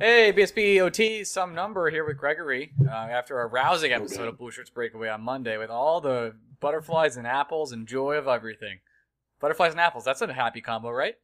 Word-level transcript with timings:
Hey, 0.00 0.32
BSB 0.32 0.80
OT, 0.80 1.22
some 1.22 1.54
number 1.54 1.88
here 1.90 2.04
with 2.04 2.16
Gregory 2.16 2.72
uh, 2.86 2.90
after 2.90 3.40
a 3.40 3.46
rousing 3.46 3.92
episode 3.92 4.26
of 4.26 4.38
Blue 4.38 4.50
Shirts 4.50 4.70
Breakaway 4.70 5.08
on 5.08 5.20
Monday 5.22 5.58
with 5.58 5.70
all 5.70 6.00
the 6.00 6.34
butterflies 6.60 7.16
and 7.18 7.26
apples 7.26 7.70
and 7.72 7.86
joy 7.86 8.14
of 8.14 8.26
everything. 8.26 8.80
Butterflies 9.40 9.72
and 9.72 9.80
apples, 9.80 10.04
that's 10.04 10.20
a 10.22 10.32
happy 10.32 10.60
combo, 10.60 10.90
right? 10.90 11.14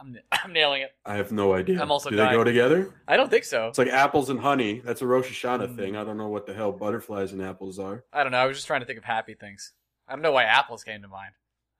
I'm, 0.00 0.18
I'm 0.32 0.52
nailing 0.52 0.82
it. 0.82 0.90
I 1.06 1.14
have 1.16 1.32
no 1.32 1.54
idea. 1.54 1.80
I'm 1.80 1.90
also 1.90 2.10
Do 2.10 2.16
dying. 2.16 2.30
they 2.30 2.36
go 2.36 2.44
together? 2.44 2.92
I 3.08 3.16
don't 3.16 3.30
think 3.30 3.44
so. 3.44 3.68
It's 3.68 3.78
like 3.78 3.88
apples 3.88 4.28
and 4.28 4.40
honey. 4.40 4.82
That's 4.84 5.00
a 5.02 5.06
Rosh 5.06 5.28
Hashanah 5.30 5.68
Mm. 5.68 5.76
thing. 5.76 5.96
I 5.96 6.04
don't 6.04 6.18
know 6.18 6.28
what 6.28 6.46
the 6.46 6.52
hell 6.52 6.72
butterflies 6.72 7.32
and 7.32 7.40
apples 7.40 7.78
are. 7.78 8.04
I 8.12 8.22
don't 8.22 8.32
know. 8.32 8.38
I 8.38 8.46
was 8.46 8.56
just 8.58 8.66
trying 8.66 8.80
to 8.80 8.86
think 8.86 8.98
of 8.98 9.04
happy 9.04 9.34
things. 9.34 9.72
I 10.08 10.12
don't 10.12 10.22
know 10.22 10.32
why 10.32 10.42
apples 10.44 10.84
came 10.84 11.00
to 11.02 11.08
mind. 11.08 11.32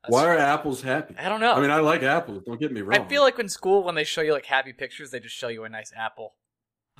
That's- 0.03 0.12
Why 0.12 0.27
are 0.29 0.39
apples 0.39 0.83
happy? 0.83 1.15
I 1.19 1.29
don't 1.29 1.41
know. 1.41 1.53
I 1.53 1.61
mean, 1.61 1.70
I 1.70 1.81
like 1.81 2.03
apples. 2.03 2.43
Don't 2.47 2.59
get 2.59 2.73
me 2.73 2.81
wrong. 2.81 3.01
I 3.01 3.09
feel 3.09 3.23
like 3.23 3.39
in 3.39 3.48
school 3.48 3.84
when 3.84 3.95
they 3.95 4.05
show 4.05 4.23
you 4.23 4.33
like 4.33 4.47
happy 4.47 4.73
pictures, 4.73 5.11
they 5.11 5.20
just 5.20 5.37
show 5.37 5.48
you 5.48 5.65
a 5.65 5.69
nice 5.69 5.93
apple. 5.95 6.34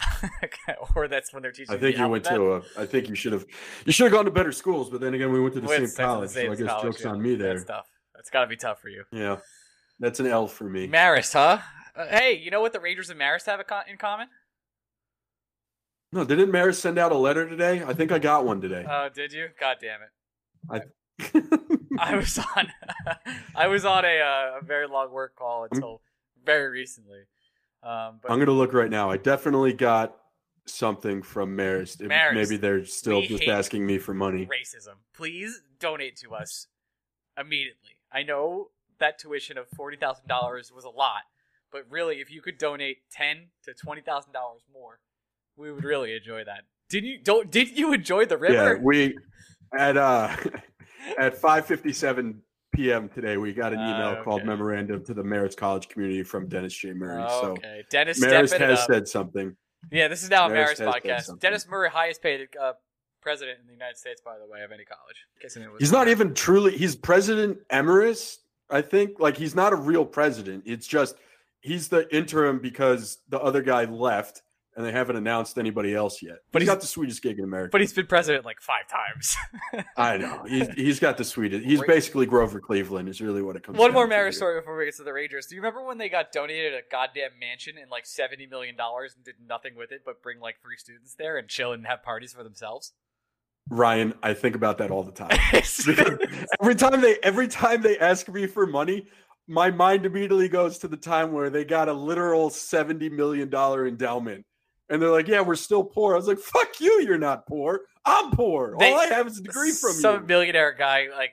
or 0.95 1.09
that's 1.09 1.33
when 1.33 1.43
they're 1.43 1.53
teaching. 1.53 1.75
I 1.75 1.79
think 1.79 1.97
you 1.97 2.09
went 2.09 2.25
to 2.25 2.55
a. 2.55 2.63
I 2.79 2.87
think 2.87 3.09
you 3.09 3.15
should 3.15 3.33
have. 3.33 3.47
You 3.85 3.93
should 3.93 4.05
have 4.05 4.13
gone 4.13 4.25
to 4.25 4.31
better 4.31 4.53
schools. 4.53 4.91
But 4.91 5.01
then 5.01 5.15
again, 5.15 5.33
we 5.33 5.41
went 5.41 5.55
to 5.55 5.61
the 5.61 5.67
Wait, 5.67 5.77
same 5.77 5.85
at 5.85 5.91
the 5.91 6.03
college, 6.03 6.31
same 6.31 6.47
so 6.47 6.53
I 6.53 6.57
guess 6.57 6.67
college, 6.69 6.83
jokes 6.85 7.05
yeah. 7.05 7.11
on 7.11 7.23
me 7.23 7.35
there. 7.35 7.55
That's 7.55 7.65
tough. 7.65 7.87
That's 8.15 8.31
got 8.31 8.43
to 8.43 8.47
be 8.47 8.57
tough 8.57 8.81
for 8.81 8.89
you. 8.89 9.05
Yeah, 9.13 9.39
that's 9.99 10.21
an 10.21 10.27
L 10.27 10.47
for 10.47 10.65
me. 10.65 10.89
Marist, 10.89 11.33
huh? 11.33 11.59
Uh, 11.97 12.07
hey, 12.07 12.35
you 12.37 12.51
know 12.51 12.61
what 12.61 12.73
the 12.73 12.81
Rangers 12.81 13.11
and 13.11 13.21
Marist 13.21 13.47
have 13.47 13.61
in 13.61 13.97
common? 13.97 14.29
no, 16.13 16.25
didn't 16.25 16.51
Marist 16.51 16.77
send 16.77 16.99
out 16.99 17.13
a 17.13 17.17
letter 17.17 17.49
today? 17.49 17.83
I 17.85 17.95
think 17.95 18.13
I 18.13 18.19
got 18.19 18.45
one 18.45 18.61
today. 18.61 18.85
Oh, 18.89 19.09
did 19.13 19.33
you? 19.33 19.49
God 19.59 19.77
damn 19.81 20.01
it! 20.03 20.09
I. 20.71 20.81
I 21.99 22.17
was 22.17 22.39
on, 22.39 22.69
I 23.55 23.67
was 23.69 23.85
on 23.85 24.05
a, 24.05 24.21
uh, 24.21 24.59
a 24.61 24.65
very 24.65 24.87
long 24.87 25.11
work 25.13 25.37
call 25.37 25.67
until 25.71 26.01
very 26.45 26.69
recently. 26.69 27.21
Um, 27.83 28.21
but 28.23 28.31
I'm 28.31 28.39
gonna 28.39 28.53
look 28.53 28.73
right 28.75 28.91
now. 28.91 29.11
I 29.11 29.17
definitely 29.17 29.73
got 29.73 30.17
something 30.67 31.23
from 31.23 31.57
Marist. 31.57 32.01
Marist, 32.01 32.35
Maybe 32.35 32.57
they're 32.57 32.85
still 32.85 33.23
just 33.23 33.45
asking 33.45 33.87
me 33.87 33.99
for 33.99 34.15
money. 34.15 34.47
racism. 34.47 34.95
Please 35.15 35.63
donate 35.79 36.17
to 36.19 36.35
us 36.35 36.67
immediately. 37.39 37.97
I 38.13 38.23
know 38.23 38.69
that 38.99 39.19
tuition 39.19 39.57
of 39.57 39.69
forty 39.69 39.97
thousand 39.97 40.27
dollars 40.29 40.71
was 40.75 40.85
a 40.85 40.91
lot, 40.91 41.23
but 41.73 41.85
really, 41.91 42.21
if 42.21 42.31
you 42.31 42.43
could 42.43 42.59
donate 42.59 42.99
ten 43.11 43.49
to 43.65 43.73
twenty 43.73 44.03
thousand 44.03 44.33
dollars 44.33 44.63
more, 44.73 45.01
we 45.57 45.73
would 45.73 45.85
really 45.85 46.15
enjoy 46.15 46.45
that. 46.45 46.65
Did 46.91 47.05
you 47.05 47.19
don't? 47.19 47.51
Did 47.51 47.79
you 47.79 47.93
enjoy 47.93 48.27
the 48.27 48.37
river? 48.37 48.75
Yeah, 48.75 48.83
we 48.83 49.17
at 49.77 49.97
uh 49.97 50.37
at 51.19 51.41
5:57 51.41 52.37
p.m. 52.73 53.09
today 53.09 53.37
we 53.37 53.53
got 53.53 53.73
an 53.73 53.81
email 53.81 54.23
called 54.23 54.41
okay. 54.41 54.49
memorandum 54.49 55.05
to 55.05 55.15
the 55.15 55.23
Marist 55.23 55.57
College 55.57 55.89
community 55.89 56.23
from 56.23 56.49
Dennis 56.49 56.75
J. 56.75 56.93
Murray. 56.93 57.23
okay, 57.23 57.83
Dennis 57.91 58.21
So 58.21 58.27
Marist 58.27 58.49
stepping 58.49 58.69
it 58.69 58.71
has 58.71 58.87
said 58.87 59.09
something. 59.09 59.57
Yeah, 59.91 60.09
this 60.09 60.23
is 60.23 60.31
now 60.31 60.47
a 60.47 60.51
Marist 60.51 60.55
Marist 60.55 60.69
has 60.69 60.79
said 60.79 60.89
podcast. 60.89 61.41
Dennis 61.41 61.69
Murray, 61.69 61.91
highest 61.91 62.23
paid 62.23 62.49
uh, 62.61 62.75
president 63.21 63.59
in 63.61 63.67
the 63.67 63.73
United 63.73 63.97
States, 63.97 64.21
by 64.25 64.39
the 64.39 64.47
way, 64.47 64.63
of 64.63 64.73
any 64.73 64.85
college. 64.85 65.27
In 65.37 65.43
case 65.43 65.57
anyone 65.57 65.75
was 65.75 65.81
He's 65.81 65.93
not 65.93 66.09
even 66.09 66.35
truly 66.35 66.77
he's 66.77 66.97
president 66.97 67.59
emeritus, 67.71 68.39
I 68.69 68.83
think. 68.83 69.19
Like 69.19 69.37
he's 69.37 69.55
not 69.55 69.73
a 69.73 69.77
real 69.77 70.05
president. 70.05 70.65
It's 70.67 70.87
just 70.87 71.17
he's 71.61 71.89
the 71.89 72.15
interim 72.15 72.59
because 72.59 73.19
the 73.29 73.41
other 73.41 73.63
guy 73.63 73.85
left 73.85 74.43
and 74.77 74.87
they 74.87 74.93
haven't 74.93 75.17
announced 75.17 75.59
anybody 75.59 75.95
else 75.95 76.23
yet. 76.23 76.37
But 76.37 76.53
But 76.53 76.63
he's 76.63 76.69
he's- 76.69 76.77
got 76.77 76.81
the 76.81 76.87
sweetest 76.87 77.23
gig 77.23 77.39
in 77.39 77.45
America. 77.45 77.71
But 77.73 77.81
he's 77.81 77.93
been 77.93 78.07
president 78.07 78.45
like 78.45 78.61
five 78.61 78.85
times. 78.89 79.37
I 79.97 80.17
know. 80.17 80.45
He's 80.49 80.69
he's 80.75 81.01
got 81.01 81.17
the 81.19 81.25
sweetest. 81.25 81.65
He's 81.65 81.83
basically 81.83 82.27
Grover 82.27 82.61
Cleveland 82.61 83.09
is 83.09 83.21
really 83.21 83.43
what 83.43 83.57
it 83.57 83.63
comes 83.63 83.79
One 83.79 83.89
down 83.91 83.95
more 83.95 84.07
to 84.07 84.15
Marist 84.15 84.35
story 84.35 84.61
before 84.61 84.77
we 84.77 84.85
get 84.85 84.97
to 84.97 85.03
the 85.03 85.13
Rangers. 85.13 85.47
Do 85.47 85.55
you 85.55 85.61
remember 85.61 85.85
when 85.85 85.99
they 85.99 86.09
got 86.09 86.33
donated 86.33 86.75
a 86.75 86.81
goddamn 86.91 87.31
mansion 87.41 87.75
and 87.81 87.91
like 87.91 88.07
seventy 88.07 88.47
million 88.47 88.77
dollars 88.77 89.15
and 89.17 89.25
did 89.25 89.35
nothing 89.47 89.75
with 89.77 89.93
it 89.93 90.03
but 90.05 90.23
bring 90.23 90.41
like 90.41 90.57
three 90.63 90.77
students 90.77 91.15
there 91.15 91.37
and 91.39 91.49
chill 91.49 91.73
and 91.73 91.87
have 91.87 92.03
parties 92.03 92.33
for 92.33 92.45
themselves? 92.45 92.93
Ryan, 93.69 94.15
I 94.23 94.35
think 94.35 94.57
about 94.57 94.79
that 94.79 94.91
all 94.91 95.03
the 95.05 95.13
time. 95.13 95.31
Every 96.61 96.75
time 96.75 97.01
they 97.01 97.19
every 97.23 97.49
time 97.49 97.83
they 97.83 97.99
ask 97.99 98.29
me 98.29 98.47
for 98.47 98.67
money, 98.67 99.07
my 99.47 99.71
mind 99.71 100.07
immediately 100.07 100.49
goes 100.49 100.79
to 100.79 100.89
the 100.89 100.97
time 100.97 101.33
where 101.33 101.51
they 101.51 101.65
got 101.65 101.89
a 101.89 101.93
literal 101.93 102.51
seventy 102.51 103.09
million 103.09 103.49
dollar 103.49 103.87
endowment, 103.87 104.45
and 104.91 105.01
they're 105.01 105.11
like, 105.11 105.29
"Yeah, 105.29 105.41
we're 105.41 105.55
still 105.55 105.85
poor." 105.85 106.13
I 106.13 106.17
was 106.17 106.27
like, 106.29 106.39
"Fuck 106.39 106.81
you, 106.81 107.01
you're 107.03 107.17
not 107.19 107.47
poor. 107.47 107.81
I'm 108.05 108.31
poor. 108.33 108.77
They- 108.79 108.93
all 108.93 109.01
I 109.01 109.07
have 109.07 109.27
is 109.29 109.39
a 109.39 109.43
degree 109.43 109.73
from 109.73 109.93
some 109.93 110.23
you." 110.23 110.27
millionaire 110.27 110.73
guy 110.73 111.07
like 111.17 111.33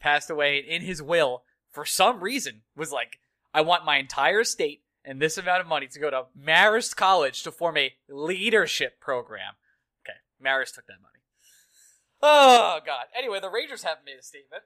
passed 0.00 0.30
away 0.30 0.58
and 0.58 0.66
in 0.68 0.82
his 0.82 1.00
will 1.00 1.44
for 1.70 1.84
some 1.84 2.20
reason 2.20 2.62
was 2.74 2.90
like 2.90 3.18
i 3.54 3.60
want 3.60 3.84
my 3.84 3.98
entire 3.98 4.40
estate 4.40 4.82
and 5.04 5.22
this 5.22 5.38
amount 5.38 5.60
of 5.60 5.66
money 5.66 5.86
to 5.86 6.00
go 6.00 6.10
to 6.10 6.24
marist 6.36 6.96
college 6.96 7.44
to 7.44 7.52
form 7.52 7.76
a 7.76 7.94
leadership 8.08 8.98
program 9.00 9.54
okay 10.04 10.16
marist 10.44 10.74
took 10.74 10.86
that 10.86 11.00
money 11.00 11.20
oh 12.22 12.80
god 12.84 13.04
anyway 13.16 13.38
the 13.40 13.48
rangers 13.48 13.82
haven't 13.84 14.04
made 14.04 14.18
a 14.18 14.22
statement 14.22 14.62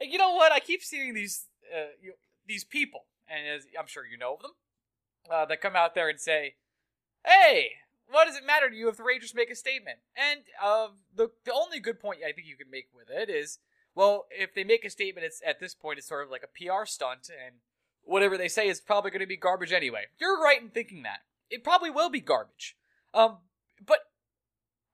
and 0.00 0.12
you 0.12 0.18
know 0.18 0.34
what 0.34 0.52
i 0.52 0.60
keep 0.60 0.82
seeing 0.82 1.14
these 1.14 1.46
uh, 1.74 1.86
you, 2.02 2.12
these 2.46 2.64
people 2.64 3.06
and 3.28 3.46
as 3.48 3.66
i'm 3.78 3.86
sure 3.86 4.04
you 4.04 4.18
know 4.18 4.34
of 4.34 4.42
them 4.42 4.52
uh, 5.30 5.44
that 5.46 5.60
come 5.60 5.74
out 5.76 5.94
there 5.94 6.08
and 6.08 6.20
say 6.20 6.54
hey, 7.24 7.70
what 8.10 8.26
does 8.26 8.36
it 8.36 8.46
matter 8.46 8.68
to 8.68 8.76
you 8.76 8.88
if 8.88 8.96
the 8.96 9.04
Rangers 9.04 9.34
make 9.34 9.50
a 9.50 9.54
statement? 9.54 9.98
And 10.16 10.40
uh, 10.62 10.88
the 11.14 11.30
the 11.44 11.52
only 11.52 11.80
good 11.80 12.00
point 12.00 12.20
I 12.26 12.32
think 12.32 12.46
you 12.46 12.56
can 12.56 12.70
make 12.70 12.88
with 12.94 13.08
it 13.10 13.30
is, 13.30 13.58
well, 13.94 14.26
if 14.30 14.54
they 14.54 14.64
make 14.64 14.84
a 14.84 14.90
statement, 14.90 15.24
it's 15.24 15.42
at 15.46 15.60
this 15.60 15.74
point 15.74 15.98
it's 15.98 16.08
sort 16.08 16.24
of 16.24 16.30
like 16.30 16.42
a 16.42 16.46
PR 16.46 16.84
stunt, 16.84 17.30
and 17.30 17.56
whatever 18.02 18.36
they 18.36 18.48
say 18.48 18.68
is 18.68 18.80
probably 18.80 19.10
going 19.10 19.20
to 19.20 19.26
be 19.26 19.36
garbage 19.36 19.72
anyway. 19.72 20.06
You're 20.20 20.42
right 20.42 20.60
in 20.60 20.70
thinking 20.70 21.02
that 21.02 21.20
it 21.50 21.64
probably 21.64 21.90
will 21.90 22.10
be 22.10 22.20
garbage. 22.20 22.76
Um, 23.12 23.38
but 23.84 24.00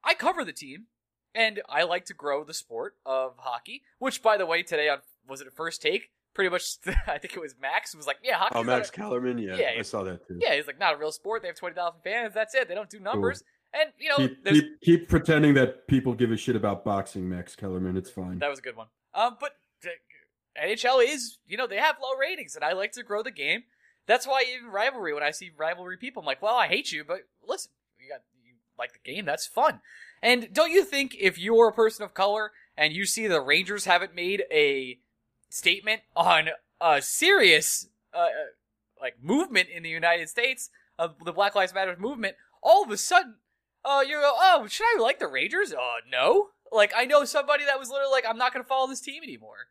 I 0.03 0.15
cover 0.15 0.45
the 0.45 0.53
team, 0.53 0.87
and 1.35 1.61
I 1.69 1.83
like 1.83 2.07
to 2.07 2.15
grow 2.15 2.45
the 2.45 2.55
sport 2.55 2.97
of 3.05 3.35
hockey. 3.39 3.83
Which, 3.99 4.23
by 4.23 4.37
the 4.37 4.47
way, 4.47 4.63
today 4.63 4.89
on 4.89 4.99
was 5.29 5.41
it 5.41 5.49
a 5.49 5.51
first 5.51 5.83
take? 5.83 6.11
Pretty 6.37 6.51
much, 6.51 6.77
I 7.07 7.17
think 7.17 7.35
it 7.35 7.41
was 7.41 7.55
Max 7.59 7.93
who 7.93 7.97
was 7.99 8.07
like, 8.07 8.19
"Yeah, 8.23 8.37
hockey." 8.37 8.57
Oh, 8.57 8.63
Max 8.63 8.91
Kellerman, 8.91 9.39
yeah, 9.39 9.57
Yeah, 9.57 9.71
I 9.79 9.81
saw 9.81 10.05
that 10.05 10.29
too. 10.29 10.37
Yeah, 10.39 10.55
he's 10.55 10.67
like, 10.67 10.79
not 10.79 10.93
a 10.93 10.99
real 10.99 11.11
sport. 11.11 11.41
They 11.41 11.49
have 11.49 11.57
20,000 11.57 12.03
fans. 12.05 12.35
That's 12.35 12.55
it. 12.55 12.69
They 12.69 12.75
don't 12.75 12.91
do 12.91 13.01
numbers. 13.01 13.43
And, 13.73 13.91
you 13.99 14.11
know, 14.11 14.17
Keep, 14.19 14.45
keep, 14.45 14.81
keep 14.83 15.09
pretending 15.09 15.55
that 15.55 15.89
people 15.89 16.13
give 16.13 16.31
a 16.33 16.37
shit 16.37 16.55
about 16.55 16.85
boxing, 16.85 17.27
Max 17.27 17.57
Kellerman. 17.57 17.97
It's 17.97 18.11
fine. 18.11 18.39
that 18.41 18.51
was 18.51 18.59
a 18.59 18.63
good 18.63 18.77
one. 18.77 18.89
Um, 19.15 19.39
But 19.41 19.53
uh, 19.83 19.89
NHL 20.63 21.03
is, 21.03 21.39
you 21.47 21.57
know, 21.57 21.67
they 21.67 21.77
have 21.79 21.97
low 22.03 22.15
ratings, 22.21 22.55
and 22.55 22.63
I 22.63 22.75
like 22.75 22.93
to 22.93 23.03
grow 23.03 23.23
the 23.23 23.31
game. 23.31 23.65
That's 24.07 24.27
why 24.27 24.45
even 24.55 24.71
rivalry, 24.71 25.15
when 25.15 25.23
I 25.23 25.31
see 25.31 25.51
rivalry 25.57 25.97
people, 25.97 26.21
I'm 26.21 26.27
like, 26.27 26.43
well, 26.43 26.55
I 26.57 26.69
hate 26.69 26.93
you, 26.93 27.03
but 27.03 27.21
listen, 27.47 27.73
you 27.99 28.11
got 28.11 28.21
you 28.45 28.53
like 28.79 28.93
the 28.93 29.11
game. 29.11 29.25
That's 29.25 29.47
fun. 29.47 29.81
And 30.23 30.53
don't 30.53 30.71
you 30.71 30.85
think 30.85 31.17
if 31.19 31.39
you're 31.39 31.69
a 31.69 31.73
person 31.73 32.05
of 32.05 32.13
color 32.13 32.53
and 32.77 32.93
you 32.93 33.07
see 33.07 33.27
the 33.27 33.41
Rangers 33.41 33.87
haven't 33.87 34.15
made 34.15 34.45
a 34.53 34.99
statement 35.49 36.03
on 36.15 36.51
a 36.81 37.03
serious 37.03 37.89
uh, 38.15 38.19
uh, 38.19 38.29
like 39.01 39.17
movement 39.23 39.69
in 39.75 39.83
the 39.83 39.89
United 39.89 40.29
States 40.29 40.71
of 40.99 41.17
the 41.25 41.33
Black 41.33 41.55
Lives 41.55 41.75
Matter 41.75 41.97
movement, 41.99 42.37
all 42.63 42.83
of 42.83 42.91
a 42.91 42.97
sudden, 42.97 43.37
uh, 43.85 44.03
you 44.07 44.15
go, 44.15 44.33
oh, 44.37 44.67
should 44.69 44.87
I 44.97 45.01
like 45.01 45.19
the 45.19 45.29
Rangers? 45.29 45.73
Uh, 45.73 46.01
no. 46.11 46.49
Like 46.73 46.93
I 46.97 47.05
know 47.05 47.25
somebody 47.25 47.65
that 47.65 47.79
was 47.79 47.91
literally 47.91 48.13
like, 48.13 48.25
I'm 48.29 48.39
not 48.39 48.53
to 48.65 48.69
follow 48.69 48.89
this 48.89 49.01
team 49.01 49.23
anymore. 49.23 49.69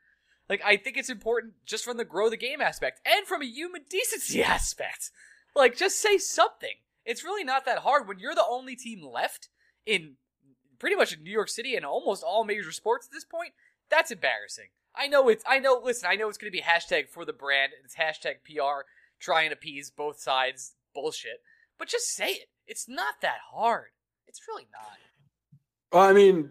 Like 0.50 0.62
I 0.64 0.78
think 0.78 0.98
it's 0.98 1.10
important 1.10 1.54
just 1.66 1.84
from 1.84 1.98
the 1.98 2.06
grow 2.06 2.30
the 2.30 2.38
game 2.38 2.62
aspect 2.62 3.02
and 3.06 3.26
from 3.26 3.42
a 3.42 3.46
human 3.46 3.82
decency 3.90 4.44
aspect. 4.44 5.12
Like 5.56 5.76
just 5.76 6.02
say 6.02 6.18
something. 6.18 6.76
It's 7.06 7.24
really 7.24 7.44
not 7.44 7.66
that 7.66 7.80
hard 7.80 8.08
when 8.08 8.20
you're 8.20 8.36
the 8.36 8.46
only 8.48 8.76
team 8.76 9.04
left 9.04 9.50
in 9.86 10.16
pretty 10.80 10.96
much 10.96 11.14
in 11.14 11.24
New 11.24 11.32
York 11.32 11.50
City 11.50 11.76
and 11.76 11.86
almost 11.86 12.24
all 12.24 12.44
major 12.44 12.72
sports 12.72 13.08
at 13.08 13.12
this 13.14 13.26
point. 13.26 13.54
That's 13.90 14.12
embarrassing. 14.12 14.70
I 14.98 15.08
know 15.08 15.30
it's 15.30 15.44
I 15.48 15.60
know 15.60 15.82
listen, 15.84 16.10
I 16.10 16.16
know 16.16 16.30
it's 16.30 16.38
gonna 16.38 16.52
be 16.52 16.62
hashtag 16.62 17.10
for 17.10 17.26
the 17.26 17.34
brand, 17.34 17.72
it's 17.84 17.96
hashtag 17.96 18.36
PR, 18.46 18.86
try 19.20 19.44
and 19.44 19.54
appease 19.54 19.92
both 19.92 20.20
sides 20.20 20.74
bullshit. 20.94 21.42
But 21.78 21.88
just 21.90 22.14
say 22.14 22.30
it. 22.30 22.48
It's 22.68 22.88
not 22.88 23.16
that 23.22 23.38
hard. 23.52 23.90
It's 24.28 24.42
really 24.48 24.68
not. 24.72 24.98
Well, 25.92 26.10
I 26.10 26.14
mean, 26.14 26.50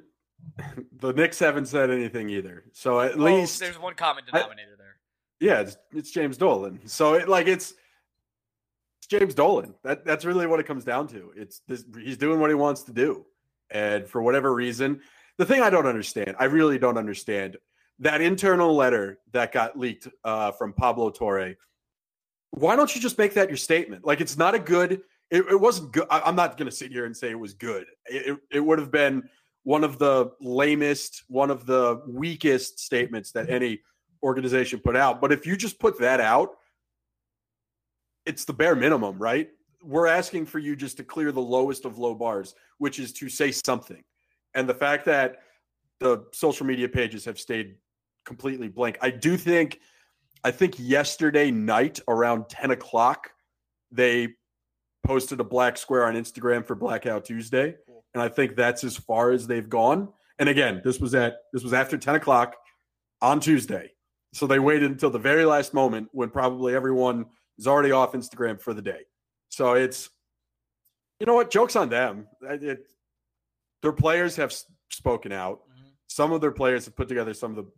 the 0.98 1.12
Knicks 1.12 1.38
haven't 1.38 1.66
said 1.66 1.90
anything 1.90 2.28
either. 2.28 2.64
So 2.72 3.00
at 3.00 3.16
Well, 3.16 3.34
least 3.34 3.58
there's 3.60 3.78
one 3.78 3.94
common 3.94 4.24
denominator 4.24 4.76
there. 4.78 4.96
yeah, 5.40 5.60
it's, 5.60 5.76
it's 5.92 6.10
James 6.10 6.36
Dolan. 6.36 6.80
So 6.86 7.14
it, 7.14 7.28
like 7.28 7.46
it's 7.46 7.72
it's 8.98 9.06
James 9.08 9.34
Dolan. 9.34 9.74
That 9.82 10.04
that's 10.04 10.24
really 10.24 10.46
what 10.46 10.60
it 10.60 10.66
comes 10.66 10.84
down 10.84 11.08
to. 11.08 11.32
It's 11.36 11.60
this, 11.66 11.84
he's 11.98 12.16
doing 12.18 12.38
what 12.40 12.50
he 12.50 12.54
wants 12.54 12.82
to 12.84 12.92
do, 12.92 13.24
and 13.70 14.06
for 14.06 14.22
whatever 14.22 14.54
reason, 14.54 15.00
the 15.38 15.44
thing 15.46 15.62
I 15.62 15.70
don't 15.70 15.86
understand, 15.86 16.36
I 16.38 16.44
really 16.44 16.78
don't 16.78 16.98
understand 16.98 17.56
that 18.00 18.20
internal 18.20 18.74
letter 18.74 19.18
that 19.32 19.52
got 19.52 19.78
leaked 19.78 20.08
uh, 20.24 20.52
from 20.52 20.72
Pablo 20.72 21.10
Torre. 21.10 21.54
Why 22.50 22.76
don't 22.76 22.94
you 22.94 23.00
just 23.00 23.18
make 23.18 23.34
that 23.34 23.48
your 23.48 23.56
statement? 23.56 24.04
Like 24.04 24.20
it's 24.20 24.36
not 24.36 24.54
a 24.54 24.58
good. 24.58 25.02
It, 25.30 25.44
it 25.50 25.60
wasn't 25.60 25.92
good. 25.92 26.06
I, 26.10 26.20
I'm 26.20 26.36
not 26.36 26.56
going 26.56 26.70
to 26.70 26.76
sit 26.76 26.92
here 26.92 27.06
and 27.06 27.16
say 27.16 27.30
it 27.30 27.38
was 27.38 27.54
good. 27.54 27.86
It, 28.06 28.38
it 28.50 28.60
would 28.60 28.78
have 28.78 28.90
been 28.90 29.28
one 29.62 29.82
of 29.82 29.98
the 29.98 30.32
lamest, 30.40 31.24
one 31.28 31.50
of 31.50 31.66
the 31.66 32.02
weakest 32.06 32.78
statements 32.78 33.32
that 33.32 33.48
any 33.48 33.80
organization 34.22 34.78
put 34.78 34.96
out. 34.96 35.20
But 35.20 35.32
if 35.32 35.46
you 35.46 35.56
just 35.56 35.78
put 35.78 35.98
that 36.00 36.20
out, 36.20 36.50
it's 38.26 38.44
the 38.44 38.52
bare 38.52 38.76
minimum, 38.76 39.18
right? 39.18 39.48
We're 39.82 40.06
asking 40.06 40.46
for 40.46 40.58
you 40.58 40.76
just 40.76 40.96
to 40.98 41.04
clear 41.04 41.32
the 41.32 41.42
lowest 41.42 41.84
of 41.84 41.98
low 41.98 42.14
bars, 42.14 42.54
which 42.78 42.98
is 42.98 43.12
to 43.14 43.28
say 43.28 43.52
something. 43.52 44.02
And 44.54 44.68
the 44.68 44.74
fact 44.74 45.04
that 45.06 45.38
the 46.00 46.24
social 46.32 46.66
media 46.66 46.88
pages 46.88 47.24
have 47.24 47.38
stayed 47.38 47.76
completely 48.24 48.68
blank. 48.68 48.98
I 49.00 49.10
do 49.10 49.36
think, 49.36 49.80
I 50.42 50.50
think 50.50 50.74
yesterday 50.78 51.50
night 51.50 52.00
around 52.08 52.48
10 52.48 52.70
o'clock, 52.70 53.30
they 53.90 54.34
posted 55.04 55.40
a 55.40 55.44
black 55.44 55.76
square 55.76 56.06
on 56.06 56.14
Instagram 56.14 56.66
for 56.66 56.74
Blackout 56.74 57.24
Tuesday. 57.24 57.76
And 58.14 58.22
I 58.22 58.28
think 58.28 58.56
that's 58.56 58.84
as 58.84 58.96
far 58.96 59.30
as 59.30 59.46
they've 59.46 59.68
gone. 59.68 60.08
And 60.38 60.48
again, 60.48 60.80
this 60.84 60.98
was 60.98 61.14
at 61.14 61.36
this 61.52 61.62
was 61.62 61.72
after 61.72 61.96
10 61.96 62.16
o'clock 62.16 62.56
on 63.20 63.40
Tuesday. 63.40 63.92
So 64.32 64.46
they 64.46 64.58
waited 64.58 64.90
until 64.90 65.10
the 65.10 65.18
very 65.18 65.44
last 65.44 65.74
moment 65.74 66.08
when 66.12 66.30
probably 66.30 66.74
everyone 66.74 67.26
is 67.58 67.66
already 67.66 67.92
off 67.92 68.12
Instagram 68.12 68.60
for 68.60 68.74
the 68.74 68.82
day. 68.82 69.02
So 69.48 69.74
it's, 69.74 70.10
you 71.20 71.26
know 71.26 71.34
what? 71.34 71.50
Joke's 71.50 71.76
on 71.76 71.88
them. 71.88 72.26
It, 72.42 72.80
their 73.82 73.92
players 73.92 74.34
have 74.36 74.52
spoken 74.90 75.30
out. 75.30 75.60
Mhm. 75.68 75.92
Some 76.08 76.32
of 76.32 76.40
their 76.40 76.50
players 76.50 76.84
have 76.86 76.96
put 76.96 77.08
together 77.08 77.32
some 77.32 77.56
of 77.56 77.64
the, 77.64 77.70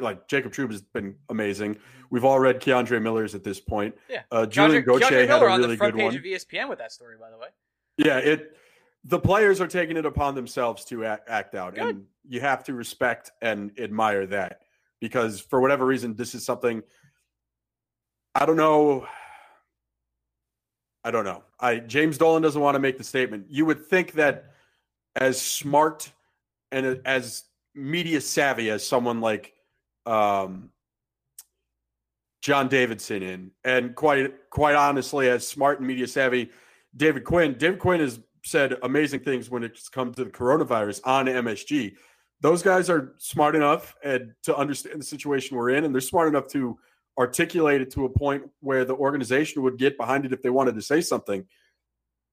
like 0.00 0.28
Jacob 0.28 0.52
Trouba 0.52 0.72
has 0.72 0.82
been 0.82 1.16
amazing. 1.28 1.76
We've 2.10 2.24
all 2.24 2.38
read 2.38 2.60
K'Andre 2.60 3.00
Miller's 3.00 3.34
at 3.34 3.42
this 3.42 3.60
point. 3.60 3.94
Yeah. 4.08 4.22
Uh, 4.30 4.46
Julien 4.46 4.82
K'Andre- 4.82 5.00
Gauthier 5.00 5.26
K'Andre 5.26 5.28
had 5.28 5.42
a 5.42 5.46
on 5.46 5.60
really 5.60 5.70
the 5.72 5.76
front 5.78 5.94
good 5.94 5.98
page 6.00 6.06
one. 6.06 6.16
of 6.16 6.22
ESPN 6.22 6.68
with 6.68 6.78
that 6.78 6.92
story, 6.92 7.16
by 7.18 7.30
the 7.30 7.38
way. 7.38 7.48
Yeah, 7.96 8.18
it. 8.18 8.56
The 9.04 9.18
players 9.18 9.60
are 9.60 9.66
taking 9.66 9.96
it 9.96 10.06
upon 10.06 10.34
themselves 10.36 10.84
to 10.86 11.04
act, 11.04 11.28
act 11.28 11.54
out, 11.56 11.74
Good. 11.74 11.84
and 11.84 12.04
you 12.28 12.40
have 12.40 12.62
to 12.64 12.74
respect 12.74 13.32
and 13.42 13.72
admire 13.78 14.26
that 14.26 14.60
because 15.00 15.40
for 15.40 15.60
whatever 15.60 15.84
reason, 15.84 16.14
this 16.14 16.34
is 16.34 16.44
something. 16.44 16.82
I 18.34 18.46
don't 18.46 18.56
know. 18.56 19.06
I 21.04 21.10
don't 21.10 21.24
know. 21.24 21.42
I 21.58 21.78
James 21.78 22.16
Dolan 22.16 22.42
doesn't 22.42 22.60
want 22.60 22.76
to 22.76 22.78
make 22.78 22.96
the 22.96 23.04
statement. 23.04 23.46
You 23.48 23.66
would 23.66 23.86
think 23.86 24.12
that 24.12 24.52
as 25.16 25.40
smart 25.40 26.10
and 26.70 27.00
as 27.04 27.44
media 27.74 28.20
savvy 28.20 28.70
as 28.70 28.86
someone 28.86 29.20
like 29.20 29.54
um, 30.06 30.70
John 32.40 32.68
Davidson 32.68 33.22
in, 33.22 33.50
and 33.64 33.94
quite 33.94 34.50
quite 34.50 34.74
honestly, 34.74 35.28
as 35.28 35.46
smart 35.46 35.78
and 35.78 35.86
media 35.86 36.06
savvy 36.06 36.50
David 36.96 37.24
Quinn. 37.24 37.54
David 37.56 37.78
Quinn 37.78 38.00
has 38.00 38.20
said 38.44 38.76
amazing 38.82 39.20
things 39.20 39.48
when 39.48 39.62
it's 39.62 39.88
come 39.88 40.12
to 40.14 40.24
the 40.24 40.30
coronavirus 40.30 41.00
on 41.04 41.26
MSG. 41.26 41.94
Those 42.40 42.62
guys 42.62 42.90
are 42.90 43.14
smart 43.18 43.54
enough 43.54 43.94
and 44.02 44.32
to 44.42 44.56
understand 44.56 45.00
the 45.00 45.04
situation 45.04 45.56
we're 45.56 45.70
in, 45.70 45.84
and 45.84 45.94
they're 45.94 46.00
smart 46.00 46.28
enough 46.28 46.48
to 46.48 46.78
articulate 47.18 47.80
it 47.80 47.90
to 47.92 48.04
a 48.04 48.08
point 48.08 48.42
where 48.60 48.84
the 48.84 48.94
organization 48.94 49.62
would 49.62 49.78
get 49.78 49.96
behind 49.96 50.24
it 50.24 50.32
if 50.32 50.42
they 50.42 50.50
wanted 50.50 50.74
to 50.74 50.82
say 50.82 51.00
something. 51.00 51.46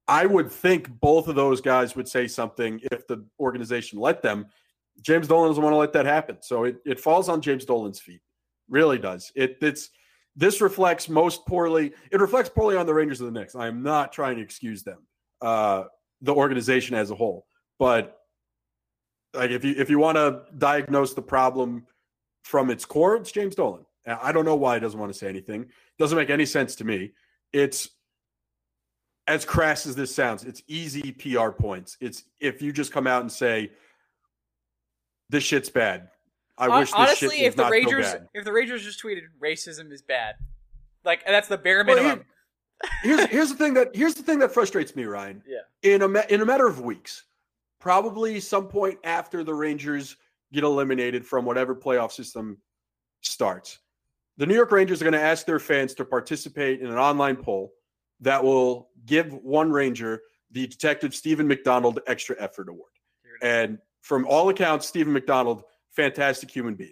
I 0.07 0.25
would 0.25 0.51
think 0.51 0.89
both 0.99 1.27
of 1.27 1.35
those 1.35 1.61
guys 1.61 1.95
would 1.95 2.07
say 2.07 2.27
something 2.27 2.79
if 2.91 3.05
the 3.05 3.23
organization 3.39 3.99
let 3.99 4.23
them. 4.23 4.47
James 5.01 5.27
Dolan 5.27 5.49
doesn't 5.49 5.63
want 5.63 5.73
to 5.73 5.77
let 5.77 5.93
that 5.93 6.05
happen. 6.05 6.37
So 6.41 6.65
it, 6.65 6.77
it 6.85 6.99
falls 6.99 7.29
on 7.29 7.41
James 7.41 7.65
Dolan's 7.65 7.99
feet. 7.99 8.21
Really 8.69 8.97
does. 8.97 9.31
It 9.35 9.57
it's 9.61 9.89
this 10.35 10.61
reflects 10.61 11.09
most 11.09 11.45
poorly. 11.45 11.93
It 12.11 12.19
reflects 12.19 12.49
poorly 12.49 12.77
on 12.77 12.85
the 12.85 12.93
Rangers 12.93 13.19
and 13.19 13.33
the 13.33 13.39
Knicks. 13.39 13.55
I 13.55 13.67
am 13.67 13.83
not 13.83 14.13
trying 14.13 14.37
to 14.37 14.41
excuse 14.41 14.83
them, 14.83 14.99
uh, 15.41 15.85
the 16.21 16.33
organization 16.33 16.95
as 16.95 17.11
a 17.11 17.15
whole. 17.15 17.45
But 17.77 18.17
like 19.33 19.51
if 19.51 19.63
you 19.63 19.75
if 19.77 19.89
you 19.89 19.99
want 19.99 20.17
to 20.17 20.43
diagnose 20.57 21.13
the 21.13 21.21
problem 21.21 21.85
from 22.43 22.69
its 22.69 22.85
core, 22.85 23.15
it's 23.15 23.31
James 23.31 23.55
Dolan. 23.55 23.85
I 24.05 24.31
don't 24.31 24.45
know 24.45 24.55
why 24.55 24.75
he 24.75 24.79
doesn't 24.79 24.99
want 24.99 25.11
to 25.11 25.17
say 25.17 25.27
anything. 25.27 25.67
Doesn't 25.97 26.17
make 26.17 26.29
any 26.29 26.45
sense 26.45 26.75
to 26.75 26.85
me. 26.85 27.11
It's 27.53 27.89
as 29.27 29.45
crass 29.45 29.85
as 29.85 29.95
this 29.95 30.13
sounds. 30.13 30.43
It's 30.43 30.63
easy 30.67 31.11
PR 31.11 31.49
points. 31.49 31.97
It's 32.01 32.23
if 32.39 32.61
you 32.61 32.71
just 32.71 32.91
come 32.91 33.05
out 33.05 33.21
and 33.21 33.31
say 33.31 33.71
this 35.29 35.43
shit's 35.43 35.69
bad. 35.69 36.09
I 36.57 36.67
wish 36.79 36.89
this 36.89 36.95
honestly, 36.95 37.37
shit 37.37 37.45
if 37.47 37.55
the 37.55 37.63
so 37.63 37.69
Rangers 37.69 38.05
bad. 38.11 38.27
if 38.33 38.43
the 38.43 38.51
Rangers 38.51 38.83
just 38.83 39.01
tweeted 39.01 39.23
racism 39.41 39.91
is 39.91 40.01
bad, 40.01 40.35
like 41.05 41.21
and 41.25 41.33
that's 41.33 41.47
the 41.47 41.57
bare 41.57 41.85
Well, 41.85 41.95
minimum. 41.95 42.25
here's 43.01 43.25
here's 43.29 43.49
the 43.49 43.55
thing 43.55 43.73
that 43.75 43.95
here's 43.95 44.15
the 44.15 44.23
thing 44.23 44.39
that 44.39 44.51
frustrates 44.51 44.95
me, 44.95 45.05
Ryan. 45.05 45.41
Yeah. 45.47 45.59
In 45.83 46.01
a 46.01 46.07
in 46.29 46.41
a 46.41 46.45
matter 46.45 46.67
of 46.67 46.81
weeks, 46.81 47.23
probably 47.79 48.39
some 48.39 48.67
point 48.67 48.99
after 49.05 49.43
the 49.43 49.53
Rangers 49.53 50.17
get 50.51 50.63
eliminated 50.63 51.25
from 51.25 51.45
whatever 51.45 51.75
playoff 51.75 52.11
system 52.11 52.57
starts, 53.21 53.79
the 54.37 54.45
New 54.45 54.55
York 54.55 54.71
Rangers 54.71 55.01
are 55.01 55.05
going 55.05 55.13
to 55.13 55.21
ask 55.21 55.45
their 55.45 55.59
fans 55.59 55.93
to 55.93 56.05
participate 56.05 56.81
in 56.81 56.87
an 56.87 56.97
online 56.97 57.37
poll 57.37 57.71
that 58.19 58.43
will 58.43 58.89
give 59.05 59.33
one 59.33 59.71
Ranger 59.71 60.21
the 60.51 60.67
Detective 60.67 61.13
Steven 61.15 61.47
McDonald 61.47 61.99
Extra 62.07 62.35
Effort 62.39 62.67
Award. 62.67 62.91
And 63.41 63.77
from 64.01 64.25
all 64.27 64.49
accounts, 64.49 64.87
Steven 64.87 65.13
McDonald, 65.13 65.63
fantastic 65.91 66.49
human 66.49 66.75
being. 66.75 66.91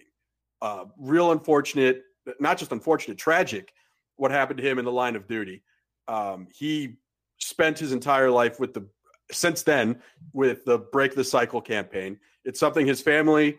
Uh, 0.61 0.85
real 0.97 1.31
unfortunate, 1.31 2.03
not 2.39 2.57
just 2.57 2.71
unfortunate, 2.71 3.17
tragic 3.17 3.73
what 4.15 4.31
happened 4.31 4.57
to 4.57 4.67
him 4.67 4.79
in 4.79 4.85
the 4.85 4.91
line 4.91 5.15
of 5.15 5.27
duty. 5.27 5.63
Um, 6.07 6.47
he 6.53 6.97
spent 7.37 7.77
his 7.77 7.91
entire 7.91 8.31
life 8.31 8.59
with 8.59 8.73
the, 8.73 8.87
since 9.31 9.63
then, 9.63 10.01
with 10.33 10.65
the 10.65 10.79
Break 10.79 11.15
the 11.15 11.23
Cycle 11.23 11.61
campaign. 11.61 12.19
It's 12.43 12.59
something 12.59 12.85
his 12.85 13.01
family 13.01 13.57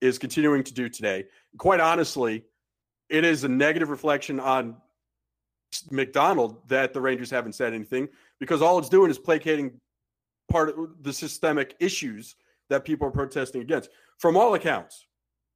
is 0.00 0.18
continuing 0.18 0.64
to 0.64 0.72
do 0.72 0.88
today. 0.88 1.26
Quite 1.58 1.80
honestly, 1.80 2.44
it 3.08 3.24
is 3.24 3.44
a 3.44 3.48
negative 3.48 3.90
reflection 3.90 4.40
on 4.40 4.76
McDonald 5.90 6.68
that 6.68 6.92
the 6.92 7.00
Rangers 7.00 7.30
haven't 7.30 7.54
said 7.54 7.74
anything 7.74 8.08
because 8.40 8.62
all 8.62 8.78
it's 8.78 8.88
doing 8.88 9.10
is 9.10 9.18
placating 9.18 9.80
part 10.50 10.70
of 10.70 11.02
the 11.02 11.12
systemic 11.12 11.74
issues 11.78 12.36
that 12.68 12.84
people 12.84 13.08
are 13.08 13.12
protesting 13.12 13.62
against. 13.62 13.90
From 14.18 14.36
all 14.36 14.54
accounts, 14.54 15.06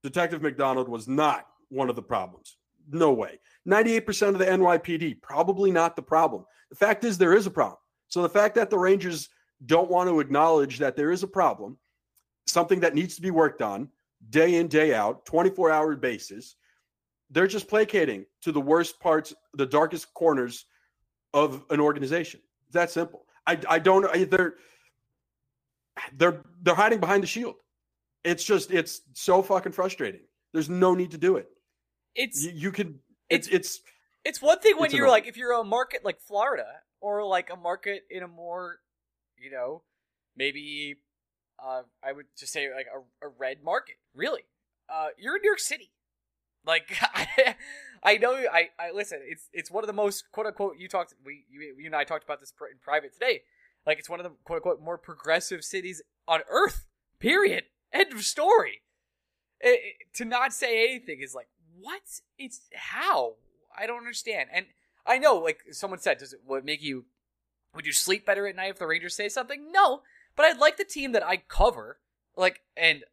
Detective 0.03 0.43
McDonald 0.43 0.89
was 0.89 1.09
not 1.09 1.47
one 1.69 1.89
of 1.89 1.97
the 1.97 2.03
problems. 2.03 2.57
No 2.91 3.13
way. 3.13 3.39
98% 3.69 4.29
of 4.29 4.39
the 4.39 4.45
NYPD, 4.45 5.23
probably 5.23 5.71
not 5.71 5.97
the 5.97 6.03
problem. 6.03 6.45
The 6.71 6.77
fact 6.77 7.05
is, 7.05 7.17
there 7.17 7.35
is 7.35 7.47
a 7.47 7.51
problem. 7.51 7.79
So 8.09 8.23
the 8.23 8.29
fact 8.29 8.55
that 8.57 8.71
the 8.71 8.79
Rangers 8.79 9.29
don't 9.65 9.91
want 9.91 10.09
to 10.09 10.21
acknowledge 10.21 10.79
that 10.79 10.97
there 10.97 11.13
is 11.13 11.23
a 11.23 11.29
problem, 11.29 11.79
something 12.47 12.81
that 12.81 12.95
needs 12.95 13.15
to 13.17 13.23
be 13.23 13.31
worked 13.31 13.63
on 13.63 13.89
day 14.31 14.57
in, 14.57 14.69
day 14.69 14.95
out, 14.95 15.25
24 15.25 15.71
hour 15.71 15.97
basis, 15.97 16.57
they're 17.31 17.47
just 17.47 17.69
placating 17.69 18.27
to 18.43 18.53
the 18.53 18.61
worst 18.61 19.01
parts, 19.01 19.33
the 19.55 19.67
darkest 19.67 20.13
corners 20.15 20.67
of 21.33 21.65
an 21.71 21.81
organization. 21.81 22.41
It's 22.67 22.75
that 22.75 22.91
simple. 22.91 23.25
I, 23.47 23.59
I 23.69 23.79
don't 23.79 24.05
I, 24.07 24.25
they're 26.17 26.43
they're 26.63 26.75
hiding 26.75 27.01
behind 27.01 27.23
the 27.23 27.27
shield. 27.27 27.57
It's 28.25 28.45
just 28.45 28.71
it's 28.71 29.03
so 29.15 29.43
fucking 29.43 29.73
frustrating. 29.73 30.23
There's 30.53 30.69
no 30.71 30.95
need 30.95 31.11
to 31.13 31.19
do 31.19 31.37
it. 31.37 31.49
It's 32.15 32.45
You, 32.45 32.53
you 32.55 32.73
could 32.73 32.99
it's 33.29 33.49
it's 33.49 33.81
It's 34.25 34.41
one 34.41 34.59
thing 34.61 34.79
when 34.79 34.91
you're 34.91 35.05
annoying. 35.07 35.23
like 35.23 35.27
if 35.27 35.37
you're 35.37 35.53
a 35.53 35.65
market 35.65 36.05
like 36.05 36.21
Florida 36.21 36.67
or 37.01 37.25
like 37.25 37.51
a 37.51 37.57
market 37.57 38.03
in 38.11 38.23
a 38.23 38.29
more, 38.29 38.79
you 39.37 39.51
know, 39.51 39.83
maybe 40.37 40.97
uh 41.63 41.83
I 42.05 42.13
would 42.13 42.27
just 42.39 42.53
say 42.53 42.73
like 42.75 42.87
a, 42.95 43.27
a 43.27 43.31
red 43.39 43.63
market. 43.65 43.97
Really. 44.15 44.43
Uh 44.89 45.09
you're 45.19 45.37
in 45.37 45.43
New 45.43 45.49
York 45.49 45.59
City. 45.61 45.91
Like 46.65 46.97
I, 47.01 47.57
I 48.05 48.17
know 48.19 48.35
I, 48.35 48.69
I 48.79 48.91
listen. 48.93 49.21
It's 49.25 49.49
it's 49.53 49.71
one 49.71 49.83
of 49.83 49.89
the 49.89 49.93
most 49.93 50.25
quote 50.33 50.47
unquote. 50.47 50.77
You 50.79 50.89
talked. 50.89 51.15
We 51.25 51.45
you, 51.51 51.75
you 51.79 51.87
and 51.87 51.97
I 51.97 52.05
talked 52.05 52.25
about 52.25 52.41
this 52.41 52.53
in 52.61 52.79
private 52.81 53.13
today. 53.13 53.43
Like 53.87 53.99
it's 53.99 54.09
one 54.09 54.21
of 54.21 54.25
the 54.25 54.33
quote 54.45 54.59
unquote 54.59 54.83
more 54.83 54.99
progressive 54.99 55.65
cities 55.65 56.03
on 56.29 56.41
earth. 56.51 56.87
Period. 57.19 57.65
End 57.93 58.13
of 58.13 58.25
story. 58.25 58.83
It, 59.61 59.81
it, 59.81 60.15
to 60.15 60.25
not 60.25 60.53
say 60.53 60.89
anything 60.89 61.21
is 61.21 61.35
like 61.35 61.49
what? 61.79 62.03
It's 62.39 62.63
how 62.75 63.35
I 63.77 63.87
don't 63.87 63.99
understand. 63.99 64.51
And 64.53 64.67
I 65.07 65.19
know, 65.19 65.37
like 65.37 65.61
someone 65.71 65.99
said, 65.99 66.19
does 66.19 66.33
it 66.33 66.41
would 66.47 66.65
make 66.65 66.83
you? 66.83 67.07
Would 67.75 67.87
you 67.87 67.93
sleep 67.93 68.27
better 68.27 68.47
at 68.47 68.57
night 68.57 68.71
if 68.71 68.79
the 68.79 68.87
Rangers 68.87 69.15
say 69.15 69.29
something? 69.29 69.73
No, 69.73 70.03
but 70.37 70.45
I'd 70.45 70.59
like 70.59 70.77
the 70.77 70.85
team 70.85 71.13
that 71.13 71.27
I 71.27 71.39
cover. 71.39 71.99
Like, 72.37 72.61
and 72.77 73.05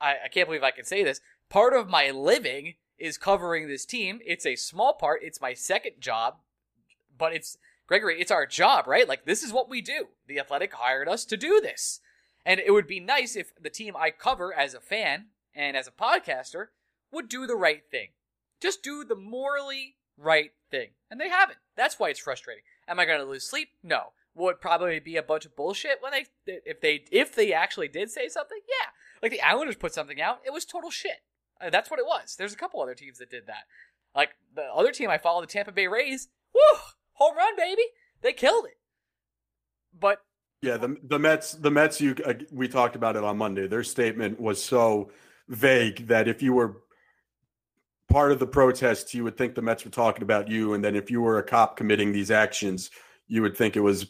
I, 0.00 0.16
I 0.24 0.28
can't 0.28 0.48
believe 0.48 0.62
I 0.62 0.72
can 0.72 0.84
say 0.84 1.04
this. 1.04 1.20
Part 1.48 1.72
of 1.72 1.88
my 1.88 2.10
living 2.10 2.74
is 2.98 3.18
covering 3.18 3.68
this 3.68 3.84
team. 3.84 4.20
It's 4.26 4.46
a 4.46 4.56
small 4.56 4.94
part. 4.94 5.20
It's 5.22 5.40
my 5.40 5.54
second 5.54 6.00
job, 6.00 6.36
but 7.16 7.32
it's 7.32 7.58
Gregory. 7.86 8.20
It's 8.20 8.30
our 8.30 8.46
job, 8.46 8.86
right? 8.86 9.08
Like 9.08 9.24
this 9.24 9.42
is 9.42 9.52
what 9.52 9.68
we 9.68 9.80
do. 9.80 10.08
The 10.26 10.38
Athletic 10.38 10.74
hired 10.74 11.08
us 11.08 11.24
to 11.26 11.36
do 11.36 11.60
this, 11.60 12.00
and 12.44 12.60
it 12.60 12.72
would 12.72 12.86
be 12.86 13.00
nice 13.00 13.36
if 13.36 13.52
the 13.60 13.70
team 13.70 13.94
I 13.96 14.10
cover 14.10 14.52
as 14.52 14.74
a 14.74 14.80
fan 14.80 15.26
and 15.54 15.76
as 15.76 15.86
a 15.86 15.92
podcaster 15.92 16.66
would 17.12 17.28
do 17.28 17.46
the 17.46 17.56
right 17.56 17.82
thing. 17.90 18.08
Just 18.60 18.82
do 18.82 19.04
the 19.04 19.16
morally 19.16 19.96
right 20.16 20.50
thing, 20.70 20.90
and 21.10 21.20
they 21.20 21.28
haven't. 21.28 21.58
That's 21.76 21.98
why 21.98 22.08
it's 22.08 22.20
frustrating. 22.20 22.64
Am 22.88 22.98
I 22.98 23.04
going 23.04 23.20
to 23.20 23.24
lose 23.24 23.48
sleep? 23.48 23.68
No. 23.82 24.12
Would 24.34 24.60
probably 24.60 25.00
be 25.00 25.16
a 25.16 25.22
bunch 25.22 25.46
of 25.46 25.56
bullshit 25.56 26.02
when 26.02 26.12
they 26.12 26.26
if 26.46 26.82
they 26.82 27.04
if 27.10 27.34
they 27.34 27.54
actually 27.54 27.88
did 27.88 28.10
say 28.10 28.28
something. 28.28 28.58
Yeah, 28.68 28.90
like 29.22 29.32
the 29.32 29.40
Islanders 29.40 29.76
put 29.76 29.94
something 29.94 30.20
out, 30.20 30.40
it 30.44 30.52
was 30.52 30.66
total 30.66 30.90
shit. 30.90 31.22
Uh, 31.58 31.70
that's 31.70 31.90
what 31.90 31.98
it 31.98 32.04
was. 32.04 32.36
There's 32.36 32.52
a 32.52 32.56
couple 32.56 32.82
other 32.82 32.94
teams 32.94 33.16
that 33.16 33.30
did 33.30 33.46
that. 33.46 33.64
Like 34.14 34.30
the 34.54 34.64
other 34.64 34.92
team 34.92 35.08
I 35.08 35.16
follow, 35.16 35.40
the 35.40 35.46
Tampa 35.46 35.72
Bay 35.72 35.86
Rays. 35.86 36.28
Woo, 36.54 36.80
home 37.16 37.36
run, 37.36 37.56
baby! 37.56 37.82
They 38.22 38.32
killed 38.32 38.66
it. 38.66 38.78
But 39.98 40.20
yeah, 40.62 40.76
the 40.76 40.96
the 41.02 41.18
Mets, 41.18 41.52
the 41.52 41.70
Mets. 41.70 42.00
You 42.00 42.14
uh, 42.24 42.34
we 42.52 42.68
talked 42.68 42.96
about 42.96 43.16
it 43.16 43.24
on 43.24 43.36
Monday. 43.36 43.66
Their 43.66 43.84
statement 43.84 44.40
was 44.40 44.62
so 44.62 45.10
vague 45.48 46.06
that 46.08 46.28
if 46.28 46.42
you 46.42 46.52
were 46.52 46.82
part 48.08 48.32
of 48.32 48.38
the 48.38 48.46
protests, 48.46 49.14
you 49.14 49.24
would 49.24 49.36
think 49.36 49.54
the 49.54 49.62
Mets 49.62 49.84
were 49.84 49.90
talking 49.90 50.22
about 50.22 50.48
you, 50.48 50.74
and 50.74 50.84
then 50.84 50.96
if 50.96 51.10
you 51.10 51.20
were 51.20 51.38
a 51.38 51.42
cop 51.42 51.76
committing 51.76 52.12
these 52.12 52.30
actions, 52.30 52.90
you 53.26 53.42
would 53.42 53.56
think 53.56 53.76
it 53.76 53.80
was 53.80 54.06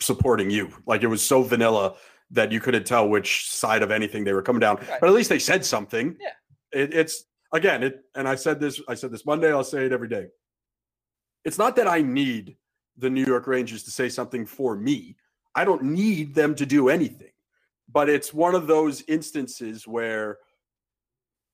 supporting 0.00 0.50
you. 0.50 0.70
Like 0.86 1.02
it 1.02 1.08
was 1.08 1.24
so 1.24 1.42
vanilla 1.42 1.94
that 2.30 2.52
you 2.52 2.60
couldn't 2.60 2.86
tell 2.86 3.08
which 3.08 3.50
side 3.50 3.82
of 3.82 3.90
anything 3.90 4.24
they 4.24 4.32
were 4.32 4.42
coming 4.42 4.60
down. 4.60 4.76
Right. 4.76 5.00
But 5.00 5.08
at 5.08 5.14
least 5.14 5.28
they 5.28 5.38
said 5.38 5.64
something. 5.64 6.16
Yeah. 6.20 6.80
It, 6.80 6.94
it's 6.94 7.24
again, 7.52 7.82
it 7.82 8.04
and 8.14 8.28
I 8.28 8.34
said 8.34 8.60
this, 8.60 8.80
I 8.88 8.94
said 8.94 9.10
this 9.10 9.24
Monday, 9.24 9.50
I'll 9.50 9.64
say 9.64 9.86
it 9.86 9.92
every 9.92 10.08
day. 10.08 10.26
It's 11.48 11.56
not 11.56 11.76
that 11.76 11.88
I 11.88 12.02
need 12.02 12.58
the 12.98 13.08
New 13.08 13.24
York 13.24 13.46
Rangers 13.46 13.82
to 13.84 13.90
say 13.90 14.10
something 14.10 14.44
for 14.44 14.76
me. 14.76 15.16
I 15.54 15.64
don't 15.64 15.82
need 15.82 16.34
them 16.34 16.54
to 16.56 16.66
do 16.66 16.90
anything. 16.90 17.32
But 17.90 18.10
it's 18.10 18.34
one 18.34 18.54
of 18.54 18.66
those 18.66 19.02
instances 19.08 19.88
where 19.88 20.36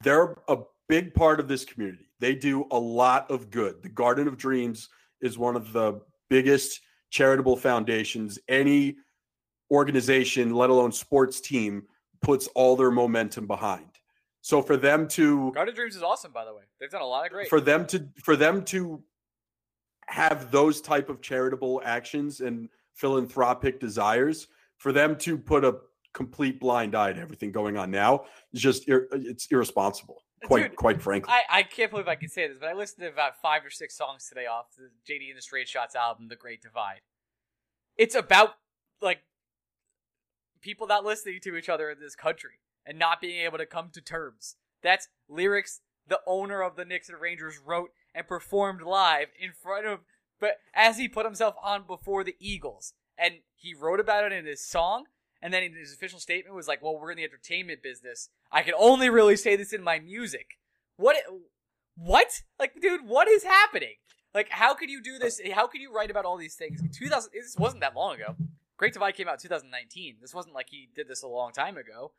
they're 0.03 0.37
a 0.49 0.59
big 0.89 1.15
part 1.15 1.39
of 1.39 1.47
this 1.47 1.65
community. 1.65 2.09
They 2.19 2.35
do 2.35 2.67
a 2.73 2.79
lot 2.79 3.31
of 3.31 3.51
good. 3.51 3.85
The 3.85 3.89
Garden 3.89 4.27
of 4.27 4.37
Dreams 4.37 4.89
is 5.21 5.39
one 5.39 5.55
of 5.55 5.73
the 5.73 6.01
biggest 6.29 6.81
charitable 7.11 7.57
foundations 7.57 8.37
any 8.49 8.97
organization, 9.71 10.55
let 10.55 10.71
alone 10.71 10.91
sports 10.91 11.41
team, 11.41 11.85
puts 12.21 12.49
all 12.57 12.75
their 12.75 12.91
momentum 12.91 13.47
behind. 13.47 13.87
So 14.41 14.61
for 14.61 14.77
them 14.77 15.07
to 15.11 15.53
Garden 15.53 15.73
of 15.73 15.77
Dreams 15.77 15.95
is 15.95 16.03
awesome, 16.03 16.33
by 16.33 16.45
the 16.45 16.53
way. 16.53 16.63
They've 16.81 16.91
done 16.91 17.01
a 17.01 17.07
lot 17.07 17.27
of 17.27 17.31
great. 17.31 17.49
For 17.49 17.61
them 17.61 17.87
to 17.87 18.09
for 18.21 18.35
them 18.35 18.65
to 18.65 19.05
have 20.07 20.51
those 20.51 20.81
type 20.81 21.09
of 21.09 21.21
charitable 21.21 21.83
actions 21.85 22.41
and 22.41 22.69
philanthropic 22.93 23.81
desires, 23.81 24.49
for 24.77 24.93
them 24.93 25.17
to 25.17 25.39
put 25.39 25.65
a 25.65 25.77
complete 26.13 26.61
blind 26.61 26.95
eye 26.95 27.13
to 27.13 27.21
everything 27.21 27.51
going 27.51 27.77
on 27.77 27.91
now 27.91 28.25
is 28.53 28.61
just 28.61 28.85
it's 28.87 29.47
irresponsible. 29.47 30.23
Quite 30.45 30.71
Dude, 30.71 30.77
quite 30.77 31.01
frankly, 31.01 31.33
I, 31.33 31.61
I 31.61 31.63
can't 31.63 31.91
believe 31.91 32.07
I 32.07 32.17
can 32.17 32.29
say 32.29 32.47
this, 32.47 32.59
but 32.61 32.69
I 32.69 32.75
listened 32.75 33.01
to 33.01 33.09
about 33.09 33.41
five 33.41 33.65
or 33.65 33.71
six 33.71 33.97
songs 33.97 34.29
today 34.29 34.47
off 34.47 34.67
the 34.77 34.91
JD 35.11 35.31
and 35.31 35.39
the 35.39 35.43
Straight 35.43 35.69
Shots 35.69 35.97
album, 35.97 36.29
The 36.29 36.37
Great 36.37 36.61
Divide. 36.61 37.01
It's 37.97 38.15
about 38.15 38.57
like 39.01 39.21
people 40.61 40.87
not 40.87 41.05
listening 41.05 41.41
to 41.45 41.57
each 41.57 41.71
other 41.71 41.91
in 41.91 41.99
this 41.99 42.15
country 42.15 42.61
and 42.85 42.99
not 42.99 43.23
being 43.23 43.41
able 43.45 43.57
to 43.57 43.65
come 43.65 43.89
to 43.95 44.03
terms. 44.03 44.57
That's 44.83 45.09
lyrics 45.31 45.81
the 46.07 46.21
owner 46.27 46.63
of 46.63 46.77
the 46.77 46.85
Knicks 46.85 47.09
and 47.09 47.21
Rangers 47.21 47.59
wrote 47.65 47.91
and 48.15 48.29
performed 48.29 48.83
live 48.83 49.29
in 49.39 49.53
front 49.53 49.87
of, 49.87 50.01
but 50.41 50.59
as 50.75 50.99
he 50.99 51.09
put 51.09 51.27
himself 51.27 51.55
on 51.63 51.85
before 51.87 52.25
the 52.25 52.37
Eagles. 52.39 52.95
And 53.19 53.37
he 53.55 53.75
wrote 53.75 54.01
about 54.01 54.25
it 54.25 54.33
in 54.33 54.47
his 54.47 54.65
song, 54.65 55.05
and 55.41 55.53
then 55.53 55.63
in 55.63 55.75
his 55.75 55.93
official 55.93 56.19
statement 56.19 56.55
was 56.55 56.69
like, 56.69 56.83
well, 56.83 56.99
we're 56.99 57.11
in 57.11 57.17
the 57.17 57.25
entertainment 57.25 57.83
business. 57.83 58.29
I 58.51 58.63
can 58.63 58.75
only 58.79 59.11
really 59.11 59.37
say 59.37 59.57
this 59.57 59.73
in 59.73 59.83
my 59.83 59.99
music. 59.99 60.59
What? 60.97 61.17
What? 61.97 62.43
Like, 62.59 62.81
dude, 62.81 63.07
what 63.07 63.29
is 63.29 63.45
happening? 63.45 63.95
Like, 64.35 64.49
how 64.51 64.75
could 64.75 64.91
you 64.91 65.01
do 65.01 65.19
this? 65.19 65.41
How 65.53 65.67
could 65.67 65.81
you 65.81 65.95
write 65.95 66.11
about 66.11 66.25
all 66.25 66.37
these 66.37 66.57
things? 66.57 66.81
2000, 66.93 67.31
this 67.33 67.57
wasn't 67.57 67.83
that 67.83 67.95
long 67.95 68.17
ago. 68.17 68.35
Great 68.77 68.93
Divide 68.93 69.15
came 69.15 69.29
out 69.29 69.39
2019. 69.39 70.17
This 70.21 70.35
wasn't 70.35 70.55
like 70.55 70.67
he 70.71 70.89
did 70.95 71.07
this 71.07 71.23
a 71.23 71.29
long 71.29 71.53
time 71.53 71.77
ago. 71.77 72.11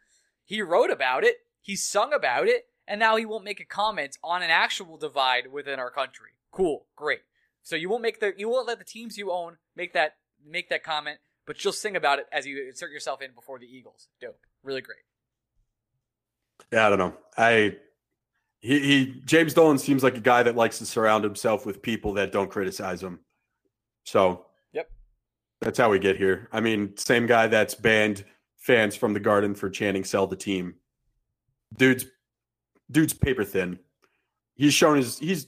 He 0.46 0.62
wrote 0.62 0.92
about 0.92 1.24
it, 1.24 1.38
he 1.62 1.76
sung 1.76 2.14
about 2.14 2.48
it, 2.48 2.68
and 2.88 3.00
now 3.00 3.16
he 3.16 3.26
won't 3.26 3.44
make 3.44 3.60
a 3.60 3.66
comment 3.66 4.18
on 4.24 4.44
an 4.44 4.50
actual 4.50 4.98
divide 4.98 5.52
within 5.52 5.80
our 5.80 5.90
country. 5.90 6.32
Cool, 6.52 6.86
great. 6.96 7.22
So 7.64 7.76
you 7.76 7.90
won't 7.90 8.04
make 8.04 8.20
the 8.20 8.34
you 8.38 8.50
won't 8.50 8.68
let 8.68 8.80
the 8.80 8.86
teams 8.86 9.18
you 9.18 9.32
own 9.32 9.58
make 9.76 9.94
that 9.94 10.18
make 10.46 10.70
that 10.70 10.84
comment, 10.84 11.18
but 11.46 11.64
you'll 11.64 11.74
sing 11.74 11.96
about 11.96 12.20
it 12.20 12.28
as 12.32 12.46
you 12.46 12.64
insert 12.68 12.92
yourself 12.92 13.22
in 13.22 13.32
before 13.34 13.60
the 13.60 13.66
Eagles. 13.66 14.08
Dope. 14.22 14.40
Really 14.64 14.82
great. 14.82 15.00
Yeah, 16.72 16.88
I 16.88 16.90
don't 16.90 17.00
know. 17.00 17.14
I 17.38 17.78
he, 18.60 18.80
he 18.80 19.22
James 19.26 19.54
Dolan 19.54 19.78
seems 19.78 20.04
like 20.04 20.16
a 20.16 20.22
guy 20.22 20.44
that 20.44 20.56
likes 20.56 20.78
to 20.80 20.86
surround 20.86 21.24
himself 21.24 21.66
with 21.66 21.82
people 21.82 22.14
that 22.14 22.32
don't 22.32 22.50
criticize 22.50 23.02
him. 23.02 23.20
So 24.06 24.46
yep, 24.72 24.90
that's 25.62 25.78
how 25.78 25.90
we 25.90 26.00
get 26.00 26.18
here. 26.18 26.48
I 26.52 26.62
mean, 26.62 26.96
same 26.98 27.26
guy 27.26 27.48
that's 27.48 27.76
banned 27.76 28.26
fans 28.58 28.96
from 28.96 29.14
the 29.14 29.20
garden 29.20 29.56
for 29.56 29.70
chanting 29.70 30.04
"sell 30.04 30.28
the 30.28 30.36
team." 30.36 30.76
Dude's 31.78 32.06
dude's 32.92 33.14
paper 33.14 33.44
thin. 33.44 33.80
He's 34.56 34.74
shown 34.74 34.98
his 34.98 35.18
he's 35.18 35.48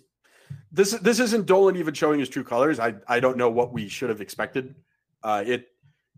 this 0.71 0.91
this 0.91 1.19
isn't 1.19 1.45
Dolan 1.45 1.75
even 1.75 1.93
showing 1.93 2.19
his 2.19 2.29
true 2.29 2.43
colors. 2.43 2.79
I 2.79 2.95
I 3.07 3.19
don't 3.19 3.37
know 3.37 3.49
what 3.49 3.73
we 3.73 3.87
should 3.87 4.09
have 4.09 4.21
expected. 4.21 4.75
Uh, 5.23 5.43
it 5.45 5.67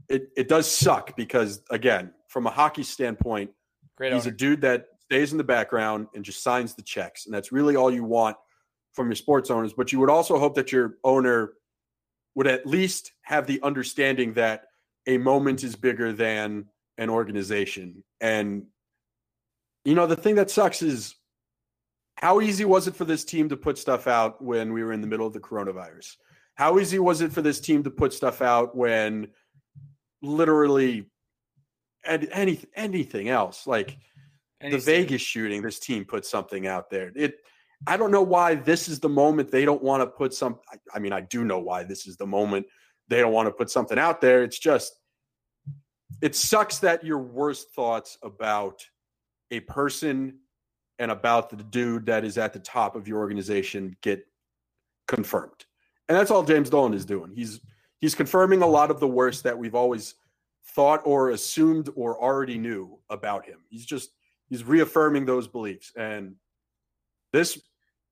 it 0.07 0.29
it 0.35 0.47
does 0.47 0.69
suck 0.69 1.15
because 1.15 1.61
again, 1.69 2.11
from 2.27 2.47
a 2.47 2.51
hockey 2.51 2.83
standpoint, 2.83 3.51
Great 3.95 4.13
he's 4.13 4.25
owner. 4.25 4.33
a 4.33 4.37
dude 4.37 4.61
that 4.61 4.87
stays 5.01 5.31
in 5.31 5.37
the 5.37 5.43
background 5.43 6.07
and 6.13 6.23
just 6.23 6.43
signs 6.43 6.75
the 6.75 6.83
checks, 6.83 7.25
and 7.25 7.33
that's 7.33 7.51
really 7.51 7.75
all 7.75 7.91
you 7.91 8.03
want 8.03 8.37
from 8.93 9.07
your 9.07 9.15
sports 9.15 9.49
owners. 9.49 9.73
But 9.73 9.91
you 9.91 9.99
would 9.99 10.09
also 10.09 10.37
hope 10.39 10.55
that 10.55 10.71
your 10.71 10.95
owner 11.03 11.53
would 12.35 12.47
at 12.47 12.65
least 12.65 13.11
have 13.23 13.47
the 13.47 13.61
understanding 13.61 14.33
that 14.33 14.65
a 15.07 15.17
moment 15.17 15.63
is 15.63 15.75
bigger 15.75 16.13
than 16.13 16.65
an 16.97 17.09
organization. 17.09 18.03
And, 18.21 18.65
you 19.85 19.95
know, 19.95 20.07
the 20.07 20.15
thing 20.15 20.35
that 20.35 20.51
sucks 20.51 20.81
is 20.81 21.15
how 22.15 22.41
easy 22.41 22.65
was 22.65 22.87
it 22.87 22.95
for 22.95 23.05
this 23.05 23.23
team 23.23 23.49
to 23.49 23.57
put 23.57 23.77
stuff 23.77 24.07
out 24.07 24.41
when 24.43 24.73
we 24.73 24.83
were 24.83 24.91
in 24.91 25.01
the 25.01 25.07
middle 25.07 25.25
of 25.25 25.33
the 25.33 25.39
coronavirus? 25.39 26.17
How 26.55 26.77
easy 26.79 26.99
was 26.99 27.21
it 27.21 27.31
for 27.31 27.41
this 27.41 27.61
team 27.61 27.83
to 27.83 27.89
put 27.89 28.13
stuff 28.13 28.41
out 28.41 28.75
when 28.75 29.29
literally 30.21 31.09
and 32.05 32.27
any 32.31 32.59
anything 32.75 33.29
else 33.29 33.65
like 33.65 33.97
Any 34.59 34.71
the 34.71 34.79
Vegas 34.79 35.21
shooting? 35.21 35.61
This 35.61 35.79
team 35.79 36.03
put 36.03 36.25
something 36.25 36.67
out 36.67 36.89
there. 36.89 37.11
It 37.15 37.39
I 37.87 37.95
don't 37.95 38.11
know 38.11 38.23
why 38.23 38.55
this 38.55 38.89
is 38.89 38.99
the 38.99 39.09
moment 39.09 39.51
they 39.51 39.63
don't 39.63 39.81
want 39.81 40.01
to 40.01 40.07
put 40.07 40.33
some. 40.33 40.59
I, 40.71 40.77
I 40.95 40.99
mean, 40.99 41.13
I 41.13 41.21
do 41.21 41.45
know 41.45 41.59
why 41.59 41.83
this 41.83 42.07
is 42.07 42.17
the 42.17 42.27
moment 42.27 42.65
they 43.07 43.21
don't 43.21 43.33
want 43.33 43.47
to 43.47 43.53
put 43.53 43.69
something 43.69 43.97
out 43.97 44.21
there. 44.21 44.43
It's 44.43 44.59
just, 44.59 44.99
it 46.21 46.35
sucks 46.35 46.79
that 46.79 47.03
your 47.03 47.19
worst 47.19 47.71
thoughts 47.73 48.17
about 48.21 48.83
a 49.51 49.59
person 49.61 50.39
and 50.99 51.11
about 51.11 51.49
the 51.49 51.63
dude 51.63 52.05
that 52.05 52.25
is 52.25 52.37
at 52.37 52.53
the 52.53 52.59
top 52.59 52.95
of 52.95 53.07
your 53.07 53.19
organization 53.19 53.95
get 54.01 54.25
confirmed. 55.07 55.65
And 56.07 56.17
that's 56.17 56.31
all 56.31 56.43
James 56.43 56.69
Dolan 56.69 56.93
is 56.93 57.05
doing. 57.05 57.31
He's 57.33 57.61
he's 57.99 58.15
confirming 58.15 58.61
a 58.61 58.67
lot 58.67 58.91
of 58.91 58.99
the 58.99 59.07
worst 59.07 59.43
that 59.43 59.57
we've 59.57 59.75
always 59.75 60.15
thought 60.65 61.01
or 61.05 61.31
assumed 61.31 61.89
or 61.95 62.21
already 62.21 62.57
knew 62.57 62.99
about 63.09 63.45
him. 63.45 63.59
He's 63.69 63.85
just 63.85 64.11
he's 64.49 64.63
reaffirming 64.63 65.25
those 65.25 65.47
beliefs. 65.47 65.91
And 65.95 66.35
this 67.31 67.61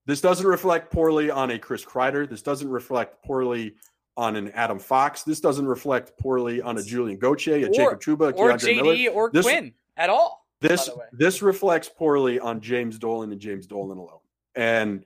this 0.05 0.21
doesn't 0.21 0.47
reflect 0.47 0.91
poorly 0.91 1.29
on 1.29 1.51
a 1.51 1.59
Chris 1.59 1.83
Kreider. 1.83 2.29
This 2.29 2.41
doesn't 2.41 2.69
reflect 2.69 3.23
poorly 3.23 3.75
on 4.15 4.35
an 4.35 4.49
Adam 4.51 4.79
Fox. 4.79 5.23
This 5.23 5.41
doesn't 5.41 5.67
reflect 5.67 6.17
poorly 6.17 6.61
on 6.61 6.77
a 6.77 6.83
Julien 6.83 7.19
Gauthier, 7.19 7.57
a 7.57 7.69
or, 7.69 7.73
Jacob 7.73 8.01
Trouba, 8.01 8.31
a 8.31 8.35
or 8.35 8.51
JD 8.53 8.75
Miller. 8.75 9.11
or 9.11 9.29
this, 9.31 9.45
Quinn 9.45 9.73
at 9.97 10.09
all. 10.09 10.46
This 10.59 10.89
this 11.11 11.41
reflects 11.41 11.89
poorly 11.89 12.39
on 12.39 12.61
James 12.61 12.97
Dolan 12.97 13.31
and 13.31 13.39
James 13.39 13.67
Dolan 13.67 13.97
alone. 13.97 14.19
And 14.55 15.05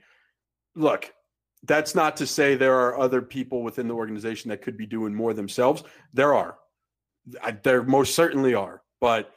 look, 0.75 1.13
that's 1.63 1.93
not 1.93 2.17
to 2.17 2.27
say 2.27 2.55
there 2.55 2.79
are 2.79 2.97
other 2.97 3.21
people 3.21 3.61
within 3.61 3.87
the 3.87 3.93
organization 3.93 4.49
that 4.49 4.61
could 4.61 4.77
be 4.77 4.85
doing 4.85 5.13
more 5.13 5.33
themselves. 5.33 5.83
There 6.13 6.33
are. 6.33 6.57
There 7.63 7.83
most 7.83 8.15
certainly 8.15 8.55
are. 8.55 8.81
But 8.99 9.31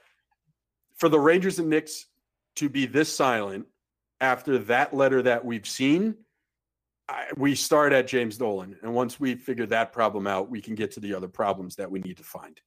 for 0.96 1.08
the 1.08 1.18
Rangers 1.18 1.58
and 1.58 1.68
Knicks 1.68 2.06
to 2.56 2.68
be 2.68 2.86
this 2.86 3.14
silent 3.14 3.66
after 4.20 4.58
that 4.58 4.94
letter 4.94 5.20
that 5.22 5.44
we've 5.44 5.66
seen, 5.66 6.14
I, 7.08 7.26
we 7.36 7.54
start 7.54 7.92
at 7.92 8.06
James 8.06 8.38
Dolan. 8.38 8.76
And 8.82 8.94
once 8.94 9.20
we 9.20 9.34
figure 9.34 9.66
that 9.66 9.92
problem 9.92 10.26
out, 10.26 10.48
we 10.48 10.60
can 10.60 10.74
get 10.74 10.92
to 10.92 11.00
the 11.00 11.14
other 11.14 11.28
problems 11.28 11.76
that 11.76 11.90
we 11.90 11.98
need 12.00 12.16
to 12.18 12.22
find. 12.22 12.58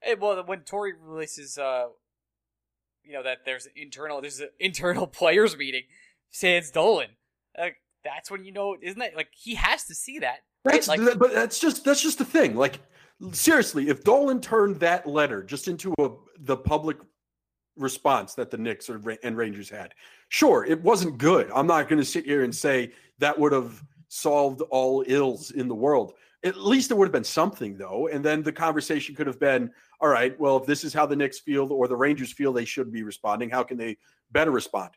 Hey, 0.00 0.14
well, 0.14 0.42
when 0.44 0.60
Torre 0.60 0.92
releases, 1.02 1.58
uh, 1.58 1.86
you 3.04 3.12
know, 3.12 3.22
that 3.22 3.38
there's 3.44 3.68
internal, 3.76 4.20
there's 4.20 4.40
an 4.40 4.48
internal 4.58 5.06
players 5.20 5.56
meeting, 5.56 5.82
sans 6.30 6.70
Dolan. 6.70 7.08
Like, 7.56 7.76
that's 8.04 8.30
when 8.30 8.44
you 8.44 8.52
know, 8.52 8.76
isn't 8.80 8.98
that 8.98 9.16
like 9.16 9.28
he 9.32 9.54
has 9.54 9.84
to 9.84 9.94
see 9.94 10.18
that? 10.20 10.40
Right? 10.64 10.74
That's 10.74 10.88
like, 10.88 11.00
but 11.18 11.32
that's 11.32 11.58
just 11.58 11.84
that's 11.84 12.02
just 12.02 12.18
the 12.18 12.24
thing. 12.24 12.54
Like 12.54 12.80
seriously, 13.32 13.88
if 13.88 14.04
Dolan 14.04 14.40
turned 14.40 14.80
that 14.80 15.06
letter 15.06 15.42
just 15.42 15.68
into 15.68 15.94
a 15.98 16.10
the 16.40 16.56
public 16.56 16.98
response 17.76 18.34
that 18.34 18.50
the 18.50 18.58
Knicks 18.58 18.88
or, 18.88 19.00
and 19.22 19.36
Rangers 19.36 19.68
had, 19.68 19.94
sure, 20.28 20.64
it 20.64 20.80
wasn't 20.82 21.18
good. 21.18 21.50
I'm 21.54 21.66
not 21.66 21.88
going 21.88 21.98
to 21.98 22.04
sit 22.04 22.24
here 22.24 22.44
and 22.44 22.54
say 22.54 22.92
that 23.18 23.38
would 23.38 23.52
have 23.52 23.82
solved 24.08 24.60
all 24.70 25.04
ills 25.06 25.50
in 25.52 25.68
the 25.68 25.74
world. 25.74 26.14
At 26.44 26.58
least 26.58 26.90
it 26.90 26.96
would 26.96 27.06
have 27.06 27.12
been 27.12 27.24
something, 27.24 27.76
though. 27.76 28.08
And 28.08 28.24
then 28.24 28.42
the 28.42 28.52
conversation 28.52 29.14
could 29.14 29.26
have 29.26 29.40
been, 29.40 29.70
all 30.04 30.10
right, 30.10 30.38
well, 30.38 30.58
if 30.58 30.66
this 30.66 30.84
is 30.84 30.92
how 30.92 31.06
the 31.06 31.16
Knicks 31.16 31.38
feel 31.38 31.72
or 31.72 31.88
the 31.88 31.96
Rangers 31.96 32.32
feel 32.32 32.52
they 32.52 32.64
should 32.64 32.92
be 32.92 33.02
responding, 33.02 33.48
how 33.48 33.62
can 33.62 33.78
they 33.78 33.96
better 34.32 34.50
respond? 34.50 34.90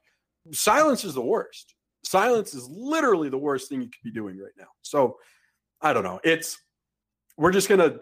Silence 0.51 1.05
is 1.05 1.13
the 1.13 1.21
worst 1.21 1.75
silence 2.07 2.53
is 2.53 2.67
literally 2.69 3.29
the 3.29 3.37
worst 3.37 3.69
thing 3.69 3.81
you 3.81 3.87
could 3.87 4.03
be 4.03 4.11
doing 4.11 4.37
right 4.37 4.53
now. 4.57 4.67
So 4.81 5.17
I 5.81 5.93
don't 5.93 6.03
know. 6.03 6.19
It's 6.23 6.59
we're 7.37 7.51
just 7.51 7.69
gonna 7.69 7.97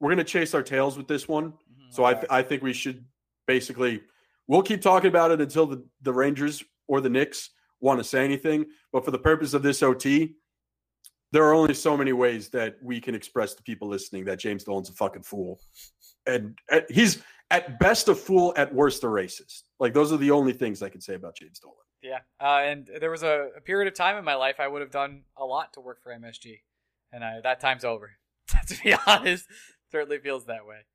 we're 0.00 0.10
gonna 0.10 0.24
chase 0.24 0.54
our 0.54 0.62
tails 0.62 0.96
with 0.96 1.08
this 1.08 1.26
one. 1.26 1.50
Mm-hmm. 1.50 1.90
So 1.90 2.04
I 2.04 2.14
th- 2.14 2.26
I 2.30 2.42
think 2.42 2.62
we 2.62 2.72
should 2.72 3.04
basically 3.46 4.02
we'll 4.46 4.62
keep 4.62 4.82
talking 4.82 5.08
about 5.08 5.30
it 5.30 5.40
until 5.40 5.66
the, 5.66 5.84
the 6.02 6.12
Rangers 6.12 6.62
or 6.86 7.00
the 7.00 7.08
Knicks 7.08 7.50
want 7.80 7.98
to 7.98 8.04
say 8.04 8.24
anything. 8.24 8.66
But 8.92 9.04
for 9.04 9.10
the 9.10 9.18
purpose 9.18 9.54
of 9.54 9.62
this 9.62 9.82
OT, 9.82 10.36
there 11.36 11.44
are 11.44 11.52
only 11.52 11.74
so 11.74 11.98
many 11.98 12.14
ways 12.14 12.48
that 12.48 12.78
we 12.80 12.98
can 12.98 13.14
express 13.14 13.52
to 13.52 13.62
people 13.62 13.86
listening 13.86 14.24
that 14.24 14.38
James 14.38 14.64
Dolan's 14.64 14.88
a 14.88 14.94
fucking 14.94 15.22
fool. 15.22 15.60
And, 16.26 16.58
and 16.70 16.82
he's 16.88 17.22
at 17.50 17.78
best 17.78 18.08
a 18.08 18.14
fool, 18.14 18.54
at 18.56 18.72
worst 18.72 19.04
a 19.04 19.06
racist. 19.06 19.64
Like 19.78 19.92
those 19.92 20.14
are 20.14 20.16
the 20.16 20.30
only 20.30 20.54
things 20.54 20.82
I 20.82 20.88
can 20.88 21.02
say 21.02 21.12
about 21.12 21.36
James 21.36 21.58
Dolan. 21.58 21.76
Yeah, 22.02 22.20
uh, 22.40 22.62
and 22.64 22.88
there 23.00 23.10
was 23.10 23.22
a, 23.22 23.50
a, 23.54 23.60
period 23.60 23.86
of 23.86 23.92
time 23.92 24.16
in 24.16 24.24
my 24.24 24.34
life 24.34 24.60
I 24.60 24.66
would 24.66 24.80
have 24.80 24.90
done 24.90 25.24
a 25.36 25.44
lot 25.44 25.74
to 25.74 25.80
work 25.80 26.02
for 26.02 26.10
MSG, 26.10 26.60
and 27.12 27.22
I, 27.22 27.40
that 27.42 27.60
time's 27.60 27.84
over. 27.84 28.12
to 28.68 28.82
be 28.82 28.94
honest, 29.06 29.46
certainly 29.92 30.18
feels 30.18 30.46
that 30.46 30.64
way. 30.64 30.86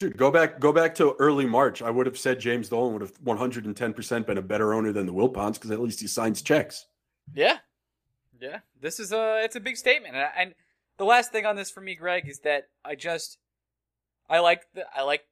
Dude, 0.00 0.16
go 0.16 0.30
back, 0.30 0.58
go 0.58 0.72
back 0.72 0.94
to 0.94 1.16
early 1.18 1.44
March. 1.44 1.82
I 1.82 1.90
would 1.90 2.06
have 2.06 2.16
said 2.16 2.40
James 2.40 2.70
Dolan 2.70 2.94
would 2.94 3.02
have 3.02 3.12
110 3.24 3.92
percent 3.92 4.26
been 4.26 4.38
a 4.38 4.42
better 4.42 4.72
owner 4.72 4.90
than 4.90 5.04
the 5.04 5.12
Wilpons 5.12 5.54
because 5.54 5.70
at 5.70 5.80
least 5.80 6.00
he 6.00 6.06
signs 6.06 6.40
checks. 6.40 6.86
Yeah, 7.34 7.58
yeah. 8.42 8.58
This 8.80 9.00
is 9.00 9.12
a 9.12 9.40
it's 9.42 9.56
a 9.56 9.60
big 9.60 9.76
statement, 9.76 10.14
and, 10.14 10.28
and 10.36 10.54
the 10.98 11.04
last 11.04 11.32
thing 11.32 11.46
on 11.46 11.56
this 11.56 11.70
for 11.70 11.80
me, 11.80 11.94
Greg, 11.94 12.28
is 12.28 12.40
that 12.40 12.68
I 12.84 12.94
just 12.94 13.38
I 14.28 14.40
like 14.40 14.66
the, 14.74 14.84
I 14.94 15.02
like 15.02 15.22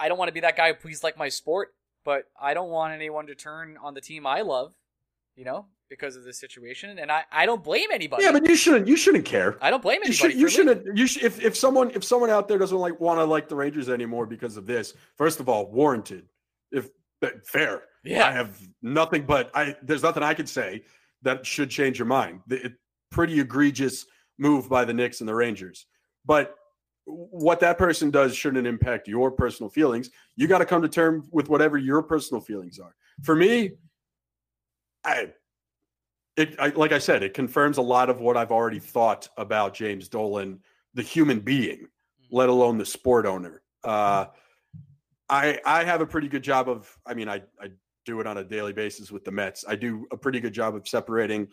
I 0.00 0.08
don't 0.08 0.18
want 0.18 0.28
to 0.28 0.34
be 0.34 0.40
that 0.40 0.56
guy 0.56 0.68
who 0.68 0.74
please 0.74 1.02
like 1.02 1.18
my 1.18 1.28
sport 1.28 1.74
but 2.08 2.24
I 2.40 2.54
don't 2.54 2.70
want 2.70 2.94
anyone 2.94 3.26
to 3.26 3.34
turn 3.34 3.76
on 3.82 3.92
the 3.92 4.00
team 4.00 4.26
I 4.26 4.40
love, 4.40 4.72
you 5.36 5.44
know, 5.44 5.66
because 5.90 6.16
of 6.16 6.24
this 6.24 6.40
situation. 6.40 6.98
And 6.98 7.12
I, 7.12 7.24
I 7.30 7.44
don't 7.44 7.62
blame 7.62 7.88
anybody. 7.92 8.24
Yeah, 8.24 8.32
but 8.32 8.48
you 8.48 8.56
shouldn't 8.56 8.88
you 8.88 8.96
shouldn't 8.96 9.26
care. 9.26 9.58
I 9.60 9.68
don't 9.68 9.82
blame 9.82 10.00
anybody. 10.02 10.34
You, 10.34 10.48
should, 10.48 10.66
not 10.66 10.96
You 10.96 11.06
should, 11.06 11.22
if 11.22 11.44
if 11.44 11.54
someone 11.54 11.90
if 11.90 12.02
someone 12.02 12.30
out 12.30 12.48
there 12.48 12.56
doesn't 12.56 12.78
like 12.78 12.98
want 12.98 13.20
to 13.20 13.24
like 13.24 13.50
the 13.50 13.56
Rangers 13.56 13.90
anymore 13.90 14.24
because 14.24 14.56
of 14.56 14.64
this, 14.64 14.94
first 15.16 15.38
of 15.38 15.50
all, 15.50 15.70
warranted. 15.70 16.26
If 16.72 16.88
fair, 17.44 17.82
yeah, 18.04 18.26
I 18.26 18.32
have 18.32 18.58
nothing 18.80 19.26
but 19.26 19.50
I. 19.54 19.76
There's 19.82 20.02
nothing 20.02 20.22
I 20.22 20.32
can 20.32 20.46
say 20.46 20.84
that 21.22 21.46
should 21.46 21.70
change 21.70 21.98
your 21.98 22.06
mind. 22.06 22.40
It, 22.50 22.74
pretty 23.10 23.40
egregious 23.40 24.04
move 24.38 24.68
by 24.68 24.84
the 24.84 24.92
Knicks 24.92 25.20
and 25.20 25.28
the 25.28 25.34
Rangers, 25.34 25.86
but 26.24 26.54
what 27.08 27.60
that 27.60 27.78
person 27.78 28.10
does 28.10 28.36
shouldn't 28.36 28.66
impact 28.66 29.08
your 29.08 29.30
personal 29.30 29.70
feelings. 29.70 30.10
You 30.36 30.46
got 30.46 30.58
to 30.58 30.66
come 30.66 30.82
to 30.82 30.88
terms 30.88 31.26
with 31.32 31.48
whatever 31.48 31.78
your 31.78 32.02
personal 32.02 32.40
feelings 32.40 32.78
are. 32.78 32.94
For 33.22 33.34
me, 33.34 33.72
I, 35.04 35.32
it, 36.36 36.54
I, 36.58 36.68
like 36.68 36.92
I 36.92 36.98
said, 36.98 37.22
it 37.22 37.32
confirms 37.32 37.78
a 37.78 37.82
lot 37.82 38.10
of 38.10 38.20
what 38.20 38.36
I've 38.36 38.52
already 38.52 38.78
thought 38.78 39.28
about 39.38 39.74
James 39.74 40.08
Dolan, 40.08 40.60
the 40.94 41.02
human 41.02 41.40
being, 41.40 41.78
mm-hmm. 41.78 42.36
let 42.36 42.50
alone 42.50 42.76
the 42.76 42.86
sport 42.86 43.24
owner. 43.24 43.62
Uh, 43.82 44.26
I 45.30 45.58
I 45.64 45.84
have 45.84 46.00
a 46.00 46.06
pretty 46.06 46.28
good 46.28 46.42
job 46.42 46.68
of. 46.68 46.94
I 47.06 47.14
mean, 47.14 47.28
I 47.28 47.42
I 47.60 47.70
do 48.04 48.20
it 48.20 48.26
on 48.26 48.38
a 48.38 48.44
daily 48.44 48.72
basis 48.72 49.10
with 49.10 49.24
the 49.24 49.30
Mets. 49.30 49.64
I 49.68 49.76
do 49.76 50.06
a 50.10 50.16
pretty 50.16 50.40
good 50.40 50.52
job 50.52 50.74
of 50.74 50.86
separating 50.88 51.48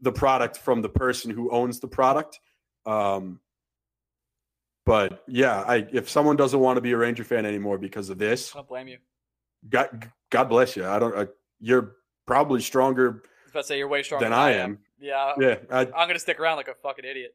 the 0.00 0.12
product 0.12 0.58
from 0.58 0.82
the 0.82 0.88
person 0.88 1.30
who 1.30 1.50
owns 1.50 1.80
the 1.80 1.88
product. 1.88 2.40
Um, 2.84 3.40
but 4.84 5.24
yeah, 5.26 5.62
I 5.62 5.86
if 5.92 6.08
someone 6.08 6.36
doesn't 6.36 6.60
want 6.60 6.76
to 6.76 6.80
be 6.80 6.92
a 6.92 6.96
Ranger 6.96 7.24
fan 7.24 7.44
anymore 7.44 7.76
because 7.76 8.08
of 8.08 8.18
this, 8.18 8.54
I 8.54 8.58
don't 8.58 8.68
blame 8.68 8.88
you. 8.88 8.98
God, 9.68 10.10
God 10.30 10.44
bless 10.44 10.76
you. 10.76 10.86
I 10.86 10.98
don't. 10.98 11.16
I, 11.16 11.26
you're 11.60 11.96
probably 12.24 12.60
stronger. 12.60 13.22
I 13.46 13.50
about 13.50 13.60
to 13.62 13.66
say 13.66 13.78
you're 13.78 13.88
way 13.88 14.04
stronger 14.04 14.24
than, 14.24 14.30
than 14.30 14.38
I 14.38 14.52
am. 14.52 14.70
am. 14.70 14.78
Yeah, 15.00 15.32
yeah. 15.38 15.56
I, 15.70 15.80
am 15.80 15.90
gonna 15.92 16.20
stick 16.20 16.38
around 16.38 16.56
like 16.56 16.68
a 16.68 16.74
fucking 16.74 17.04
idiot. 17.04 17.34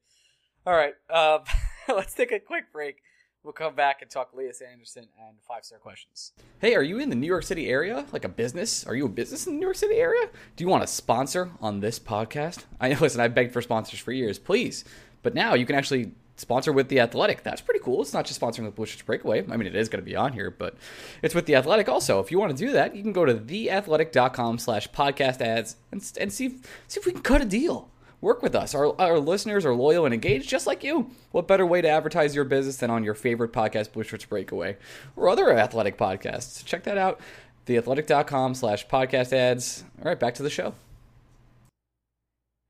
All 0.66 0.74
right, 0.74 0.94
uh, 1.10 1.40
let's 1.90 2.14
take 2.14 2.32
a 2.32 2.40
quick 2.40 2.72
break. 2.72 2.98
We'll 3.44 3.54
come 3.54 3.74
back 3.74 4.04
and 4.04 4.12
talk 4.12 4.34
Lias 4.36 4.62
Andersson 4.62 5.08
and 5.18 5.38
five 5.42 5.66
star 5.66 5.80
questions. 5.80 6.34
Hey, 6.60 6.76
are 6.76 6.84
you 6.84 7.00
in 7.00 7.10
the 7.10 7.16
New 7.16 7.28
York 7.28 7.44
City 7.44 7.70
area? 7.70 8.06
Like 8.12 8.24
a 8.24 8.30
business? 8.30 8.86
Are 8.86 8.96
you 8.96 9.08
a 9.08 9.10
business 9.10 9.48
in 9.48 9.54
the 9.54 9.60
New 9.60 9.66
York 9.66 9.78
City 9.78 9.96
area? 9.96 10.30
Do 10.56 10.64
you 10.64 10.68
want 10.68 10.84
a 10.84 10.88
sponsor 10.88 11.50
on 11.60 11.80
this 11.80 11.98
podcast? 12.00 12.66
I 12.80 12.94
listen. 13.02 13.20
I 13.20 13.30
begged 13.30 13.52
for 13.52 13.62
sponsors 13.64 14.00
for 14.00 14.12
years, 14.12 14.38
please, 14.38 14.86
but 15.24 15.34
now 15.34 15.56
you 15.56 15.66
can 15.66 15.76
actually 15.76 16.12
sponsor 16.36 16.72
with 16.72 16.90
the 16.90 17.00
Athletic. 17.00 17.44
That's 17.44 17.62
pretty 17.62 17.80
cool. 17.80 18.02
It's 18.02 18.14
not 18.14 18.26
just 18.26 18.40
sponsoring 18.40 18.66
with 18.66 18.76
Blue 18.76 18.86
Breakaway. 19.06 19.44
I 19.50 19.58
mean, 19.58 19.68
it 19.68 19.76
is 19.76 19.90
going 19.90 20.04
to 20.04 20.10
be 20.10 20.16
on 20.16 20.34
here, 20.34 20.52
but 20.52 20.76
it's 21.22 21.34
with 21.34 21.46
the 21.46 21.56
Athletic 21.56 21.90
also. 21.90 22.20
If 22.20 22.32
you 22.32 22.40
want 22.40 22.56
to 22.56 22.66
do 22.66 22.74
that, 22.74 22.96
you 22.96 23.02
can 23.02 23.14
go 23.14 23.26
to 23.26 23.36
theathletic.com 23.36 24.60
slash 24.60 24.90
podcast 24.90 25.42
ads 25.42 25.78
and, 25.92 26.04
and 26.20 26.32
see, 26.32 26.60
see 26.88 27.00
if 27.00 27.06
we 27.06 27.12
can 27.12 27.22
cut 27.22 27.42
a 27.42 27.46
deal. 27.46 27.90
Work 28.22 28.44
with 28.44 28.54
us. 28.54 28.76
Our, 28.76 29.00
our 29.02 29.20
listeners 29.20 29.66
are 29.66 29.74
loyal 29.74 30.06
and 30.06 30.14
engaged 30.14 30.48
just 30.48 30.68
like 30.68 30.84
you. 30.84 31.10
What 31.32 31.48
better 31.48 31.66
way 31.66 31.82
to 31.82 31.90
advertise 31.90 32.36
your 32.36 32.46
business 32.46 32.78
than 32.78 32.92
on 32.92 33.04
your 33.04 33.16
favorite 33.16 33.52
podcast, 33.52 33.92
Blue 33.92 34.04
Shirts 34.04 34.26
Breakaway, 34.26 34.78
or 35.16 35.28
other 35.28 35.52
athletic 35.52 35.98
podcasts? 35.98 36.64
Check 36.64 36.84
that 36.84 37.00
out. 37.00 37.20
Theathletic.com 37.66 38.54
slash 38.54 38.88
podcast 38.88 39.34
ads. 39.34 39.84
All 40.00 40.06
right, 40.06 40.20
back 40.20 40.36
to 40.36 40.44
the 40.44 40.52
show. 40.52 40.76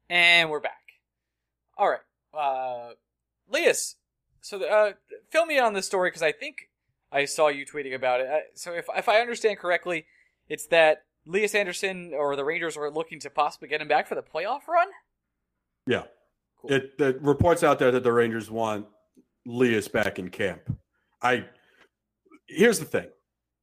And 0.10 0.50
we're 0.50 0.62
back. 0.62 0.72
All 1.78 1.90
right. 1.90 2.00
Uh, 2.34 2.94
Lias, 3.50 3.96
so 4.40 4.64
uh, 4.64 4.94
fill 5.30 5.46
me 5.46 5.60
on 5.60 5.74
this 5.74 5.86
story 5.86 6.10
because 6.10 6.22
I 6.22 6.32
think 6.32 6.70
I 7.12 7.26
saw 7.26 7.50
you 7.50 7.66
tweeting 7.66 7.94
about 7.94 8.22
it. 8.22 8.28
Uh, 8.28 8.40
so 8.54 8.74
if 8.74 8.86
if 8.96 9.10
I 9.10 9.20
understand 9.20 9.58
correctly, 9.58 10.06
it's 10.48 10.66
that 10.68 11.04
Lias 11.26 11.56
Andersson 11.56 12.14
or 12.14 12.36
the 12.36 12.46
Rangers 12.46 12.78
were 12.78 12.90
looking 12.90 13.20
to 13.20 13.30
possibly 13.30 13.68
get 13.68 13.82
him 13.82 13.88
back 13.88 14.08
for 14.08 14.16
the 14.16 14.22
playoff 14.22 14.68
run. 14.68 14.88
Yeah, 15.92 16.04
cool. 16.60 16.74
it 16.74 16.98
the 16.98 17.18
reports 17.22 17.64
out 17.64 17.80
there 17.80 17.92
that 17.92 18.04
the 18.04 18.14
Rangers 18.14 18.50
want 18.50 18.86
Lias 19.46 19.88
back 19.88 20.20
in 20.20 20.30
camp. 20.30 20.62
I 21.22 21.46
here's 22.48 22.80
the 22.80 22.86
thing, 22.86 23.08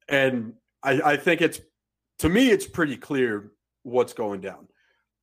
and 0.09 0.55
I, 0.83 1.01
I 1.13 1.17
think 1.17 1.41
it's 1.41 1.61
to 2.21 2.29
me 2.29 2.51
it's 2.51 2.67
pretty 2.67 2.97
clear 2.97 3.53
what's 3.83 4.13
going 4.13 4.41
down 4.41 4.69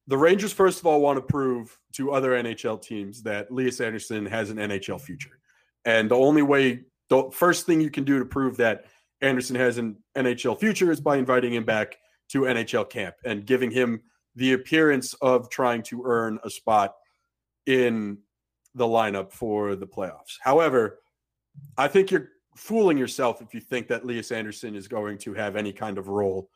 the 0.08 0.18
Rangers, 0.18 0.54
first 0.54 0.80
of 0.80 0.86
all, 0.86 1.02
want 1.02 1.18
to 1.18 1.22
prove 1.22 1.78
to 1.94 2.12
other 2.12 2.32
NHL 2.32 2.82
teams 2.82 3.24
that 3.24 3.52
Lias 3.52 3.82
Andersson 3.82 4.26
has 4.26 4.50
an 4.50 4.58
NHL 4.58 5.02
future. 5.02 5.40
And 5.86 6.10
the 6.10 6.16
only 6.16 6.42
way, 6.42 6.82
the 7.10 7.30
first 7.32 7.66
thing 7.66 7.82
you 7.82 7.90
can 7.90 8.04
do 8.04 8.20
to 8.20 8.26
prove 8.26 8.58
that 8.58 8.86
Andersson 9.22 9.56
has 9.56 9.78
an 9.78 9.98
NHL 10.16 10.60
future 10.60 10.92
is 10.92 11.02
by 11.02 11.18
inviting 11.18 11.54
him 11.54 11.64
back 11.64 11.98
to 12.30 12.42
NHL 12.42 12.90
camp 12.90 13.16
and 13.26 13.46
giving 13.46 13.72
him 13.72 14.02
the 14.36 14.54
appearance 14.54 15.14
of 15.16 15.50
trying 15.50 15.82
to 15.84 16.04
earn 16.06 16.40
a 16.44 16.50
spot 16.50 16.96
in 17.66 18.18
the 18.74 18.86
lineup 18.86 19.32
for 19.32 19.76
the 19.76 19.88
playoffs. 19.88 20.38
However, 20.42 21.00
I 21.78 21.88
think 21.88 22.12
you're 22.12 22.30
fooling 22.56 22.98
yourself 22.98 23.42
if 23.42 23.54
you 23.54 23.62
think 23.62 23.88
that 23.88 24.06
Lias 24.06 24.32
Andersson 24.32 24.76
is 24.76 24.88
going 24.88 25.18
to 25.20 25.34
have 25.34 25.56
any 25.56 25.72
kind 25.72 25.98
of 25.98 26.08
role 26.08 26.50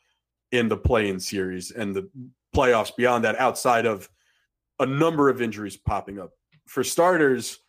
in 0.51 0.67
the 0.67 0.77
play-in 0.77 1.19
series 1.19 1.71
and 1.71 1.95
the 1.95 2.09
playoffs 2.55 2.95
beyond 2.95 3.23
that 3.23 3.39
outside 3.39 3.85
of 3.85 4.09
a 4.79 4.85
number 4.85 5.29
of 5.29 5.41
injuries 5.41 5.77
popping 5.77 6.19
up. 6.19 6.31
For 6.65 6.83
starters, 6.83 7.59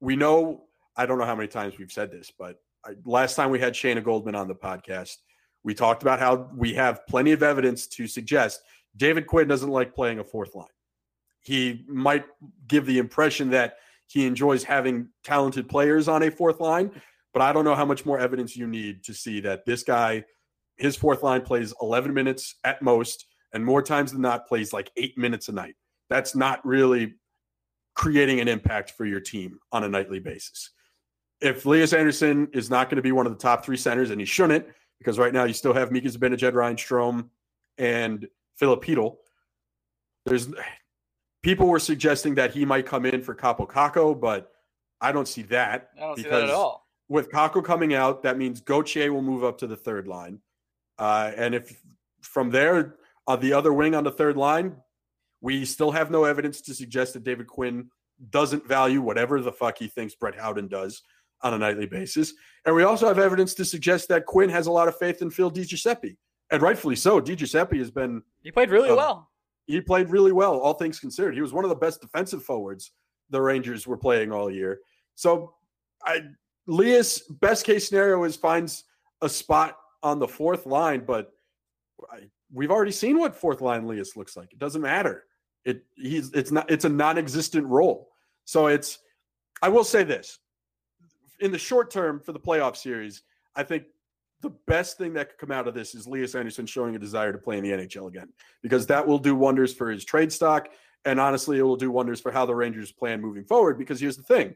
we 0.00 0.16
know 0.16 0.64
I 0.96 1.06
don't 1.06 1.18
know 1.18 1.24
how 1.24 1.34
many 1.34 1.48
times 1.48 1.78
we've 1.78 1.90
said 1.90 2.10
this, 2.10 2.30
but 2.38 2.56
I, 2.84 2.90
last 3.04 3.34
time 3.34 3.50
we 3.50 3.58
had 3.58 3.72
Shayna 3.72 4.04
Goldman 4.04 4.34
on 4.34 4.48
the 4.48 4.54
podcast, 4.54 5.16
We 5.64 5.74
talked 5.74 6.02
about 6.02 6.18
how 6.18 6.48
we 6.56 6.74
have 6.74 7.06
plenty 7.06 7.32
of 7.32 7.42
evidence 7.42 7.86
to 7.88 8.06
suggest 8.06 8.62
David 8.96 9.26
Quinn 9.26 9.48
doesn't 9.48 9.70
like 9.70 9.94
playing 9.94 10.18
a 10.18 10.24
fourth 10.24 10.54
line. 10.54 10.66
He 11.40 11.84
might 11.88 12.24
give 12.68 12.86
the 12.86 12.98
impression 12.98 13.50
that 13.50 13.76
he 14.06 14.26
enjoys 14.26 14.62
having 14.62 15.08
talented 15.24 15.68
players 15.68 16.06
on 16.08 16.22
a 16.22 16.30
fourth 16.30 16.60
line, 16.60 16.90
but 17.32 17.42
I 17.42 17.52
don't 17.52 17.64
know 17.64 17.74
how 17.74 17.84
much 17.84 18.04
more 18.04 18.18
evidence 18.18 18.56
you 18.56 18.66
need 18.66 19.02
to 19.04 19.14
see 19.14 19.40
that 19.40 19.64
this 19.64 19.82
guy, 19.82 20.24
his 20.76 20.96
fourth 20.96 21.22
line 21.22 21.42
plays 21.42 21.72
11 21.80 22.12
minutes 22.12 22.56
at 22.64 22.82
most, 22.82 23.26
and 23.52 23.64
more 23.64 23.82
times 23.82 24.12
than 24.12 24.20
not 24.20 24.46
plays 24.46 24.72
like 24.72 24.90
eight 24.96 25.16
minutes 25.16 25.48
a 25.48 25.52
night. 25.52 25.74
That's 26.10 26.36
not 26.36 26.64
really 26.64 27.14
creating 27.94 28.40
an 28.40 28.48
impact 28.48 28.92
for 28.92 29.04
your 29.04 29.20
team 29.20 29.58
on 29.72 29.84
a 29.84 29.88
nightly 29.88 30.18
basis. 30.18 30.70
If 31.40 31.66
Lias 31.66 31.92
Andersson 31.92 32.48
is 32.52 32.70
not 32.70 32.88
going 32.88 32.96
to 32.96 33.02
be 33.02 33.12
one 33.12 33.26
of 33.26 33.32
the 33.32 33.38
top 33.38 33.64
three 33.64 33.76
centers, 33.76 34.10
and 34.10 34.20
he 34.20 34.26
shouldn't, 34.26 34.66
because 34.98 35.18
right 35.18 35.32
now 35.32 35.44
you 35.44 35.52
still 35.52 35.72
have 35.72 35.90
Mika 35.90 36.08
Zibanejad, 36.08 36.54
Ryan 36.54 36.76
Strome, 36.76 37.28
and 37.78 38.28
Filip 38.62 38.84
Chytil. 38.84 39.16
There's 40.24 40.48
people 41.42 41.66
were 41.66 41.80
suggesting 41.80 42.36
that 42.36 42.52
he 42.52 42.64
might 42.64 42.86
come 42.86 43.04
in 43.04 43.20
for 43.20 43.34
Kaapo 43.34 43.68
Kakko, 43.68 44.18
but 44.18 44.52
I 45.00 45.10
don't 45.10 45.26
see 45.26 45.42
that. 45.42 45.90
I 45.96 46.00
don't 46.02 46.16
see 46.16 46.28
that 46.28 46.44
at 46.44 46.50
all. 46.50 46.86
With 47.08 47.32
Kakko 47.32 47.64
coming 47.64 47.92
out, 47.92 48.22
that 48.22 48.38
means 48.38 48.60
Gauthier 48.60 49.12
will 49.12 49.20
move 49.20 49.42
up 49.42 49.58
to 49.58 49.66
the 49.66 49.74
third 49.74 50.06
line. 50.06 50.38
Uh, 50.96 51.32
and 51.36 51.56
if 51.56 51.82
from 52.20 52.50
there, 52.50 52.94
on 53.26 53.40
the 53.40 53.52
other 53.52 53.72
wing 53.72 53.96
on 53.96 54.04
the 54.04 54.12
third 54.12 54.36
line, 54.36 54.76
we 55.40 55.64
still 55.64 55.90
have 55.90 56.12
no 56.12 56.22
evidence 56.22 56.60
to 56.60 56.72
suggest 56.72 57.14
that 57.14 57.24
David 57.24 57.48
Quinn 57.48 57.90
doesn't 58.30 58.68
value 58.68 59.02
whatever 59.02 59.40
the 59.40 59.50
fuck 59.50 59.76
he 59.76 59.88
thinks 59.88 60.14
Brett 60.14 60.38
Howden 60.38 60.68
does 60.68 61.02
on 61.42 61.52
a 61.52 61.58
nightly 61.58 61.86
basis. 61.86 62.32
And 62.64 62.76
we 62.76 62.84
also 62.84 63.08
have 63.08 63.18
evidence 63.18 63.54
to 63.54 63.64
suggest 63.64 64.08
that 64.10 64.24
Quinn 64.24 64.50
has 64.50 64.68
a 64.68 64.72
lot 64.72 64.86
of 64.86 64.96
faith 64.96 65.20
in 65.20 65.30
Phil 65.30 65.50
DiGiuseppe. 65.50 66.16
And 66.52 66.62
rightfully 66.62 66.96
so. 66.96 67.20
DiGiuseppe 67.20 67.78
has 67.78 67.90
been. 67.90 68.22
He 68.42 68.52
played 68.52 68.70
really 68.70 68.90
um, 68.90 68.96
well. 68.96 69.30
He 69.66 69.80
played 69.80 70.10
really 70.10 70.32
well, 70.32 70.58
all 70.58 70.74
things 70.74 71.00
considered. 71.00 71.34
He 71.34 71.40
was 71.40 71.52
one 71.52 71.64
of 71.64 71.70
the 71.70 71.76
best 71.76 72.00
defensive 72.00 72.44
forwards 72.44 72.92
the 73.30 73.40
Rangers 73.40 73.86
were 73.86 73.96
playing 73.96 74.30
all 74.30 74.50
year. 74.50 74.80
So, 75.14 75.54
I, 76.04 76.20
Lias, 76.66 77.20
best 77.20 77.64
case 77.64 77.88
scenario 77.88 78.22
is 78.24 78.36
finds 78.36 78.84
a 79.22 79.28
spot 79.28 79.76
on 80.02 80.18
the 80.18 80.28
fourth 80.28 80.66
line, 80.66 81.04
but 81.06 81.32
I, 82.12 82.28
we've 82.52 82.70
already 82.70 82.92
seen 82.92 83.18
what 83.18 83.34
fourth 83.34 83.60
line 83.60 83.86
Lias 83.86 84.16
looks 84.16 84.36
like. 84.36 84.52
It 84.52 84.58
doesn't 84.58 84.82
matter. 84.82 85.24
It 85.64 85.84
he's 85.94 86.32
it's 86.32 86.50
not 86.50 86.70
it's 86.70 86.84
a 86.84 86.88
non-existent 86.88 87.66
role. 87.66 88.08
So 88.44 88.66
it's 88.66 88.98
I 89.62 89.68
will 89.68 89.84
say 89.84 90.02
this. 90.02 90.38
In 91.40 91.52
the 91.52 91.58
short 91.58 91.90
term 91.90 92.20
for 92.20 92.32
the 92.32 92.40
playoff 92.40 92.76
series, 92.76 93.22
I 93.54 93.62
think 93.62 93.84
the 94.42 94.50
best 94.66 94.98
thing 94.98 95.14
that 95.14 95.30
could 95.30 95.38
come 95.38 95.52
out 95.52 95.68
of 95.68 95.74
this 95.74 95.94
is 95.94 96.06
Lias 96.06 96.34
Andersson 96.34 96.66
showing 96.66 96.94
a 96.94 96.98
desire 96.98 97.32
to 97.32 97.38
play 97.38 97.58
in 97.58 97.64
the 97.64 97.70
NHL 97.70 98.08
again 98.08 98.28
because 98.62 98.86
that 98.88 99.06
will 99.06 99.18
do 99.18 99.34
wonders 99.34 99.72
for 99.72 99.90
his 99.90 100.04
trade 100.04 100.32
stock 100.32 100.68
and 101.04 101.18
honestly 101.18 101.58
it 101.58 101.62
will 101.62 101.76
do 101.76 101.90
wonders 101.90 102.20
for 102.20 102.30
how 102.32 102.44
the 102.44 102.54
Rangers 102.54 102.92
plan 102.92 103.20
moving 103.20 103.44
forward 103.44 103.78
because 103.78 104.00
here's 104.00 104.16
the 104.16 104.22
thing. 104.22 104.54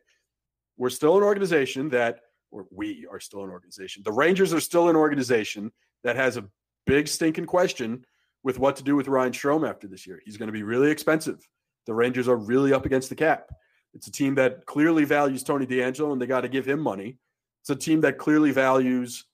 We're 0.77 0.90
still 0.90 1.16
an 1.16 1.22
organization 1.22 1.88
that 1.90 2.20
or 2.51 2.66
we 2.70 3.07
are 3.11 3.20
still 3.20 3.44
an 3.44 3.51
organization. 3.51 4.03
The 4.05 4.12
Rangers 4.12 4.53
are 4.53 4.61
still 4.61 4.88
an 4.88 4.96
organization 4.96 5.72
that 6.05 6.16
has 6.16 6.37
a 6.37 6.44
big 6.87 7.09
stinking 7.09 7.46
question 7.46 8.05
with 8.42 8.59
what 8.59 8.77
to 8.77 8.85
do 8.85 8.94
with 8.94 9.09
Ryan 9.09 9.33
Strome 9.33 9.68
after 9.68 9.88
this 9.88 10.07
year. 10.07 10.20
He's 10.25 10.37
going 10.37 10.49
to 10.49 10.53
be 10.53 10.62
really 10.62 10.90
expensive. 10.90 11.46
The 11.87 11.94
Rangers 11.94 12.29
are 12.29 12.37
really 12.37 12.72
up 12.72 12.87
against 12.87 13.09
the 13.09 13.14
cap. 13.14 13.51
It's 13.94 14.07
a 14.07 14.12
team 14.12 14.35
that 14.37 14.66
clearly 14.66 15.05
values 15.05 15.42
Tony 15.42 15.66
DeAngelo, 15.66 16.12
and 16.12 16.20
they 16.20 16.27
got 16.27 16.42
to 16.42 16.49
give 16.49 16.66
him 16.66 16.81
money. 16.81 17.18
It's 17.62 17.70
a 17.70 17.77
team 17.77 18.01
that 18.03 18.18
clearly 18.18 18.53
values 18.53 19.25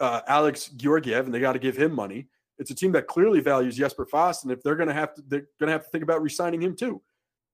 uh, 0.00 0.22
Alex 0.26 0.68
Georgiev, 0.68 1.26
and 1.26 1.34
they 1.34 1.40
got 1.40 1.52
to 1.52 1.58
give 1.58 1.76
him 1.76 1.92
money. 1.92 2.28
It's 2.58 2.70
a 2.70 2.74
team 2.74 2.92
that 2.92 3.06
clearly 3.06 3.40
values 3.40 3.76
Jesper 3.76 4.06
Fast, 4.06 4.44
and 4.44 4.52
if 4.52 4.62
they're 4.62 4.76
going 4.76 4.88
to 4.88 4.94
have 4.94 5.14
to, 5.14 5.22
they're 5.26 5.46
going 5.58 5.68
to 5.68 5.72
have 5.72 5.84
to 5.84 5.90
think 5.90 6.04
about 6.04 6.22
resigning 6.22 6.62
him 6.62 6.76
too. 6.76 7.00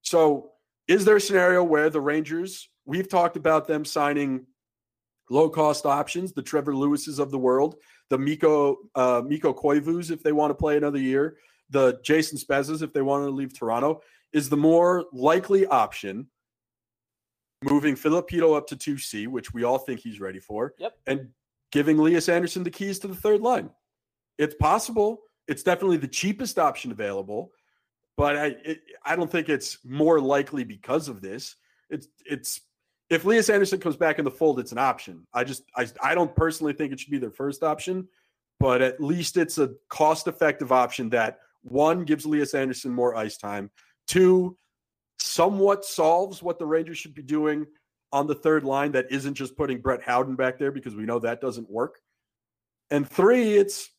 So, 0.03 0.53
is 0.89 1.05
there 1.05 1.17
a 1.17 1.21
scenario 1.21 1.63
where 1.63 1.91
the 1.91 2.01
Rangers? 2.01 2.69
We've 2.85 3.09
talked 3.09 3.37
about 3.37 3.67
them 3.67 3.85
signing 3.85 4.47
low 5.29 5.51
cost 5.51 5.87
options, 5.87 6.33
the 6.33 6.43
Trevor 6.43 6.73
Lewises 6.73 7.19
of 7.19 7.31
the 7.31 7.39
world 7.39 7.77
the 8.11 8.19
Miko 8.19 8.79
uh, 8.95 9.23
Mikko 9.25 9.53
Koivus 9.53 10.11
if 10.11 10.23
they 10.23 10.33
want 10.33 10.51
to 10.51 10.55
play 10.55 10.77
another 10.77 10.99
year, 10.99 11.37
the 11.71 11.99
Jason 12.05 12.39
Spezzas 12.39 12.83
if 12.83 12.93
they 12.93 13.03
want 13.03 13.25
to 13.25 13.31
leave 13.31 13.57
Toronto, 13.57 14.03
is 14.33 14.49
the 14.49 14.57
more 14.57 15.05
likely 15.13 15.67
option. 15.67 16.29
Moving 17.65 17.97
Filip 17.97 18.29
Chytil 18.29 18.55
up 18.55 18.67
to 18.69 18.77
2C, 18.77 19.29
which 19.29 19.55
we 19.55 19.65
all 19.65 19.79
think 19.79 20.01
he's 20.01 20.21
ready 20.21 20.39
for, 20.39 20.75
yep. 20.79 20.93
and 21.07 21.29
giving 21.73 21.99
Lias 21.99 22.29
Andersson 22.29 22.63
the 22.63 22.71
keys 22.71 22.99
to 23.01 23.09
the 23.09 23.15
third 23.15 23.41
line. 23.41 23.71
It's 24.39 24.55
possible. 24.55 25.23
It's 25.49 25.63
definitely 25.63 25.99
the 25.99 26.09
cheapest 26.09 26.59
option 26.59 26.91
available, 26.91 27.53
but 28.17 28.37
I 28.37 28.47
it, 28.65 28.81
I 29.05 29.17
don't 29.17 29.31
think 29.31 29.49
it's 29.49 29.79
more 29.85 30.21
likely 30.21 30.65
because 30.65 31.09
of 31.09 31.21
this. 31.21 31.57
It's 31.91 32.09
it's 32.25 32.61
if 33.09 33.25
Lias 33.25 33.51
Andersson 33.51 33.79
comes 33.79 33.97
back 33.97 34.19
in 34.19 34.25
the 34.25 34.31
fold, 34.31 34.59
it's 34.59 34.73
an 34.73 34.79
option. 34.79 35.27
I 35.33 35.45
just 35.45 35.63
I 35.77 35.87
I 36.03 36.15
don't 36.15 36.35
personally 36.35 36.73
think 36.73 36.93
it 36.93 37.01
should 37.01 37.13
be 37.13 37.19
their 37.19 37.31
first 37.31 37.63
option, 37.63 38.09
but 38.59 38.83
at 38.83 39.01
least 39.01 39.37
it's 39.37 39.59
a 39.59 39.71
cost 39.89 40.27
effective 40.27 40.73
option 40.73 41.11
that 41.11 41.39
one 41.63 42.05
gives 42.05 42.27
Lias 42.27 42.55
Andersson 42.55 42.93
more 42.93 43.17
ice 43.17 43.37
time, 43.37 43.71
two 44.07 44.57
somewhat 45.19 45.85
solves 45.85 46.43
what 46.43 46.59
the 46.59 46.67
Rangers 46.67 46.99
should 46.99 47.15
be 47.15 47.23
doing 47.23 47.67
on 48.13 48.27
the 48.27 48.35
third 48.35 48.65
line 48.65 48.93
that 48.93 49.11
isn't 49.11 49.35
just 49.35 49.57
putting 49.57 49.81
Brett 49.81 50.03
Howden 50.03 50.37
back 50.37 50.59
there 50.59 50.71
because 50.71 50.95
we 50.95 51.05
know 51.05 51.19
that 51.19 51.41
doesn't 51.41 51.69
work. 51.69 52.01
And 52.91 53.09
three, 53.09 53.57
it's 53.57 53.91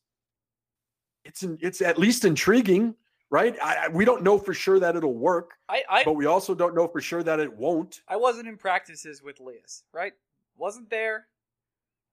it's 1.26 1.44
it's 1.44 1.82
at 1.82 1.98
least 1.98 2.26
intriguing 2.26 2.96
right? 3.30 3.58
I, 3.62 3.90
we 3.90 4.06
don't 4.06 4.24
know 4.24 4.38
for 4.38 4.54
sure 4.54 4.80
that 4.80 4.96
it'll 4.96 5.14
work, 5.14 5.52
I, 5.70 5.84
I, 5.90 6.04
but 6.04 6.14
we 6.14 6.26
also 6.26 6.56
don't 6.56 6.76
know 6.76 6.88
for 6.88 7.02
sure 7.02 7.24
that 7.24 7.40
it 7.40 7.52
won't. 7.54 8.02
I 8.08 8.16
wasn't 8.16 8.48
in 8.48 8.58
practices 8.58 9.22
with 9.22 9.40
Lias, 9.40 9.84
right? 9.94 10.14
Wasn't 10.56 10.90
there. 10.90 11.28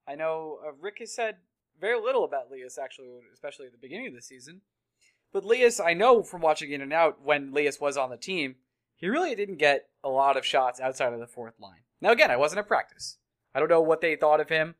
I 0.09 0.14
know 0.14 0.59
uh, 0.66 0.72
Rick 0.80 0.98
has 1.00 1.14
said 1.14 1.37
very 1.80 2.00
little 2.00 2.24
about 2.24 2.50
Lias, 2.50 2.78
actually, 2.78 3.09
especially 3.33 3.66
at 3.66 3.72
the 3.72 3.78
beginning 3.78 4.09
of 4.09 4.14
the 4.14 4.22
season. 4.22 4.61
But 5.33 5.44
Lias, 5.44 5.80
I 5.80 5.94
know 5.94 6.22
from 6.22 6.40
watching 6.40 6.72
in 6.72 6.80
and 6.80 6.92
out 6.92 7.22
when 7.22 7.52
Lias 7.52 7.80
was 7.80 7.96
on 7.96 8.11
the 8.11 8.16
team, 8.16 8.57
he 8.96 9.09
really 9.09 9.35
didn't 9.35 9.59
get 9.59 9.88
a 10.02 10.09
lot 10.09 10.37
of 10.37 10.44
shots 10.44 10.80
outside 10.80 11.12
of 11.12 11.20
the 11.20 11.26
fourth 11.26 11.59
line. 11.61 11.80
Now, 12.00 12.11
again, 12.11 12.30
I 12.30 12.37
wasn't 12.37 12.61
at 12.61 12.68
practice. 12.68 13.18
I 13.54 13.61
don't 13.61 13.70
know 13.70 13.80
what 13.80 14.00
they 14.00 14.16
thought 14.16 14.40
of 14.40 14.48
him, 14.48 14.74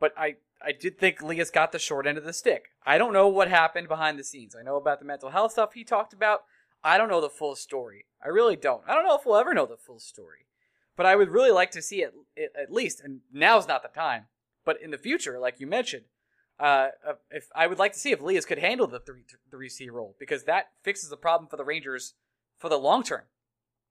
but 0.00 0.12
I 0.16 0.36
I 0.62 0.72
did 0.72 0.98
think 0.98 1.22
Lias 1.22 1.50
got 1.50 1.72
the 1.72 1.78
short 1.78 2.06
end 2.06 2.16
of 2.16 2.24
the 2.24 2.32
stick. 2.32 2.70
I 2.84 2.96
don't 2.96 3.12
know 3.12 3.28
what 3.28 3.48
happened 3.48 3.88
behind 3.88 4.18
the 4.18 4.24
scenes. 4.24 4.56
I 4.58 4.62
know 4.62 4.76
about 4.76 5.00
the 5.00 5.04
mental 5.04 5.30
health 5.30 5.52
stuff 5.52 5.74
he 5.74 5.84
talked 5.84 6.12
about. 6.14 6.44
I 6.82 6.96
don't 6.96 7.08
know 7.08 7.20
the 7.20 7.28
full 7.28 7.56
story. 7.56 8.06
I 8.24 8.28
really 8.28 8.56
don't. 8.56 8.82
I 8.86 8.94
don't 8.94 9.04
know 9.04 9.16
if 9.16 9.26
we'll 9.26 9.36
ever 9.36 9.52
know 9.52 9.66
the 9.66 9.76
full 9.76 9.98
story. 9.98 10.46
But 10.96 11.04
I 11.04 11.14
would 11.14 11.28
really 11.28 11.50
like 11.50 11.70
to 11.72 11.82
see 11.82 12.02
it, 12.02 12.14
it 12.34 12.52
at 12.60 12.72
least, 12.72 13.02
and 13.02 13.20
now's 13.30 13.68
not 13.68 13.82
the 13.82 13.88
time. 13.88 14.26
But 14.64 14.80
in 14.80 14.90
the 14.90 14.98
future, 14.98 15.38
like 15.38 15.60
you 15.60 15.66
mentioned, 15.66 16.04
uh, 16.58 16.88
if 17.30 17.48
I 17.54 17.66
would 17.66 17.78
like 17.78 17.92
to 17.92 17.98
see 17.98 18.12
if 18.12 18.22
Lias 18.22 18.46
could 18.46 18.58
handle 18.58 18.86
the 18.86 18.98
three 18.98 19.24
three 19.50 19.68
C 19.68 19.90
role 19.90 20.16
because 20.18 20.44
that 20.44 20.70
fixes 20.82 21.10
the 21.10 21.16
problem 21.16 21.48
for 21.50 21.56
the 21.58 21.64
Rangers 21.64 22.14
for 22.56 22.70
the 22.70 22.78
long 22.78 23.02
term. 23.02 23.24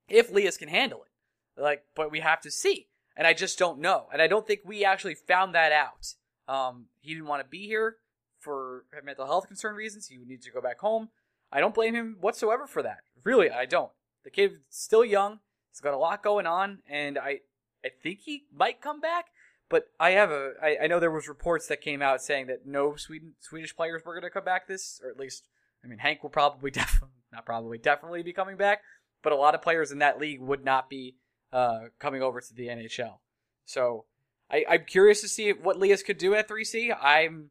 If 0.07 0.31
Lias 0.31 0.57
can 0.57 0.69
handle 0.69 1.03
it, 1.03 1.61
like, 1.61 1.83
but 1.95 2.11
we 2.11 2.19
have 2.19 2.41
to 2.41 2.51
see, 2.51 2.87
and 3.15 3.25
I 3.25 3.33
just 3.33 3.57
don't 3.57 3.79
know, 3.79 4.07
and 4.11 4.21
I 4.21 4.27
don't 4.27 4.45
think 4.45 4.61
we 4.65 4.85
actually 4.85 5.15
found 5.15 5.55
that 5.55 5.71
out. 5.71 6.13
Um, 6.47 6.85
he 6.99 7.13
didn't 7.13 7.27
want 7.27 7.43
to 7.43 7.49
be 7.49 7.65
here 7.65 7.97
for 8.39 8.85
mental 9.03 9.25
health 9.25 9.47
concern 9.47 9.75
reasons. 9.75 10.07
He 10.07 10.17
needs 10.25 10.45
to 10.45 10.51
go 10.51 10.61
back 10.61 10.79
home. 10.79 11.09
I 11.51 11.59
don't 11.59 11.73
blame 11.73 11.95
him 11.95 12.17
whatsoever 12.21 12.67
for 12.67 12.83
that. 12.83 12.99
Really, 13.23 13.49
I 13.49 13.65
don't. 13.65 13.91
The 14.23 14.29
kid's 14.29 14.55
still 14.69 15.05
young. 15.05 15.39
He's 15.71 15.81
got 15.81 15.93
a 15.93 15.97
lot 15.97 16.23
going 16.23 16.45
on, 16.45 16.79
and 16.89 17.17
I, 17.17 17.39
I 17.83 17.89
think 18.01 18.19
he 18.21 18.45
might 18.55 18.81
come 18.81 19.01
back. 19.01 19.25
But 19.67 19.87
I 19.99 20.11
have 20.11 20.29
a, 20.29 20.53
I, 20.61 20.77
I 20.83 20.87
know 20.87 20.99
there 20.99 21.09
was 21.09 21.27
reports 21.27 21.67
that 21.67 21.81
came 21.81 22.01
out 22.01 22.21
saying 22.21 22.47
that 22.47 22.67
no 22.67 22.95
Sweden 22.95 23.33
Swedish 23.39 23.75
players 23.75 24.03
were 24.05 24.13
going 24.13 24.23
to 24.23 24.29
come 24.29 24.45
back 24.45 24.67
this, 24.67 25.01
or 25.03 25.09
at 25.09 25.17
least, 25.17 25.47
I 25.83 25.87
mean, 25.87 25.99
Hank 25.99 26.21
will 26.21 26.29
probably 26.29 26.69
definitely, 26.71 27.17
not 27.31 27.45
probably, 27.45 27.77
definitely 27.77 28.21
be 28.21 28.33
coming 28.33 28.57
back. 28.57 28.81
But 29.25 29.33
a 29.33 29.38
lot 29.38 29.55
of 29.55 29.63
players 29.63 29.91
in 29.91 29.97
that 29.97 30.19
league 30.19 30.39
would 30.39 30.63
not 30.63 30.88
be 30.88 31.15
uh, 31.51 31.85
coming 31.97 32.21
over 32.21 32.39
to 32.39 32.53
the 32.53 32.67
NHL. 32.67 33.17
So 33.65 34.05
I, 34.51 34.63
I'm 34.69 34.85
curious 34.85 35.21
to 35.21 35.27
see 35.27 35.51
what 35.51 35.79
Lias 35.79 36.03
could 36.03 36.19
do 36.19 36.35
at 36.35 36.47
3C. 36.47 36.95
I'm 37.01 37.49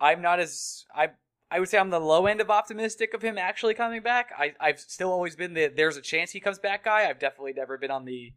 I'm 0.00 0.22
not 0.22 0.40
as 0.40 0.86
I 0.94 1.10
I 1.50 1.60
would 1.60 1.68
say 1.68 1.76
I'm 1.76 1.90
the 1.90 2.00
low 2.00 2.24
end 2.24 2.40
of 2.40 2.48
optimistic 2.48 3.12
of 3.12 3.20
him 3.20 3.36
actually 3.36 3.74
coming 3.74 4.00
back. 4.00 4.32
I 4.38 4.54
I've 4.58 4.80
still 4.80 5.12
always 5.12 5.36
been 5.36 5.52
the 5.52 5.68
there's 5.68 5.98
a 5.98 6.00
chance 6.00 6.30
he 6.30 6.40
comes 6.40 6.58
back 6.58 6.84
guy. 6.86 7.06
I've 7.06 7.18
definitely 7.18 7.52
never 7.52 7.76
been 7.76 7.90
on 7.90 8.06
the 8.06 8.32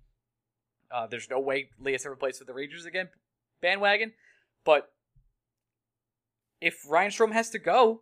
uh, 0.93 1.07
there's 1.07 1.29
no 1.29 1.39
way 1.39 1.69
Lias 1.79 2.05
ever 2.05 2.17
plays 2.17 2.37
with 2.37 2.49
the 2.49 2.53
Rangers 2.53 2.83
again 2.83 3.07
bandwagon. 3.61 4.11
But 4.65 4.91
if 6.59 6.83
Ryan 6.85 7.11
Strome 7.11 7.31
has 7.31 7.49
to 7.51 7.59
go, 7.59 8.01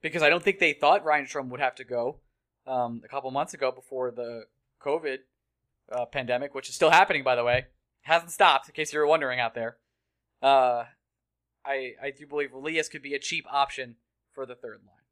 because 0.00 0.22
I 0.22 0.30
don't 0.30 0.42
think 0.42 0.58
they 0.58 0.72
thought 0.72 1.04
Ryan 1.04 1.26
Strome 1.26 1.50
would 1.50 1.60
have 1.60 1.74
to 1.74 1.84
go 1.84 2.20
um, 2.66 3.02
a 3.04 3.08
couple 3.08 3.30
months 3.30 3.54
ago 3.54 3.70
before 3.70 4.10
the 4.10 4.44
COVID 4.82 5.18
uh, 5.92 6.06
pandemic, 6.06 6.54
which 6.54 6.68
is 6.68 6.74
still 6.74 6.90
happening 6.90 7.22
by 7.22 7.34
the 7.34 7.44
way 7.44 7.66
hasn't 8.04 8.30
stopped. 8.30 8.68
In 8.68 8.74
case 8.74 8.92
you 8.92 8.98
were 9.00 9.06
wondering 9.06 9.40
out 9.40 9.54
there, 9.54 9.76
uh, 10.42 10.84
I, 11.64 11.94
I 12.02 12.12
do 12.16 12.26
believe 12.26 12.52
Elias 12.52 12.88
could 12.88 13.02
be 13.02 13.14
a 13.14 13.18
cheap 13.18 13.46
option 13.50 13.96
for 14.32 14.46
the 14.46 14.54
third 14.54 14.80
line. 14.86 15.04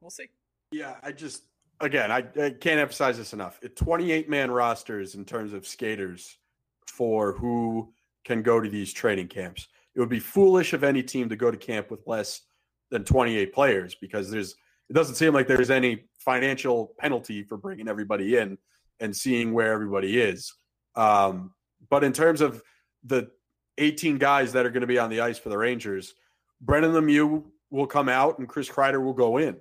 We'll 0.00 0.10
see. 0.10 0.26
Yeah, 0.70 0.96
I 1.02 1.12
just 1.12 1.44
again 1.80 2.12
I, 2.12 2.18
I 2.18 2.50
can't 2.50 2.78
emphasize 2.78 3.16
this 3.16 3.32
enough. 3.32 3.58
28 3.74 4.28
man 4.30 4.50
rosters 4.50 5.14
in 5.14 5.24
terms 5.24 5.52
of 5.52 5.66
skaters 5.66 6.38
for 6.86 7.32
who 7.32 7.92
can 8.24 8.42
go 8.42 8.60
to 8.60 8.68
these 8.68 8.92
training 8.92 9.28
camps. 9.28 9.68
It 9.94 10.00
would 10.00 10.08
be 10.08 10.20
foolish 10.20 10.72
of 10.72 10.84
any 10.84 11.02
team 11.02 11.28
to 11.28 11.36
go 11.36 11.50
to 11.50 11.56
camp 11.56 11.90
with 11.90 12.06
less 12.06 12.42
than 12.90 13.04
28 13.04 13.52
players 13.52 13.94
because 13.94 14.30
there's 14.30 14.54
it 14.88 14.92
doesn't 14.92 15.14
seem 15.14 15.32
like 15.32 15.46
there's 15.46 15.70
any 15.70 16.04
financial 16.20 16.94
penalty 16.98 17.42
for 17.42 17.56
bringing 17.56 17.88
everybody 17.88 18.36
in 18.36 18.58
and 19.00 19.14
seeing 19.16 19.52
where 19.52 19.72
everybody 19.72 20.20
is. 20.20 20.52
Um, 20.94 21.52
but 21.88 22.04
in 22.04 22.12
terms 22.12 22.40
of 22.40 22.62
the 23.04 23.30
18 23.78 24.18
guys 24.18 24.52
that 24.52 24.66
are 24.66 24.70
going 24.70 24.82
to 24.82 24.86
be 24.86 24.98
on 24.98 25.10
the 25.10 25.20
ice 25.20 25.38
for 25.38 25.48
the 25.48 25.58
Rangers, 25.58 26.14
Brendan 26.60 26.92
Lemieux 26.92 27.44
will 27.70 27.86
come 27.86 28.08
out 28.08 28.38
and 28.38 28.48
Chris 28.48 28.68
Kreider 28.68 29.02
will 29.02 29.14
go 29.14 29.38
in. 29.38 29.56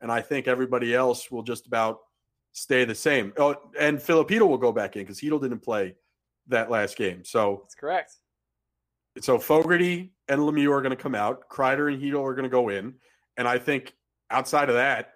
And 0.00 0.12
I 0.12 0.20
think 0.20 0.46
everybody 0.46 0.94
else 0.94 1.30
will 1.30 1.42
just 1.42 1.66
about 1.66 1.98
stay 2.52 2.84
the 2.84 2.94
same. 2.94 3.32
Oh, 3.36 3.56
and 3.78 4.00
Filipino 4.00 4.46
will 4.46 4.58
go 4.58 4.70
back 4.72 4.96
in 4.96 5.02
because 5.02 5.20
Chytil 5.20 5.40
didn't 5.40 5.60
play 5.60 5.96
that 6.48 6.70
last 6.70 6.96
game. 6.96 7.24
So 7.24 7.62
that's 7.64 7.74
correct. 7.74 8.14
So 9.20 9.38
Fogarty 9.38 10.12
and 10.28 10.40
Lemieux 10.40 10.70
are 10.70 10.82
going 10.82 10.96
to 10.96 11.02
come 11.02 11.14
out. 11.14 11.48
Kreider 11.48 11.92
and 11.92 12.00
Chytil 12.00 12.22
are 12.22 12.34
going 12.34 12.44
to 12.44 12.50
go 12.50 12.68
in. 12.68 12.94
And 13.36 13.48
I 13.48 13.58
think 13.58 13.94
outside 14.30 14.68
of 14.68 14.76
that, 14.76 15.13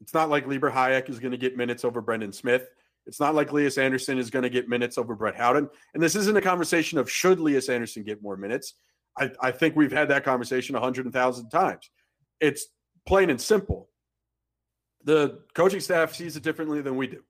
it's 0.00 0.14
not 0.14 0.30
like 0.30 0.46
Libor 0.46 0.70
Hajek 0.70 1.08
is 1.08 1.18
going 1.18 1.32
to 1.32 1.38
get 1.38 1.56
minutes 1.56 1.84
over 1.84 2.00
Brendan 2.00 2.32
Smith. 2.32 2.68
It's 3.06 3.20
not 3.20 3.34
like 3.34 3.52
Lias 3.52 3.78
Andersson 3.78 4.18
is 4.18 4.30
going 4.30 4.44
to 4.44 4.50
get 4.50 4.68
minutes 4.68 4.96
over 4.98 5.14
Brett 5.14 5.36
Howden. 5.36 5.68
And 5.92 6.02
this 6.02 6.16
isn't 6.16 6.36
a 6.36 6.42
conversation 6.42 6.98
of 6.98 7.10
should 7.10 7.38
Lias 7.38 7.68
Andersson 7.68 8.02
get 8.02 8.22
more 8.22 8.36
minutes. 8.36 8.74
I, 9.18 9.30
I 9.40 9.50
think 9.50 9.76
we've 9.76 9.92
had 9.92 10.08
that 10.08 10.24
conversation 10.24 10.74
a 10.74 10.80
hundred 10.80 11.10
thousand 11.12 11.50
times. 11.50 11.90
It's 12.40 12.66
plain 13.06 13.30
and 13.30 13.40
simple. 13.40 13.88
The 15.04 15.40
coaching 15.54 15.80
staff 15.80 16.14
sees 16.14 16.36
it 16.36 16.42
differently 16.42 16.80
than 16.80 16.96
we 16.96 17.06
do. 17.06 17.22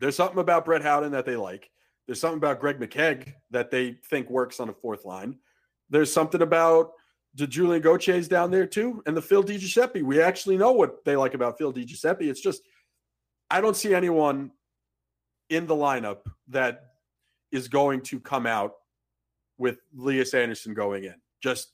There's 0.00 0.16
something 0.16 0.40
about 0.40 0.64
Brett 0.64 0.82
Howden 0.82 1.12
that 1.12 1.24
they 1.24 1.36
like. 1.36 1.70
There's 2.06 2.20
something 2.20 2.38
about 2.38 2.60
Greg 2.60 2.80
McKegg 2.80 3.32
that 3.52 3.70
they 3.70 3.98
think 4.10 4.28
works 4.28 4.58
on 4.58 4.68
a 4.68 4.74
fourth 4.74 5.04
line. 5.04 5.38
There's 5.88 6.12
something 6.12 6.42
about 6.42 6.92
the 7.34 7.46
Julien 7.46 7.82
Gauthiers 7.82 8.28
down 8.28 8.50
there 8.50 8.66
too, 8.66 9.02
and 9.06 9.16
the 9.16 9.22
Phil 9.22 9.42
DiGiuseppe. 9.42 10.02
We 10.02 10.20
actually 10.20 10.56
know 10.56 10.72
what 10.72 11.04
they 11.04 11.16
like 11.16 11.34
about 11.34 11.58
Phil 11.58 11.72
DiGiuseppe. 11.72 12.22
It's 12.22 12.40
just 12.40 12.62
I 13.50 13.60
don't 13.60 13.76
see 13.76 13.94
anyone 13.94 14.50
in 15.50 15.66
the 15.66 15.74
lineup 15.74 16.18
that 16.48 16.84
is 17.50 17.68
going 17.68 18.00
to 18.00 18.20
come 18.20 18.46
out 18.46 18.74
with 19.58 19.78
Lias 19.94 20.34
Andersson 20.34 20.74
going 20.74 21.04
in. 21.04 21.14
Just 21.42 21.72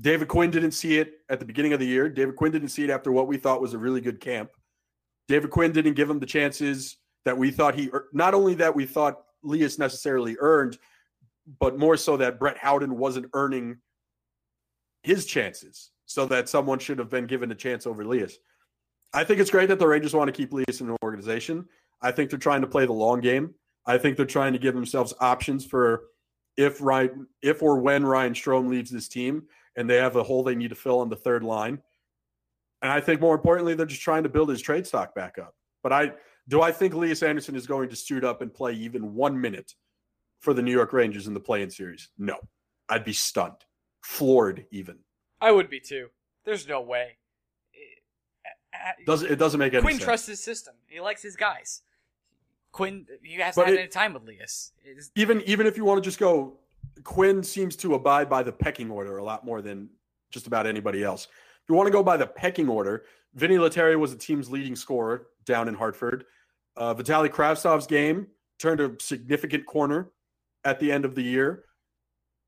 David 0.00 0.28
Quinn 0.28 0.50
didn't 0.50 0.72
see 0.72 0.98
it 0.98 1.14
at 1.28 1.38
the 1.38 1.44
beginning 1.44 1.72
of 1.72 1.80
the 1.80 1.86
year. 1.86 2.08
David 2.08 2.36
Quinn 2.36 2.52
didn't 2.52 2.68
see 2.68 2.84
it 2.84 2.90
after 2.90 3.12
what 3.12 3.26
we 3.26 3.36
thought 3.36 3.60
was 3.60 3.74
a 3.74 3.78
really 3.78 4.00
good 4.00 4.20
camp. 4.20 4.50
David 5.28 5.50
Quinn 5.50 5.72
didn't 5.72 5.94
give 5.94 6.08
him 6.08 6.18
the 6.18 6.26
chances 6.26 6.96
that 7.24 7.36
we 7.36 7.50
thought 7.50 7.74
he 7.74 7.90
not 8.12 8.34
only 8.34 8.54
that 8.54 8.74
we 8.74 8.86
thought 8.86 9.22
Lias 9.42 9.78
necessarily 9.78 10.36
earned, 10.40 10.78
but 11.60 11.78
more 11.78 11.96
so 11.96 12.16
that 12.16 12.38
Brett 12.38 12.56
Howden 12.58 12.96
wasn't 12.96 13.26
earning 13.34 13.78
his 15.08 15.24
chances, 15.24 15.90
so 16.04 16.26
that 16.26 16.50
someone 16.50 16.78
should 16.78 16.98
have 16.98 17.08
been 17.08 17.26
given 17.26 17.50
a 17.50 17.54
chance 17.54 17.86
over 17.86 18.04
Lias. 18.04 18.38
I 19.14 19.24
think 19.24 19.40
it's 19.40 19.50
great 19.50 19.70
that 19.70 19.78
the 19.78 19.86
Rangers 19.86 20.12
want 20.12 20.28
to 20.28 20.32
keep 20.32 20.52
Lias 20.52 20.82
in 20.82 20.90
an 20.90 20.96
organization. 21.02 21.66
I 22.02 22.12
think 22.12 22.28
they're 22.28 22.38
trying 22.38 22.60
to 22.60 22.66
play 22.66 22.84
the 22.84 22.92
long 22.92 23.20
game. 23.20 23.54
I 23.86 23.96
think 23.96 24.18
they're 24.18 24.26
trying 24.26 24.52
to 24.52 24.58
give 24.58 24.74
themselves 24.74 25.14
options 25.18 25.64
for 25.64 26.04
if 26.58 26.82
Ryan, 26.82 27.26
if 27.40 27.62
or 27.62 27.80
when 27.80 28.04
Ryan 28.04 28.34
Strome 28.34 28.68
leaves 28.68 28.90
this 28.90 29.08
team 29.08 29.44
and 29.76 29.88
they 29.88 29.96
have 29.96 30.16
a 30.16 30.22
hole 30.22 30.42
they 30.42 30.54
need 30.54 30.68
to 30.68 30.76
fill 30.76 31.00
on 31.00 31.08
the 31.08 31.16
third 31.16 31.42
line. 31.42 31.80
And 32.82 32.92
I 32.92 33.00
think 33.00 33.22
more 33.22 33.34
importantly, 33.34 33.74
they're 33.74 33.86
just 33.86 34.02
trying 34.02 34.24
to 34.24 34.28
build 34.28 34.50
his 34.50 34.60
trade 34.60 34.86
stock 34.86 35.14
back 35.14 35.38
up. 35.38 35.54
But 35.82 35.94
I 35.94 36.12
do 36.48 36.60
I 36.60 36.70
think 36.70 36.92
Lias 36.92 37.22
Andersson 37.22 37.56
is 37.56 37.66
going 37.66 37.88
to 37.88 37.96
suit 37.96 38.24
up 38.24 38.42
and 38.42 38.52
play 38.52 38.74
even 38.74 39.14
one 39.14 39.40
minute 39.40 39.74
for 40.40 40.52
the 40.52 40.62
New 40.62 40.72
York 40.72 40.92
Rangers 40.92 41.26
in 41.26 41.34
the 41.34 41.40
play-in 41.40 41.70
series? 41.70 42.10
No. 42.18 42.36
I'd 42.90 43.04
be 43.04 43.12
stunned, 43.14 43.64
floored 44.08 44.64
even. 44.70 44.96
I 45.38 45.52
would 45.52 45.68
be 45.68 45.80
too. 45.80 46.08
There's 46.46 46.66
no 46.66 46.80
way. 46.80 47.18
It, 47.74 49.06
does 49.06 49.22
it 49.22 49.36
doesn't 49.38 49.58
make 49.60 49.74
any 49.74 49.82
Quinn 49.82 49.94
sense. 49.94 50.02
Quinn 50.02 50.06
trusts 50.06 50.26
his 50.28 50.42
system. 50.42 50.74
He 50.86 50.98
likes 50.98 51.22
his 51.22 51.36
guys. 51.36 51.82
Quinn, 52.72 53.06
he 53.22 53.34
hasn't 53.34 53.66
had 53.66 53.74
it, 53.74 53.80
any 53.80 53.88
time 53.88 54.14
with 54.14 54.22
Lias. 54.24 54.72
Even 55.14 55.42
even 55.42 55.66
if 55.66 55.76
you 55.76 55.84
want 55.84 56.02
to 56.02 56.08
just 56.08 56.18
go, 56.18 56.56
Quinn 57.04 57.42
seems 57.42 57.76
to 57.76 57.94
abide 57.94 58.30
by 58.30 58.42
the 58.42 58.50
pecking 58.50 58.90
order 58.90 59.18
a 59.18 59.24
lot 59.24 59.44
more 59.44 59.60
than 59.60 59.90
just 60.30 60.46
about 60.46 60.66
anybody 60.66 61.04
else. 61.04 61.24
If 61.62 61.68
you 61.68 61.74
want 61.74 61.86
to 61.86 61.92
go 61.92 62.02
by 62.02 62.16
the 62.16 62.26
pecking 62.26 62.68
order, 62.68 63.04
Vinny 63.34 63.58
Lettieri 63.58 63.96
was 63.96 64.12
the 64.12 64.18
team's 64.18 64.50
leading 64.50 64.74
scorer 64.74 65.26
down 65.44 65.68
in 65.68 65.74
Hartford. 65.74 66.24
Uh, 66.78 66.94
Vitaly 66.94 67.28
Kravtsov's 67.28 67.86
game 67.86 68.28
turned 68.58 68.80
a 68.80 68.92
significant 69.00 69.66
corner 69.66 70.10
at 70.64 70.80
the 70.80 70.90
end 70.90 71.04
of 71.04 71.14
the 71.14 71.22
year. 71.22 71.64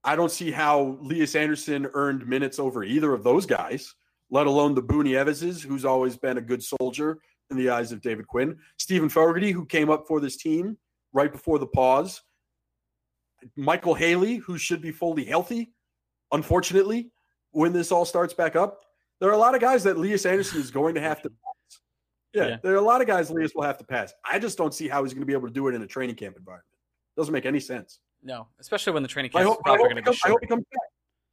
I 0.05 0.17
don't 0.17 0.31
see 0.31 0.51
how 0.51 0.99
Lias 1.03 1.35
Andersson 1.35 1.89
earned 1.93 2.27
minutes 2.27 2.59
over 2.59 2.85
either 2.85 3.13
of 3.13 3.23
those 3.23 3.47
guys, 3.47 3.95
let 4.31 4.47
alone 4.47 4.75
the 4.75 4.83
Boo 4.83 5.05
Nieveses, 5.05 5.63
who's 5.63 5.85
always 5.85 6.17
been 6.17 6.39
a 6.39 6.43
good 6.43 6.63
soldier 6.63 7.19
in 7.51 7.57
the 7.57 7.69
eyes 7.69 7.93
of 7.93 8.01
David 8.01 8.27
Quinn. 8.27 8.57
Steven 8.79 9.09
Fogarty, 9.09 9.51
who 9.51 9.67
came 9.67 9.91
up 9.91 10.07
for 10.07 10.21
this 10.21 10.37
team 10.37 10.79
right 11.13 11.31
before 11.31 11.59
the 11.59 11.67
pause. 11.67 12.23
Michael 13.57 13.95
Haley, 13.95 14.37
who 14.37 14.57
should 14.57 14.81
be 14.81 14.93
fully 14.93 15.25
healthy, 15.25 15.73
unfortunately, 16.33 17.11
when 17.53 17.73
this 17.73 17.93
all 17.93 18.05
starts 18.05 18.33
back 18.33 18.57
up. 18.57 18.81
There 19.19 19.29
are 19.29 19.35
a 19.35 19.39
lot 19.39 19.55
of 19.55 19.61
guys 19.61 19.83
that 19.85 19.99
Lias 19.99 20.25
Andersson 20.25 20.61
is 20.61 20.71
going 20.71 20.95
to 20.95 21.01
have 21.01 21.21
to 21.23 21.29
pass. 21.29 21.81
Yeah, 22.33 22.47
yeah, 22.47 22.57
there 22.63 22.73
are 22.73 22.77
a 22.77 22.83
lot 22.83 23.01
of 23.01 23.07
guys 23.07 23.31
Lias 23.31 23.55
will 23.55 23.65
have 23.65 23.79
to 23.79 23.85
pass. 23.85 24.15
I 24.25 24.39
just 24.39 24.57
don't 24.57 24.73
see 24.73 24.89
how 24.89 25.03
he's 25.03 25.13
going 25.13 25.23
to 25.23 25.27
be 25.27 25.33
able 25.33 25.49
to 25.49 25.53
do 25.53 25.69
it 25.69 25.75
in 25.75 25.83
a 25.83 25.87
training 25.87 26.15
camp 26.15 26.37
environment. 26.39 26.67
Doesn't 27.17 27.33
make 27.33 27.45
any 27.45 27.61
sense. 27.61 27.99
No, 28.23 28.49
especially 28.59 28.93
when 28.93 29.03
the 29.03 29.09
training 29.09 29.31
camp 29.31 29.49
is 29.49 29.57
probably 29.65 29.85
going 29.85 29.97
to 30.05 30.11
be 30.11 30.19
I 30.25 30.29
hope 30.29 30.41
he 30.41 30.47
comes 30.47 30.65
back. 30.65 30.81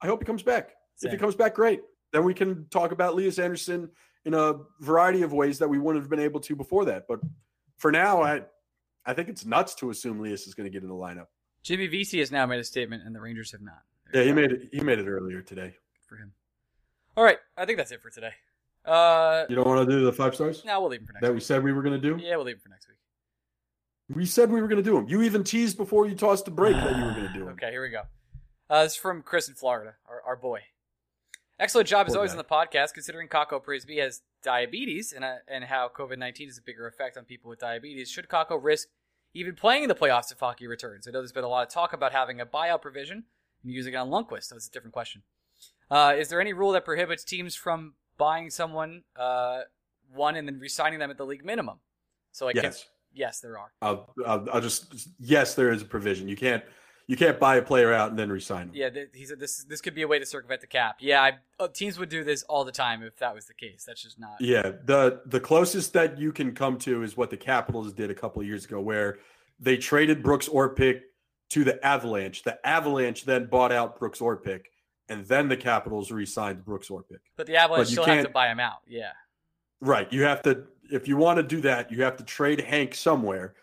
I 0.02 0.08
hope 0.08 0.22
he 0.22 0.26
comes 0.26 0.44
back. 0.44 0.72
Same. 0.96 1.10
If 1.10 1.14
he 1.14 1.18
comes 1.18 1.36
back, 1.36 1.54
great. 1.56 1.82
Then 2.14 2.24
we 2.24 2.34
can 2.34 2.66
talk 2.70 2.92
about 2.92 3.16
Lias 3.16 3.40
Andersson 3.40 3.90
in 4.26 4.34
a 4.34 4.56
variety 4.80 5.22
of 5.22 5.34
ways 5.34 5.60
that 5.60 5.68
we 5.68 5.80
wouldn't 5.80 6.04
have 6.04 6.10
been 6.10 6.20
able 6.20 6.40
to 6.42 6.56
before 6.56 6.86
that. 6.86 7.06
But 7.08 7.20
for 7.78 7.92
now, 7.92 8.22
I 8.22 8.44
I 9.06 9.14
think 9.14 9.30
it's 9.30 9.46
nuts 9.46 9.76
to 9.76 9.90
assume 9.90 10.20
Lias 10.20 10.48
is 10.48 10.54
going 10.54 10.66
to 10.66 10.70
get 10.70 10.84
in 10.84 10.90
the 10.90 10.96
lineup. 10.96 11.28
Jimmy 11.64 11.88
Vesey 11.88 12.20
has 12.20 12.32
now 12.32 12.46
made 12.46 12.60
a 12.60 12.64
statement, 12.64 13.04
and 13.06 13.14
the 13.14 13.20
Rangers 13.20 13.52
have 13.52 13.62
not. 13.62 13.82
yeah, 14.14 14.24
he 14.24 14.32
made 14.32 14.52
it. 14.52 14.70
He 14.72 14.80
made 14.82 15.00
it 15.00 15.08
earlier 15.08 15.42
today. 15.42 15.76
Good 15.96 16.06
for 16.08 16.16
him. 16.16 16.32
All 17.16 17.24
right, 17.24 17.38
I 17.58 17.66
think 17.66 17.78
that's 17.78 17.92
it 17.92 18.02
for 18.02 18.10
today. 18.10 18.32
Uh, 18.86 19.46
you 19.50 19.56
don't 19.56 19.68
want 19.68 19.88
to 19.88 19.94
do 19.94 20.06
the 20.06 20.14
five 20.14 20.34
stars? 20.34 20.64
No, 20.66 20.80
we'll 20.80 20.90
leave 20.90 21.02
them 21.02 21.08
for 21.08 21.14
next. 21.14 21.22
That 21.22 21.30
week. 21.32 21.36
we 21.36 21.42
said 21.42 21.64
we 21.64 21.74
were 21.74 21.82
going 21.82 22.00
to 22.00 22.16
do. 22.16 22.24
Yeah, 22.24 22.38
we'll 22.38 22.46
leave 22.46 22.56
them 22.56 22.62
for 22.62 22.70
next 22.70 22.88
week. 22.88 22.98
We 24.10 24.26
said 24.26 24.50
we 24.50 24.62
were 24.62 24.68
going 24.68 24.84
to 24.84 24.90
do 24.90 24.96
them. 24.96 25.08
You 25.08 25.22
even 25.24 25.44
teased 25.44 25.78
before 25.78 26.08
you 26.08 26.16
tossed 26.16 26.46
the 26.46 26.52
break 26.52 26.76
that 26.76 26.98
you 26.98 27.04
were 27.04 27.12
going 27.12 27.28
to 27.28 27.34
do 27.34 27.40
them. 27.40 27.50
Okay, 27.58 27.72
here 27.72 27.82
we 27.82 27.90
go. 27.90 28.04
Uh, 28.70 28.84
this 28.84 28.94
is 28.94 28.98
from 28.98 29.22
Chris 29.22 29.48
in 29.48 29.56
Florida, 29.56 29.96
our, 30.08 30.22
our 30.26 30.36
boy. 30.36 30.62
Excellent 31.60 31.88
job 31.88 32.06
Poor 32.06 32.12
as 32.12 32.16
always 32.16 32.32
guy. 32.32 32.38
on 32.38 32.38
the 32.38 32.44
podcast, 32.78 32.94
considering 32.94 33.28
Kakko 33.28 33.64
Prisby 33.64 34.00
has 34.02 34.22
diabetes 34.44 35.12
and, 35.12 35.26
uh, 35.26 35.36
and 35.48 35.66
how 35.66 35.90
COVID 35.90 36.18
19 36.18 36.50
is 36.50 36.58
a 36.58 36.62
bigger 36.62 36.88
effect 36.88 37.18
on 37.18 37.26
people 37.26 37.50
with 37.50 37.60
diabetes. 37.60 38.10
Should 38.10 38.28
Kakko 38.30 38.60
risk 38.62 38.90
even 39.34 39.56
playing 39.56 39.84
in 39.84 39.90
the 39.90 39.96
playoffs 39.96 40.32
if 40.32 40.40
hockey 40.40 40.68
returns? 40.68 41.08
I 41.08 41.12
know 41.12 41.20
there's 41.20 41.32
been 41.32 41.44
a 41.44 41.50
lot 41.50 41.66
of 41.66 41.74
talk 41.74 41.94
about 41.94 42.12
having 42.12 42.40
a 42.40 42.46
buyout 42.46 42.82
provision 42.82 43.24
and 43.64 43.74
using 43.74 43.94
it 43.94 43.98
on 43.98 44.10
Lundqvist, 44.10 44.44
so 44.44 44.56
it's 44.56 44.68
a 44.68 44.72
different 44.72 44.94
question. 44.94 45.24
Uh, 45.90 46.14
is 46.18 46.30
there 46.30 46.40
any 46.40 46.54
rule 46.54 46.72
that 46.74 46.86
prohibits 46.86 47.24
teams 47.24 47.56
from 47.56 47.94
buying 48.18 48.50
someone, 48.50 49.04
uh, 49.16 49.62
one, 50.14 50.36
and 50.36 50.48
then 50.48 50.60
resigning 50.60 51.00
them 51.00 51.10
at 51.10 51.18
the 51.18 51.26
league 51.26 51.46
minimum? 51.46 51.80
So, 52.32 52.46
like, 52.46 52.56
yes. 52.56 52.86
Yes, 53.14 53.40
there 53.40 53.58
are. 53.58 53.72
I'll, 53.82 54.14
I'll, 54.26 54.48
I'll 54.54 54.62
just, 54.62 55.10
yes, 55.20 55.56
there 55.56 55.72
is 55.72 55.82
a 55.82 55.86
provision. 55.86 56.28
You 56.28 56.36
can't 56.36 56.64
you 57.08 57.16
can't 57.16 57.40
buy 57.40 57.56
a 57.56 57.62
player 57.62 57.94
out 57.94 58.10
and 58.10 58.20
then 58.20 58.30
resign 58.30 58.68
him. 58.68 58.72
Yeah, 58.74 58.90
th- 58.90 59.10
he 59.14 59.26
said 59.26 59.40
this 59.40 59.64
this 59.64 59.80
could 59.80 59.96
be 59.96 60.02
a 60.02 60.08
way 60.08 60.20
to 60.20 60.26
circumvent 60.26 60.62
the 60.62 60.68
cap. 60.68 60.98
Yeah, 61.00 61.22
I, 61.22 61.34
uh, 61.58 61.70
teams 61.70 61.98
would 61.98 62.10
do 62.10 62.24
this 62.24 62.44
all 62.44 62.66
the 62.66 62.72
time 62.72 63.02
if 63.02 63.18
that 63.18 63.34
was 63.34 63.46
the 63.46 63.54
case. 63.54 63.86
That's 63.88 64.04
just 64.04 64.20
not. 64.20 64.36
Yeah, 64.42 64.74
the 64.84 65.22
the 65.26 65.40
closest 65.40 65.94
that 65.94 66.20
you 66.20 66.34
can 66.34 66.54
come 66.54 66.78
to 66.80 67.04
is 67.04 67.16
what 67.16 67.30
the 67.30 67.38
Capitals 67.38 67.94
did 67.94 68.12
a 68.12 68.16
couple 68.16 68.42
of 68.42 68.48
years 68.48 68.66
ago, 68.66 68.82
where 68.82 69.20
they 69.60 69.78
traded 69.78 70.22
Brooks 70.22 70.50
Orpik 70.50 71.00
to 71.50 71.64
the 71.64 71.84
Avalanche. 71.86 72.44
The 72.44 72.60
Avalanche 72.68 73.24
then 73.24 73.46
bought 73.46 73.72
out 73.72 73.98
Brooks 73.98 74.20
Orpik, 74.20 74.66
and 75.08 75.26
then 75.26 75.48
the 75.48 75.58
Capitals 75.58 76.12
re-signed 76.12 76.66
Brooks 76.66 76.90
Orpik. 76.90 77.22
But 77.38 77.48
the 77.48 77.56
Avalanche 77.56 77.88
but 77.88 77.92
still 77.92 78.06
have 78.06 78.26
to 78.26 78.30
buy 78.30 78.50
him 78.50 78.60
out. 78.60 78.80
Yeah. 78.86 79.12
Right. 79.80 80.12
You 80.12 80.24
have 80.24 80.42
to 80.42 80.66
if 80.92 81.08
you 81.08 81.18
want 81.18 81.38
to 81.38 81.44
do 81.44 81.62
that, 81.62 81.92
you 81.92 82.04
have 82.04 82.18
to 82.18 82.24
trade 82.24 82.62
Hank 82.62 82.96
somewhere 82.96 83.56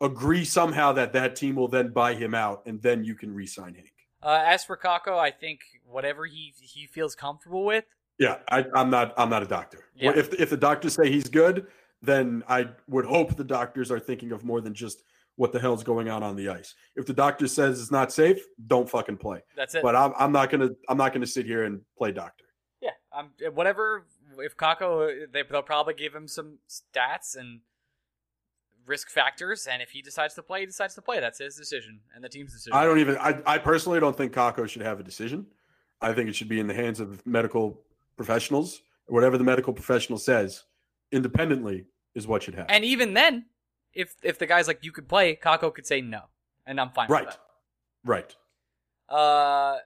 agree 0.00 0.44
somehow 0.44 0.92
that 0.92 1.12
that 1.12 1.36
team 1.36 1.56
will 1.56 1.68
then 1.68 1.88
buy 1.88 2.14
him 2.14 2.34
out, 2.34 2.62
and 2.66 2.80
then 2.82 3.04
you 3.04 3.14
can 3.14 3.34
re-sign 3.34 3.74
Hank. 3.74 3.92
Uh, 4.22 4.42
as 4.46 4.64
for 4.64 4.76
Kakko, 4.76 5.18
I 5.18 5.30
think 5.30 5.60
whatever 5.84 6.26
he 6.26 6.52
he 6.60 6.86
feels 6.86 7.14
comfortable 7.14 7.64
with. 7.64 7.84
Yeah, 8.18 8.38
I, 8.50 8.64
am 8.74 8.90
not. 8.90 9.14
I'm 9.16 9.30
not 9.30 9.42
a 9.42 9.46
doctor. 9.46 9.84
Yeah. 9.94 10.12
If 10.14 10.34
if 10.34 10.50
the 10.50 10.56
doctors 10.56 10.94
say 10.94 11.10
he's 11.10 11.28
good, 11.28 11.68
then 12.02 12.42
I 12.48 12.68
would 12.88 13.04
hope 13.04 13.36
the 13.36 13.44
doctors 13.44 13.92
are 13.92 14.00
thinking 14.00 14.32
of 14.32 14.44
more 14.44 14.60
than 14.60 14.74
just 14.74 15.02
what 15.36 15.52
the 15.52 15.60
hell's 15.60 15.84
going 15.84 16.08
on 16.08 16.24
on 16.24 16.34
the 16.34 16.48
ice. 16.48 16.74
If 16.96 17.06
the 17.06 17.12
doctor 17.12 17.46
says 17.46 17.80
it's 17.80 17.92
not 17.92 18.12
safe, 18.12 18.44
don't 18.66 18.90
fucking 18.90 19.18
play. 19.18 19.40
That's 19.56 19.76
it. 19.76 19.82
But 19.84 19.94
I'm, 19.94 20.12
I'm 20.18 20.32
not 20.32 20.50
gonna 20.50 20.70
I'm 20.88 20.96
not 20.96 21.12
gonna 21.12 21.26
sit 21.26 21.46
here 21.46 21.62
and 21.62 21.80
play 21.96 22.10
doctor. 22.10 22.44
Yeah, 22.80 22.90
um, 23.16 23.30
whatever. 23.54 24.06
If 24.38 24.56
Kakko, 24.56 25.30
they, 25.32 25.42
they'll 25.42 25.62
probably 25.62 25.94
give 25.94 26.14
him 26.14 26.28
some 26.28 26.58
stats 26.68 27.36
and 27.36 27.60
risk 28.86 29.10
factors, 29.10 29.66
and 29.66 29.82
if 29.82 29.90
he 29.90 30.02
decides 30.02 30.34
to 30.34 30.42
play, 30.42 30.60
he 30.60 30.66
decides 30.66 30.94
to 30.94 31.02
play. 31.02 31.20
That's 31.20 31.38
his 31.38 31.56
decision 31.56 32.00
and 32.14 32.24
the 32.24 32.28
team's 32.28 32.52
decision. 32.52 32.76
I 32.76 32.84
don't 32.84 32.98
even. 32.98 33.16
I, 33.18 33.40
I 33.46 33.58
personally 33.58 34.00
don't 34.00 34.16
think 34.16 34.32
Kakko 34.32 34.68
should 34.68 34.82
have 34.82 35.00
a 35.00 35.02
decision. 35.02 35.46
I 36.00 36.12
think 36.12 36.28
it 36.28 36.36
should 36.36 36.48
be 36.48 36.60
in 36.60 36.66
the 36.66 36.74
hands 36.74 37.00
of 37.00 37.24
medical 37.26 37.80
professionals. 38.16 38.82
Whatever 39.06 39.38
the 39.38 39.44
medical 39.44 39.72
professional 39.72 40.18
says, 40.18 40.64
independently, 41.12 41.86
is 42.14 42.26
what 42.26 42.42
should 42.42 42.54
happen. 42.54 42.74
And 42.74 42.84
even 42.84 43.14
then, 43.14 43.46
if 43.94 44.14
if 44.22 44.38
the 44.38 44.46
guy's 44.46 44.68
like 44.68 44.84
you 44.84 44.92
could 44.92 45.08
play, 45.08 45.36
Kakko 45.36 45.74
could 45.74 45.86
say 45.86 46.00
no, 46.00 46.22
and 46.66 46.80
I'm 46.80 46.90
fine. 46.90 47.08
Right. 47.08 47.36
Right. 48.04 48.34
Uh, 49.08 49.78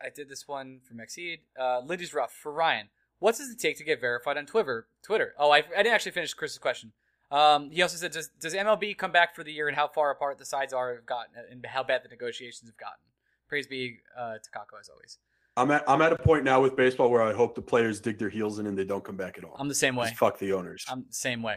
I 0.00 0.10
did 0.14 0.28
this 0.28 0.46
one 0.46 0.80
for 0.84 1.00
Exceed. 1.02 1.40
Uh, 1.58 1.80
Lindy's 1.80 2.14
rough 2.14 2.32
for 2.32 2.52
Ryan. 2.52 2.88
What 3.18 3.36
does 3.36 3.50
it 3.50 3.58
take 3.58 3.76
to 3.78 3.84
get 3.84 4.00
verified 4.00 4.36
on 4.36 4.46
Twitter? 4.46 4.86
Twitter. 5.02 5.34
Oh, 5.38 5.50
I, 5.50 5.58
I 5.58 5.82
didn't 5.82 5.94
actually 5.94 6.12
finish 6.12 6.34
Chris's 6.34 6.58
question. 6.58 6.92
Um, 7.30 7.70
he 7.70 7.82
also 7.82 7.96
said, 7.96 8.12
does, 8.12 8.30
does 8.40 8.54
MLB 8.54 8.96
come 8.96 9.12
back 9.12 9.34
for 9.34 9.44
the 9.44 9.52
year 9.52 9.68
and 9.68 9.76
how 9.76 9.88
far 9.88 10.10
apart 10.10 10.38
the 10.38 10.46
sides 10.46 10.72
are 10.72 10.94
have 10.94 11.04
gotten 11.04 11.34
and 11.50 11.64
how 11.66 11.82
bad 11.82 12.02
the 12.02 12.08
negotiations 12.08 12.68
have 12.68 12.78
gotten? 12.78 13.00
Praise 13.48 13.66
be 13.66 13.98
uh, 14.16 14.34
to 14.34 14.50
Kakko 14.50 14.80
as 14.80 14.88
always. 14.88 15.18
I'm 15.56 15.70
at 15.72 15.82
I'm 15.88 16.00
at 16.02 16.12
a 16.12 16.16
point 16.16 16.44
now 16.44 16.60
with 16.62 16.76
baseball 16.76 17.10
where 17.10 17.22
I 17.22 17.32
hope 17.32 17.56
the 17.56 17.62
players 17.62 18.00
dig 18.00 18.16
their 18.18 18.28
heels 18.28 18.60
in 18.60 18.66
and 18.66 18.78
they 18.78 18.84
don't 18.84 19.02
come 19.02 19.16
back 19.16 19.38
at 19.38 19.44
all. 19.44 19.56
I'm 19.58 19.66
the 19.66 19.74
same 19.74 19.96
way. 19.96 20.06
Just 20.06 20.18
fuck 20.18 20.38
the 20.38 20.52
owners. 20.52 20.84
I'm 20.88 21.04
the 21.08 21.14
same 21.14 21.42
way. 21.42 21.56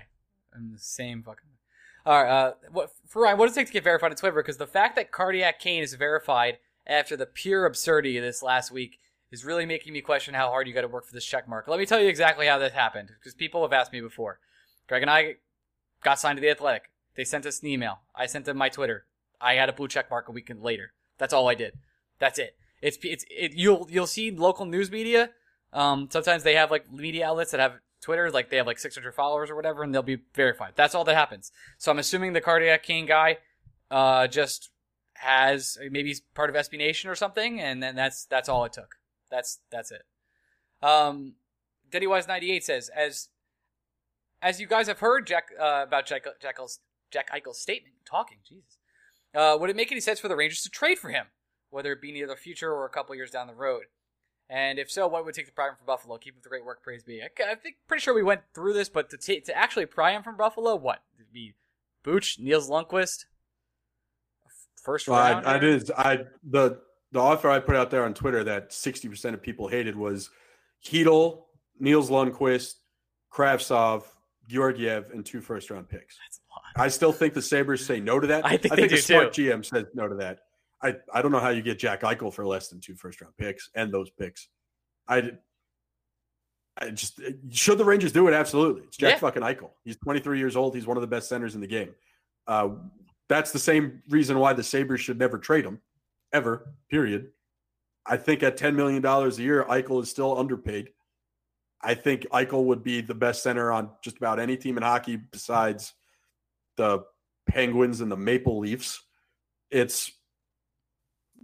I'm 0.56 0.72
the 0.72 0.80
same 0.80 1.22
fucking. 1.22 1.48
Way. 1.48 2.12
All 2.12 2.24
right. 2.24 2.30
Uh, 2.30 2.54
what 2.72 2.90
for 3.08 3.22
Ryan? 3.22 3.38
What 3.38 3.46
does 3.46 3.56
it 3.56 3.60
take 3.60 3.68
to 3.68 3.74
get 3.74 3.84
verified 3.84 4.10
on 4.12 4.18
Twitter? 4.18 4.36
Because 4.36 4.58
the 4.58 4.66
fact 4.66 4.96
that 4.96 5.12
Cardiac 5.12 5.60
Kane 5.60 5.84
is 5.84 5.94
verified 5.94 6.58
after 6.88 7.16
the 7.16 7.28
pure 7.28 7.66
absurdity 7.66 8.18
of 8.18 8.24
this 8.24 8.42
last 8.42 8.72
week 8.72 8.98
is 9.32 9.46
really 9.46 9.66
making 9.66 9.94
me 9.94 10.02
question 10.02 10.34
how 10.34 10.50
hard 10.50 10.68
you 10.68 10.74
got 10.74 10.82
to 10.82 10.88
work 10.88 11.06
for 11.06 11.14
this 11.14 11.26
check 11.26 11.48
mark. 11.48 11.68
Let 11.68 11.80
me 11.80 11.86
tell 11.86 12.00
you 12.00 12.10
exactly 12.10 12.48
how 12.48 12.58
this 12.58 12.74
happened 12.74 13.12
because 13.20 13.34
people 13.34 13.62
have 13.62 13.74
asked 13.74 13.94
me 13.94 14.02
before. 14.02 14.40
Greg 14.88 15.02
and 15.02 15.12
I 15.12 15.36
got 16.04 16.20
signed 16.20 16.38
to 16.38 16.42
the 16.42 16.50
Athletic. 16.50 16.92
They 17.16 17.24
sent 17.24 17.46
us 17.46 17.62
an 17.62 17.68
email. 17.68 18.00
I 18.16 18.26
sent 18.26 18.46
them 18.46 18.58
my 18.58 18.70
Twitter. 18.70 19.06
I 19.40 19.56
had 19.56 19.70
a 19.70 19.74
blue 19.74 19.88
check 19.88 20.10
mark 20.10 20.28
a 20.28 20.32
week 20.32 20.52
later. 20.60 20.94
That's 21.18 21.34
all 21.34 21.50
I 21.50 21.56
did. 21.56 21.74
That's 22.20 22.40
it. 22.40 22.56
It's 22.82 22.98
it's 23.04 23.26
it, 23.30 23.54
you'll 23.54 23.88
you'll 23.90 24.08
see 24.08 24.32
local 24.32 24.66
news 24.66 24.92
media. 24.92 25.30
Um, 25.74 26.10
sometimes 26.12 26.44
they 26.44 26.56
have 26.56 26.72
like 26.72 26.92
media 26.92 27.28
outlets 27.28 27.52
that 27.52 27.60
have 27.60 27.76
Twitter, 28.02 28.32
like 28.32 28.50
they 28.50 28.58
have 28.58 28.68
like 28.68 28.80
600 28.80 29.14
followers 29.14 29.50
or 29.50 29.56
whatever, 29.56 29.84
and 29.84 29.94
they'll 29.94 30.02
be 30.02 30.20
verified. 30.34 30.74
That's 30.76 30.96
all 30.96 31.04
that 31.06 31.16
happens. 31.16 31.52
So 31.78 31.92
I'm 31.92 32.00
assuming 32.00 32.34
the 32.34 32.42
Cardiac 32.42 32.84
King 32.84 33.06
guy, 33.06 33.38
uh, 33.90 34.28
just 34.28 34.70
has 35.14 35.78
maybe 35.92 36.10
he's 36.10 36.20
part 36.20 36.50
of 36.50 36.56
SB 36.56 36.78
Nation 36.78 37.10
or 37.10 37.16
something, 37.16 37.62
and 37.62 37.82
then 37.82 37.96
that's 37.96 38.26
that's 38.26 38.50
all 38.50 38.66
it 38.66 38.74
took. 38.74 38.96
That's 39.32 39.60
that's 39.72 39.92
it. 39.92 40.04
Um, 40.84 41.36
Wise 41.94 42.28
98 42.28 42.64
says 42.64 42.90
as 42.96 43.30
as 44.42 44.60
you 44.60 44.68
guys 44.68 44.88
have 44.88 45.00
heard 45.00 45.28
Jack 45.28 45.50
uh, 45.60 45.84
about 45.88 46.06
Jack 46.06 46.26
Jekyll's, 46.42 46.80
Jack 47.12 47.32
Eichel's 47.32 47.60
statement, 47.60 47.96
talking, 48.06 48.38
Jesus, 48.48 48.78
uh, 49.36 49.58
would 49.60 49.70
it 49.70 49.76
make 49.76 49.92
any 49.92 50.02
sense 50.02 50.20
for 50.20 50.28
the 50.28 50.36
Rangers 50.36 50.62
to 50.64 50.70
trade 50.70 50.98
for 50.98 51.10
him, 51.10 51.28
whether 51.70 51.92
it 51.92 52.02
be 52.02 52.12
near 52.12 52.28
the 52.28 52.36
future 52.36 52.72
or 52.72 52.86
a 52.86 52.90
couple 52.90 53.16
years 53.16 53.32
down 53.32 53.48
the 53.48 53.54
road? 53.54 53.84
And 54.50 54.80
if 54.80 54.92
so, 54.92 55.08
what 55.08 55.24
would 55.24 55.34
take 55.34 55.46
the 55.46 55.52
pry 55.54 55.70
him 55.70 55.76
from 55.78 55.86
Buffalo? 55.86 56.18
Keep 56.18 56.38
up 56.38 56.44
the 56.44 56.50
great 56.50 56.66
work, 56.66 56.84
praise 56.84 57.04
be. 57.04 57.22
I, 57.22 57.52
I 57.52 57.56
think 57.56 57.76
pretty 57.88 58.02
sure 58.02 58.14
we 58.14 58.24
went 58.24 58.42
through 58.54 58.74
this, 58.74 58.90
but 58.90 59.10
to 59.12 59.18
t- 59.18 59.40
to 59.40 59.58
actually 59.58 59.86
pry 59.86 60.12
him 60.12 60.24
from 60.24 60.36
Buffalo, 60.36 60.76
what? 60.76 61.04
It'd 61.18 61.32
be 61.32 61.54
Booch, 62.04 62.38
Nils 62.40 62.70
Lundkvist, 62.70 63.26
first 64.82 65.08
round. 65.08 65.46
I, 65.46 65.56
I 65.56 65.60
did. 65.60 65.92
I 65.92 66.20
the 66.44 66.82
the 67.12 67.20
offer 67.20 67.50
I 67.50 67.60
put 67.60 67.76
out 67.76 67.90
there 67.92 68.04
on 68.06 68.14
Twitter 68.14 68.44
that 68.46 68.72
sixty 68.74 69.08
percent 69.10 69.34
of 69.36 69.42
people 69.42 69.68
hated 69.68 69.96
was 69.96 70.30
Chytil, 70.86 71.44
Nils 71.80 72.10
Lundkvist, 72.10 72.76
Kravtsov, 73.34 74.04
Georgiev, 74.48 75.12
and 75.12 75.26
two 75.26 75.42
first 75.42 75.70
round 75.70 75.90
picks. 75.90 76.18
That's 76.18 76.40
a 76.40 76.80
lot. 76.80 76.86
I 76.86 76.88
still 76.90 77.12
think 77.14 77.34
the 77.34 77.42
Sabres 77.42 77.86
say 77.86 78.00
no 78.00 78.20
to 78.20 78.28
that. 78.28 78.46
I 78.46 78.58
think, 78.58 78.74
I 78.74 78.76
they 78.76 78.82
think 78.84 78.92
do 78.92 78.98
smart 78.98 79.34
too. 79.34 79.50
GM 79.50 79.66
says 79.66 79.86
no 79.94 80.08
to 80.08 80.16
that. 80.16 80.40
I, 80.84 80.96
I 81.14 81.22
don't 81.22 81.32
know 81.32 81.40
how 81.40 81.50
you 81.50 81.62
get 81.62 81.78
Jack 81.78 82.02
Eichel 82.02 82.34
for 82.34 82.44
less 82.46 82.70
than 82.70 82.80
two 82.80 82.96
first 82.96 83.22
round 83.22 83.38
picks 83.38 83.70
and 83.76 83.94
those 83.94 84.10
picks. 84.10 84.48
I, 85.08 85.32
I 86.78 86.90
just 86.90 87.22
should 87.52 87.78
the 87.78 87.86
Rangers 87.86 88.12
do 88.12 88.28
it? 88.28 88.34
Absolutely. 88.34 88.84
It's 88.84 88.98
Jack 88.98 89.14
Yeah. 89.14 89.20
fucking 89.20 89.44
Eichel. 89.44 89.70
He's 89.84 89.98
23 89.98 90.40
years 90.40 90.56
old. 90.56 90.74
He's 90.74 90.88
one 90.88 90.98
of 90.98 91.02
the 91.02 91.08
best 91.08 91.30
centers 91.30 91.54
in 91.54 91.62
the 91.62 91.68
game. 91.68 91.94
Uh, 92.48 92.70
that's 93.30 93.52
the 93.52 93.60
same 93.60 94.02
reason 94.10 94.40
why 94.40 94.54
the 94.54 94.64
Sabres 94.64 95.02
should 95.02 95.20
never 95.20 95.38
trade 95.38 95.66
him, 95.66 95.80
ever. 96.34 96.74
Period. 96.90 97.32
I 98.06 98.18
think 98.18 98.44
at 98.44 98.58
10 98.58 98.76
million 98.76 99.02
dollars 99.02 99.38
a 99.40 99.44
year, 99.44 99.64
Eichel 99.64 100.02
is 100.02 100.10
still 100.10 100.38
underpaid. 100.38 100.90
I 101.82 101.94
think 101.94 102.28
Eichel 102.32 102.66
would 102.66 102.84
be 102.84 103.02
the 103.02 103.16
best 103.16 103.44
center 103.44 103.72
on 103.72 103.90
just 104.04 104.18
about 104.18 104.40
any 104.40 104.58
team 104.58 104.78
in 104.78 104.84
hockey 104.84 105.16
besides 105.16 105.94
the 106.78 107.04
Penguins 107.48 108.02
and 108.02 108.12
the 108.12 108.18
Maple 108.18 108.60
Leafs. 108.60 109.02
It's 109.70 110.12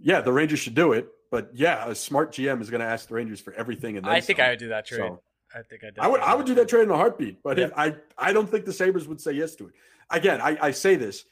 yeah, 0.00 0.20
the 0.20 0.32
Rangers 0.32 0.60
should 0.60 0.74
do 0.74 0.92
it, 0.92 1.08
but 1.30 1.50
yeah, 1.54 1.88
a 1.88 1.94
smart 1.94 2.32
GM 2.32 2.60
is 2.60 2.70
going 2.70 2.80
to 2.80 2.86
ask 2.86 3.08
the 3.08 3.14
Rangers 3.14 3.40
for 3.40 3.52
everything. 3.54 3.96
And 3.96 4.06
I 4.06 4.20
think 4.20 4.38
some. 4.38 4.46
I 4.46 4.50
would 4.50 4.58
do 4.58 4.68
that 4.68 4.86
trade. 4.86 4.98
So, 4.98 5.22
I 5.54 5.62
think 5.62 5.82
I. 5.84 6.04
I 6.04 6.08
would 6.08 6.20
I 6.20 6.34
would 6.34 6.46
do 6.46 6.54
that 6.56 6.68
trade 6.68 6.84
in 6.84 6.90
a 6.90 6.96
heartbeat, 6.96 7.42
but 7.42 7.58
if, 7.58 7.72
I 7.76 7.96
I 8.16 8.32
don't 8.32 8.48
think 8.48 8.64
the 8.64 8.72
Sabres 8.72 9.08
would 9.08 9.20
say 9.20 9.32
yes 9.32 9.56
to 9.56 9.68
it. 9.68 9.74
Again, 10.10 10.40
I, 10.40 10.56
I 10.60 10.70
say 10.70 10.96
this: 10.96 11.24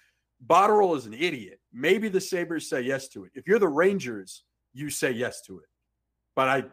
Botterill 0.45 0.97
is 0.97 1.07
an 1.07 1.15
idiot. 1.15 1.61
Maybe 1.73 2.09
the 2.09 2.21
Sabres 2.21 2.69
say 2.69 2.83
yes 2.83 3.09
to 3.09 3.25
it. 3.25 3.33
If 3.35 3.47
you're 3.47 3.59
the 3.59 3.69
Rangers, 3.69 4.45
you 4.73 4.91
say 4.91 5.11
yes 5.11 5.41
to 5.43 5.59
it. 5.59 5.67
But 6.35 6.49
I, 6.49 6.65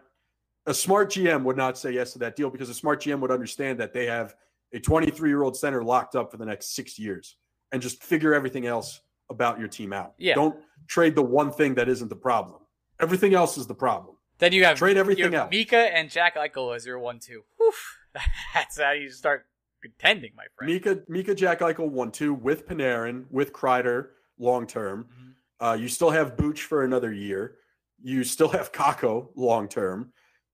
a 0.66 0.74
smart 0.74 1.12
GM 1.12 1.44
would 1.44 1.58
not 1.58 1.78
say 1.78 1.92
yes 1.92 2.14
to 2.14 2.20
that 2.20 2.36
deal 2.36 2.50
because 2.50 2.70
a 2.70 2.74
smart 2.74 3.02
GM 3.02 3.20
would 3.22 3.32
understand 3.32 3.80
that 3.80 3.94
they 3.94 4.06
have 4.06 4.36
a 4.74 4.80
23 4.80 5.30
year 5.30 5.44
old 5.44 5.56
center 5.56 5.84
locked 5.84 6.16
up 6.16 6.32
for 6.32 6.38
the 6.38 6.46
next 6.46 6.76
six 6.76 7.00
years 7.00 7.38
and 7.72 7.82
just 7.82 8.04
figure 8.04 8.34
everything 8.34 8.66
else 8.66 9.02
about 9.30 9.60
your 9.60 9.68
team 9.68 9.94
out. 9.94 10.14
Yeah. 10.18 10.36
Don't 10.36 10.58
trade 10.88 11.16
the 11.16 11.24
one 11.24 11.52
thing 11.52 11.76
that 11.76 11.88
isn't 11.88 12.10
the 12.10 12.16
problem. 12.16 12.60
Everything 13.00 13.34
else 13.34 13.58
is 13.58 13.68
the 13.68 13.76
problem. 13.76 14.16
Then 14.40 14.52
you 14.52 14.66
have 14.66 14.78
Trade 14.78 14.98
everything 14.98 15.32
you 15.32 15.38
have. 15.38 15.50
Mika 15.52 15.78
and 15.78 16.10
Jack 16.10 16.36
Eichel 16.36 16.76
as 16.76 16.86
your 16.86 17.00
one-two. 17.00 17.44
Whew. 17.58 17.72
That's 18.54 18.80
how 18.80 18.92
you 18.92 19.10
start 19.10 19.46
contending, 19.84 20.32
my 20.36 20.46
friend. 20.56 20.74
Mika 20.74 21.02
Mika 21.08 21.36
Jack 21.36 21.60
Eichel 21.60 21.90
one 21.90 22.12
two 22.12 22.34
with 22.34 22.68
Panarin 22.68 23.26
with 23.30 23.54
Kreider 23.54 24.08
long 24.40 24.66
term. 24.66 25.06
Mhm. 25.06 25.34
Uh, 25.60 25.74
you 25.74 25.88
still 25.88 26.10
have 26.10 26.36
Booch 26.38 26.64
for 26.64 26.84
another 26.84 27.14
year. 27.14 27.58
You 28.02 28.24
still 28.24 28.50
have 28.50 28.72
Kakko 28.72 29.30
long 29.36 29.68
term. 29.68 30.12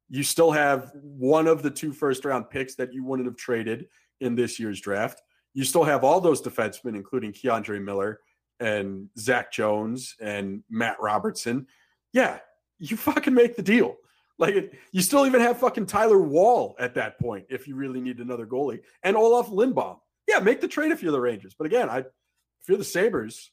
You 0.10 0.24
still 0.24 0.52
have 0.52 0.92
one 0.96 1.48
of 1.48 1.62
the 1.62 1.70
two 1.72 1.94
first 1.94 2.26
round 2.26 2.50
picks 2.50 2.76
that 2.76 2.94
you 2.94 3.04
wouldn't 3.04 3.28
have 3.28 3.38
traded 3.38 3.88
in 4.20 4.36
this 4.36 4.60
year's 4.60 4.82
draft. 4.82 5.22
You 5.54 5.64
still 5.64 5.84
have 5.84 6.04
all 6.04 6.20
those 6.20 6.42
defensemen, 6.42 6.96
including 6.96 7.32
K'Andre 7.32 7.82
Miller 7.82 8.20
and 8.60 9.10
Zach 9.18 9.52
Jones 9.52 10.16
and 10.20 10.64
Matt 10.70 10.98
Robertson. 11.00 11.68
Yeah, 12.12 12.40
you 12.80 12.98
fucking 12.98 13.34
make 13.34 13.56
the 13.56 13.62
deal. 13.62 13.96
Like 14.40 14.56
it, 14.56 14.74
you 14.92 15.02
still 15.02 15.26
even 15.26 15.42
have 15.42 15.60
fucking 15.60 15.86
Tyler 15.86 16.20
Wall 16.20 16.76
at 16.80 16.96
that 16.96 17.20
point 17.20 17.46
if 17.50 17.68
you 17.68 17.76
really 17.76 18.00
need 18.00 18.20
another 18.20 18.48
goalie 18.48 18.80
and 19.04 19.16
Olof 19.16 19.50
Lindbom. 19.52 19.98
Yeah, 20.28 20.40
make 20.40 20.62
the 20.62 20.68
trade 20.68 20.92
if 20.92 21.04
you're 21.04 21.12
the 21.12 21.20
Rangers. 21.20 21.54
But 21.58 21.68
again, 21.68 21.90
I 21.90 22.00
if 22.00 22.68
you're 22.68 22.78
the 22.78 22.84
Sabres, 22.84 23.52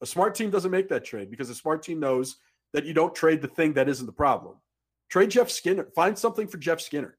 a 0.00 0.06
smart 0.06 0.34
team 0.34 0.50
doesn't 0.50 0.70
make 0.70 0.88
that 0.88 1.04
trade 1.04 1.30
because 1.30 1.50
a 1.50 1.54
smart 1.54 1.82
team 1.82 1.98
knows 1.98 2.36
that 2.72 2.84
you 2.84 2.94
don't 2.94 3.14
trade 3.14 3.42
the 3.42 3.48
thing 3.48 3.72
that 3.74 3.88
isn't 3.88 4.06
the 4.06 4.12
problem. 4.12 4.56
Trade 5.08 5.30
Jeff 5.30 5.50
Skinner. 5.50 5.88
Find 5.94 6.16
something 6.16 6.46
for 6.46 6.58
Jeff 6.58 6.80
Skinner. 6.80 7.16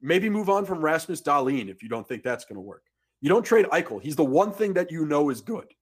Maybe 0.00 0.28
move 0.28 0.50
on 0.50 0.64
from 0.66 0.84
Rasmus 0.84 1.22
Dahlin 1.22 1.70
if 1.70 1.82
you 1.82 1.88
don't 1.88 2.06
think 2.06 2.22
that's 2.22 2.44
going 2.44 2.56
to 2.56 2.60
work. 2.60 2.84
You 3.20 3.30
don't 3.30 3.44
trade 3.44 3.66
Eichel. 3.66 4.02
He's 4.02 4.16
the 4.16 4.24
one 4.24 4.52
thing 4.52 4.74
that 4.74 4.90
you 4.90 5.06
know 5.06 5.30
is 5.30 5.40
good. 5.40 5.72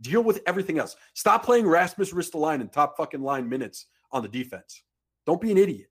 Deal 0.00 0.22
with 0.22 0.40
everything 0.46 0.78
else. 0.78 0.96
Stop 1.14 1.44
playing 1.44 1.66
Rasmus 1.66 2.12
Ristolainen 2.12 2.62
in 2.62 2.68
top 2.68 2.96
fucking 2.96 3.22
line 3.22 3.48
minutes 3.48 3.86
on 4.10 4.22
the 4.22 4.28
defense. 4.28 4.82
Don't 5.26 5.40
be 5.40 5.52
an 5.52 5.58
idiot. 5.58 5.86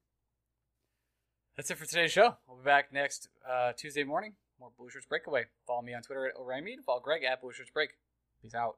That's 1.60 1.72
it 1.72 1.78
for 1.78 1.86
today's 1.86 2.14
show. 2.14 2.38
We'll 2.48 2.56
be 2.60 2.64
back 2.64 2.94
next 2.94 3.28
uh, 3.46 3.74
Tuesday 3.76 4.06
morning. 4.06 4.36
More 4.62 4.70
Blue 4.78 4.90
Shirts 4.90 5.06
Breakaway. 5.06 5.48
Follow 5.68 5.82
me 5.82 5.94
on 5.94 6.02
Twitter 6.02 6.28
at 6.28 6.64
Mead. 6.64 6.80
Follow 6.86 7.02
Greg 7.02 7.26
at 7.26 7.42
Blue 7.42 7.52
Shirts 7.52 7.70
Break. 7.70 7.98
Peace 8.42 8.56
out. 8.56 8.78